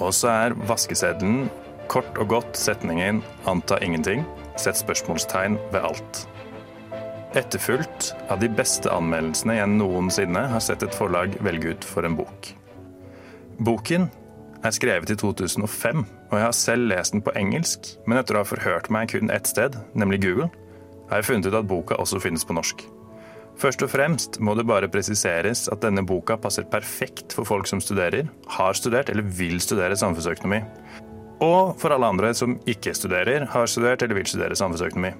Og 0.00 0.14
så 0.16 0.32
er 0.32 0.56
vaskeseddelen 0.66 1.50
kort 1.92 2.16
og 2.16 2.32
godt 2.32 2.56
setningen 2.56 3.20
'anta 3.44 3.76
ingenting', 3.84 4.24
sett 4.60 4.78
spørsmålstegn 4.80 5.58
ved 5.72 5.80
alt. 5.82 6.24
Etterfulgt 7.34 8.12
av 8.30 8.38
de 8.42 8.48
beste 8.52 8.90
anmeldelsene 8.94 9.56
jeg 9.58 9.70
noensinne 9.72 10.44
har 10.52 10.62
sett 10.62 10.84
et 10.86 10.94
forlag 10.94 11.34
velge 11.42 11.74
ut 11.74 11.86
for 11.88 12.06
en 12.06 12.14
bok. 12.18 12.52
Boken 13.58 14.06
er 14.64 14.74
skrevet 14.74 15.10
i 15.10 15.16
2005, 15.18 16.04
og 16.30 16.36
jeg 16.38 16.46
har 16.46 16.56
selv 16.56 16.88
lest 16.92 17.14
den 17.14 17.24
på 17.26 17.34
engelsk, 17.38 17.94
men 18.06 18.20
etter 18.20 18.38
å 18.38 18.44
ha 18.44 18.48
forhørt 18.48 18.90
meg 18.94 19.10
kun 19.12 19.32
ett 19.34 19.50
sted, 19.50 19.76
nemlig 19.98 20.22
Google, 20.24 20.50
har 21.10 21.20
jeg 21.20 21.28
funnet 21.28 21.50
ut 21.50 21.58
at 21.58 21.68
boka 21.68 21.98
også 22.00 22.22
finnes 22.22 22.46
på 22.46 22.56
norsk. 22.56 22.86
Først 23.60 23.84
og 23.86 23.90
fremst 23.92 24.40
må 24.42 24.56
det 24.58 24.66
bare 24.66 24.90
presiseres 24.90 25.68
at 25.70 25.82
denne 25.84 26.02
boka 26.06 26.36
passer 26.40 26.66
perfekt 26.66 27.36
for 27.36 27.46
folk 27.46 27.68
som 27.70 27.82
studerer, 27.82 28.26
har 28.56 28.78
studert 28.78 29.12
eller 29.12 29.26
vil 29.26 29.60
studere 29.62 29.98
samfunnsøkonomi. 29.98 30.62
Og 31.44 31.74
for 31.80 31.92
alle 31.92 32.08
andre 32.08 32.32
som 32.36 32.56
ikke 32.70 32.94
studerer, 32.96 33.44
har 33.52 33.70
studert 33.70 34.04
eller 34.04 34.16
vil 34.20 34.28
studere 34.30 34.56
samfunnsøkonomi. 34.58 35.12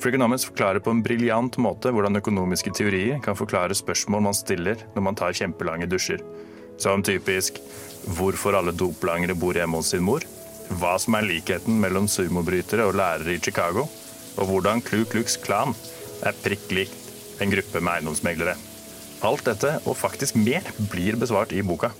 Freakonomics 0.00 0.46
forklarer 0.48 0.80
på 0.80 0.94
en 0.94 1.02
briljant 1.04 1.58
måte 1.60 1.90
hvordan 1.92 2.16
økonomiske 2.22 2.72
teorier 2.76 3.18
kan 3.24 3.36
forklare 3.36 3.76
spørsmål 3.76 4.22
man 4.30 4.36
stiller 4.36 4.80
når 4.94 5.04
man 5.04 5.18
tar 5.18 5.36
kjempelange 5.36 5.90
dusjer. 5.90 6.22
Som 6.80 7.04
typisk 7.04 7.58
hvorfor 8.16 8.56
alle 8.56 8.72
doplangere 8.72 9.36
bor 9.36 9.58
hjemme 9.58 9.80
hos 9.80 9.92
sin 9.92 10.06
mor, 10.06 10.24
hva 10.80 10.94
som 11.02 11.18
er 11.18 11.26
likheten 11.28 11.76
mellom 11.82 12.08
sumobrytere 12.08 12.86
og 12.88 12.96
lærere 12.96 13.36
i 13.36 13.42
Chicago, 13.42 13.84
og 14.38 14.48
hvordan 14.48 14.80
Klu 14.86 15.02
Klux 15.04 15.36
Klan 15.42 15.74
er 16.24 16.36
prikk 16.44 16.70
likt 16.72 17.42
en 17.42 17.52
gruppe 17.52 17.80
med 17.80 17.98
eiendomsmeglere. 17.98 18.56
Alt 19.26 19.44
dette, 19.48 19.74
og 19.84 19.98
faktisk 20.00 20.38
mer, 20.40 20.64
blir 20.92 21.18
besvart 21.20 21.52
i 21.52 21.64
boka. 21.66 21.90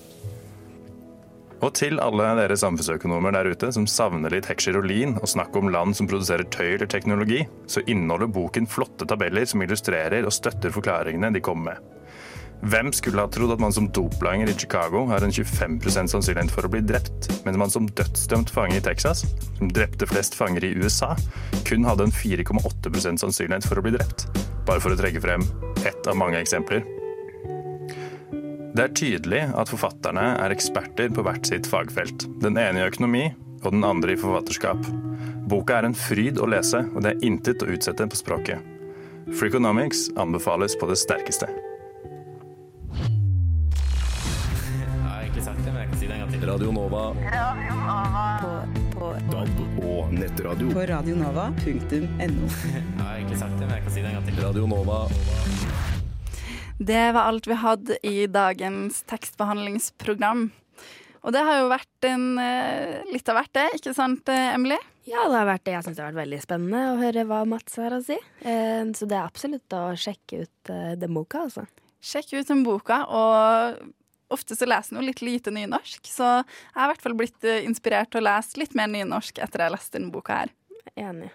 Og 1.61 1.75
til 1.77 2.01
alle 2.01 2.25
dere 2.39 2.57
samfunnsøkonomer 2.57 3.35
der 3.35 3.51
ute 3.53 3.69
som 3.75 3.85
savner 3.89 4.33
litt 4.33 4.49
heksjerolin 4.49 5.19
og 5.19 5.29
snakk 5.29 5.55
om 5.59 5.69
land 5.73 5.93
som 5.97 6.09
produserer 6.09 6.47
tøy 6.49 6.73
eller 6.73 6.89
teknologi, 6.89 7.43
så 7.69 7.83
inneholder 7.85 8.31
boken 8.33 8.69
flotte 8.69 9.05
tabeller 9.05 9.45
som 9.45 9.61
illustrerer 9.61 10.25
og 10.25 10.33
støtter 10.33 10.73
forklaringene 10.73 11.29
de 11.35 11.43
kommer 11.45 11.75
med. 11.75 11.97
Hvem 12.61 12.91
skulle 12.93 13.17
ha 13.17 13.29
trodd 13.33 13.55
at 13.55 13.61
man 13.61 13.73
som 13.73 13.87
doplanger 13.89 14.51
i 14.51 14.53
Chicago 14.53 15.07
har 15.09 15.23
en 15.25 15.33
25% 15.33 16.13
sannsynlighet 16.13 16.53
for 16.53 16.67
å 16.67 16.69
bli 16.69 16.83
drept, 16.85 17.31
mens 17.45 17.57
man 17.57 17.73
som 17.73 17.89
dødsdømt 17.89 18.53
fange 18.53 18.77
i 18.77 18.85
Texas, 18.85 19.23
som 19.57 19.73
drepte 19.73 20.05
flest 20.09 20.37
fanger 20.37 20.67
i 20.67 20.75
USA, 20.77 21.15
kun 21.65 21.89
hadde 21.89 22.05
en 22.05 22.13
4,8% 22.13 23.25
sannsynlighet 23.25 23.65
for 23.65 23.81
å 23.81 23.85
bli 23.85 23.97
drept? 23.97 24.27
Bare 24.69 24.81
for 24.81 24.93
å 24.93 24.99
trekke 24.99 25.25
frem 25.25 25.45
ett 25.81 26.05
av 26.05 26.21
mange 26.21 26.37
eksempler. 26.37 26.85
Det 28.71 28.83
er 28.83 28.93
tydelig 28.95 29.41
at 29.59 29.67
forfatterne 29.67 30.23
er 30.39 30.53
eksperter 30.53 31.11
på 31.11 31.25
hvert 31.27 31.47
sitt 31.49 31.67
fagfelt. 31.67 32.23
Den 32.43 32.59
ene 32.59 32.79
i 32.79 32.85
økonomi, 32.87 33.25
og 33.65 33.73
den 33.75 33.83
andre 33.83 34.15
i 34.15 34.19
forfatterskap. 34.19 34.85
Boka 35.51 35.81
er 35.81 35.89
en 35.89 35.97
fryd 35.97 36.39
å 36.39 36.47
lese, 36.49 36.85
og 36.95 37.03
det 37.03 37.11
er 37.11 37.25
intet 37.27 37.65
å 37.65 37.67
utsette 37.73 38.07
på 38.07 38.21
språket. 38.21 38.63
Freakonomics 39.35 40.07
anbefales 40.19 40.77
på 40.79 40.87
det 40.91 40.97
sterkeste. 41.03 41.51
Radio 46.41 46.71
Nova. 46.71 47.03
Radio 47.13 47.75
Nova. 47.75 48.25
På, 48.95 49.11
DAB 49.31 49.83
og 49.85 50.13
nettradio. 50.13 50.71
På 50.73 50.85
radionova.no. 50.89 51.69
Jeg 51.91 52.09
har 52.97 53.15
egentlig 53.15 53.37
sagt 53.37 53.55
det, 53.59 53.67
men 53.67 53.75
jeg 53.77 53.85
kan 53.85 53.93
si 53.93 54.01
det 54.01 54.09
en 54.09 54.19
gang 54.19 54.27
til. 54.27 54.43
Radio 54.45 54.67
Nova. 54.67 55.05
Det 56.81 57.11
var 57.13 57.27
alt 57.29 57.45
vi 57.47 57.53
hadde 57.61 57.97
i 58.07 58.25
dagens 58.31 59.03
tekstbehandlingsprogram. 59.11 60.47
Og 61.21 61.33
det 61.35 61.43
har 61.45 61.59
jo 61.59 61.67
vært 61.69 62.07
en, 62.09 62.23
eh, 62.41 63.03
litt 63.13 63.29
av 63.29 63.37
hvert, 63.37 63.51
det, 63.53 63.67
ikke 63.77 63.93
sant, 63.93 64.27
eh, 64.29 64.55
Emily? 64.55 64.79
Ja, 65.05 65.27
det 65.29 65.37
har 65.37 65.45
vært 65.45 65.63
det. 65.63 65.73
Jeg 65.75 65.83
syns 65.85 65.95
det 65.99 66.03
har 66.03 66.11
vært 66.11 66.23
veldig 66.23 66.39
spennende 66.41 66.81
å 66.89 66.97
høre 66.97 67.25
hva 67.29 67.45
Mats 67.45 67.75
har 67.77 67.91
å 67.93 68.01
si. 68.03 68.17
Eh, 68.41 68.85
Så 68.97 69.05
det 69.07 69.13
er 69.19 69.27
absolutt 69.29 69.69
å 69.69 69.93
sjekke 69.93 70.41
ut 70.41 70.99
den 70.99 71.13
boka, 71.13 71.43
altså. 71.45 71.67
Sjekk 72.01 72.33
ut 72.39 72.47
den 72.47 72.63
boka, 72.65 73.05
og 73.07 73.93
ofte 74.31 74.55
så 74.57 74.65
leser 74.65 74.95
en 74.95 75.03
jo 75.03 75.07
litt 75.11 75.21
lite 75.21 75.51
nynorsk, 75.53 76.01
så 76.09 76.41
jeg 76.41 76.75
har 76.75 76.89
i 76.89 76.93
hvert 76.95 77.01
fall 77.03 77.13
blitt 77.13 77.41
inspirert 77.67 78.09
til 78.09 78.21
å 78.21 78.25
lese 78.25 78.57
litt 78.57 78.73
mer 78.73 78.87
nynorsk 78.87 79.37
etter 79.37 79.59
jeg 79.59 79.69
har 79.69 79.77
lest 79.77 79.91
denne 79.93 80.11
boka 80.11 80.33
her. 80.39 80.49
Enig. 80.97 81.29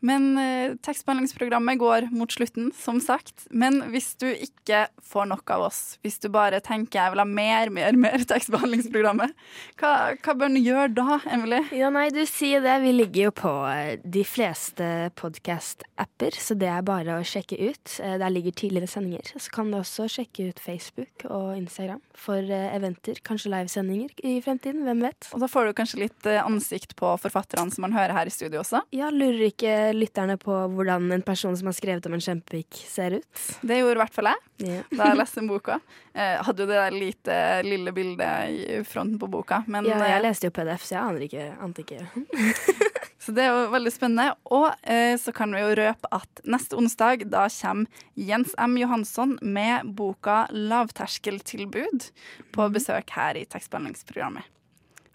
Men 0.00 0.28
eh, 0.38 0.76
tekstbehandlingsprogrammet 0.86 1.78
går 1.80 2.08
mot 2.14 2.30
slutten, 2.30 2.68
som 2.76 3.00
sagt. 3.02 3.46
Men 3.50 3.80
hvis 3.90 4.12
du 4.20 4.28
ikke 4.30 4.84
får 5.02 5.26
nok 5.32 5.50
av 5.50 5.64
oss, 5.66 5.80
hvis 6.06 6.20
du 6.22 6.28
bare 6.30 6.60
tenker 6.62 7.00
jeg 7.00 7.14
vil 7.14 7.22
ha 7.22 7.26
mer, 7.26 7.72
mer, 7.74 7.96
mer 7.98 8.22
tekstbehandlingsprogrammet, 8.30 9.32
hva, 9.80 9.92
hva 10.22 10.34
bør 10.38 10.54
du 10.54 10.60
gjøre 10.62 10.92
da, 10.94 11.18
Emily? 11.34 11.60
Ja, 11.74 11.90
nei, 11.94 12.06
du 12.14 12.20
sier 12.30 12.62
det. 12.62 12.76
Vi 12.84 12.92
ligger 12.94 13.28
jo 13.28 13.34
på 13.42 13.52
eh, 13.72 13.96
de 14.04 14.22
fleste 14.28 14.86
podkast-apper, 15.18 16.36
så 16.38 16.54
det 16.58 16.68
er 16.70 16.84
bare 16.86 17.18
å 17.18 17.24
sjekke 17.26 17.58
ut. 17.58 17.96
Eh, 18.02 18.16
Der 18.22 18.30
ligger 18.32 18.54
tidligere 18.54 18.90
sendinger. 18.90 19.32
Så 19.34 19.50
kan 19.54 19.70
du 19.72 19.78
også 19.80 20.06
sjekke 20.10 20.48
ut 20.52 20.62
Facebook 20.62 21.26
og 21.28 21.56
Instagram 21.58 22.00
for 22.18 22.38
eh, 22.38 22.70
eventer, 22.76 23.18
kanskje 23.26 23.50
livesendinger 23.54 24.14
i 24.22 24.38
fremtiden. 24.44 24.84
Hvem 24.86 25.02
vet? 25.08 25.30
Og 25.34 25.42
da 25.42 25.50
får 25.50 25.68
du 25.72 25.76
kanskje 25.78 26.02
litt 26.04 26.30
ansikt 26.42 26.94
på 26.98 27.12
forfatterne 27.22 27.74
som 27.74 27.82
man 27.86 27.96
hører 27.96 28.14
her 28.16 28.30
i 28.30 28.34
studio 28.34 28.62
også. 28.62 28.84
Ja, 28.94 29.10
lurer 29.14 29.48
ikke 29.50 29.74
lytterne 29.96 30.38
på 30.40 30.54
hvordan 30.74 31.10
en 31.14 31.24
person 31.26 31.56
som 31.56 31.70
har 31.70 31.76
skrevet 31.76 32.06
om 32.08 32.16
en 32.16 32.24
kjempepikk, 32.24 32.80
ser 32.88 33.18
ut? 33.20 33.42
Det 33.62 33.80
gjorde 33.80 33.96
i 33.98 34.02
hvert 34.02 34.14
fall 34.14 34.30
jeg 34.30 34.68
yeah. 34.68 34.84
da 34.90 35.10
jeg 35.10 35.20
leste 35.20 35.44
boka. 35.48 35.78
Jeg 36.18 36.44
hadde 36.48 36.64
jo 36.64 36.68
det 36.70 36.78
der 36.80 36.96
lite 36.96 37.36
lille 37.66 37.94
bildet 37.94 38.54
i 38.54 38.80
fronten 38.88 39.20
på 39.20 39.30
boka. 39.30 39.62
Men, 39.66 39.86
ja, 39.88 40.00
eh, 40.02 40.14
jeg 40.16 40.24
leste 40.26 40.50
jo 40.50 40.54
PDF, 40.56 40.86
så 40.86 40.98
jeg 40.98 41.04
aner 41.04 41.26
ikke. 41.28 41.46
Ante 41.62 41.84
ikke. 41.84 42.02
Så 43.28 43.32
det 43.36 43.42
er 43.44 43.50
jo 43.52 43.64
veldig 43.74 43.90
spennende. 43.92 44.30
Og 44.56 44.70
eh, 44.88 45.12
så 45.20 45.34
kan 45.36 45.52
vi 45.52 45.60
jo 45.60 45.74
røpe 45.76 46.08
at 46.16 46.40
neste 46.48 46.78
onsdag 46.78 47.26
da 47.28 47.42
kommer 47.52 48.04
Jens 48.16 48.54
M. 48.56 48.78
Johansson 48.80 49.34
med 49.42 49.90
boka 49.98 50.46
'Lavterskeltilbud' 50.48 52.08
på 52.54 52.68
besøk 52.72 53.12
her 53.18 53.36
i 53.36 53.44
tekstbehandlingsprogrammet. 53.44 54.46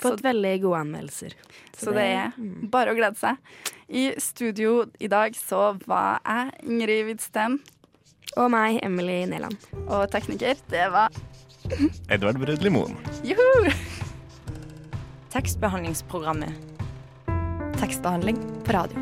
Fått 0.03 0.23
veldig 0.25 0.53
gode 0.65 0.81
anmeldelser. 0.83 1.35
Så 1.77 1.93
det 1.95 2.07
er 2.15 2.35
bare 2.71 2.93
å 2.93 2.97
glede 2.97 3.17
seg. 3.19 3.39
I 3.89 4.09
studio 4.21 4.85
i 4.99 5.09
dag 5.11 5.35
så 5.37 5.73
var 5.87 6.19
jeg 6.25 6.67
Ingrid 6.67 7.07
Widstem. 7.09 7.59
Og 8.37 8.49
meg, 8.49 8.79
Emily 8.81 9.23
Neland. 9.29 9.57
Og 9.85 10.07
tekniker, 10.11 10.57
det 10.73 10.87
var 10.93 11.13
Edvard 12.11 12.39
Brød-Limon 12.41 12.97
Juhu! 13.23 13.69
Tekstbehandlingsprogrammet. 15.33 16.53
Tekstbehandling 17.79 18.37
på 18.65 18.73
radio. 18.75 18.97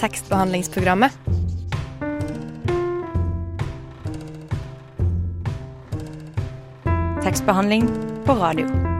Tekstbehandlingsprogrammet. 0.00 1.41
Tekstbehandling 7.32 7.88
på 8.24 8.32
radio. 8.32 8.91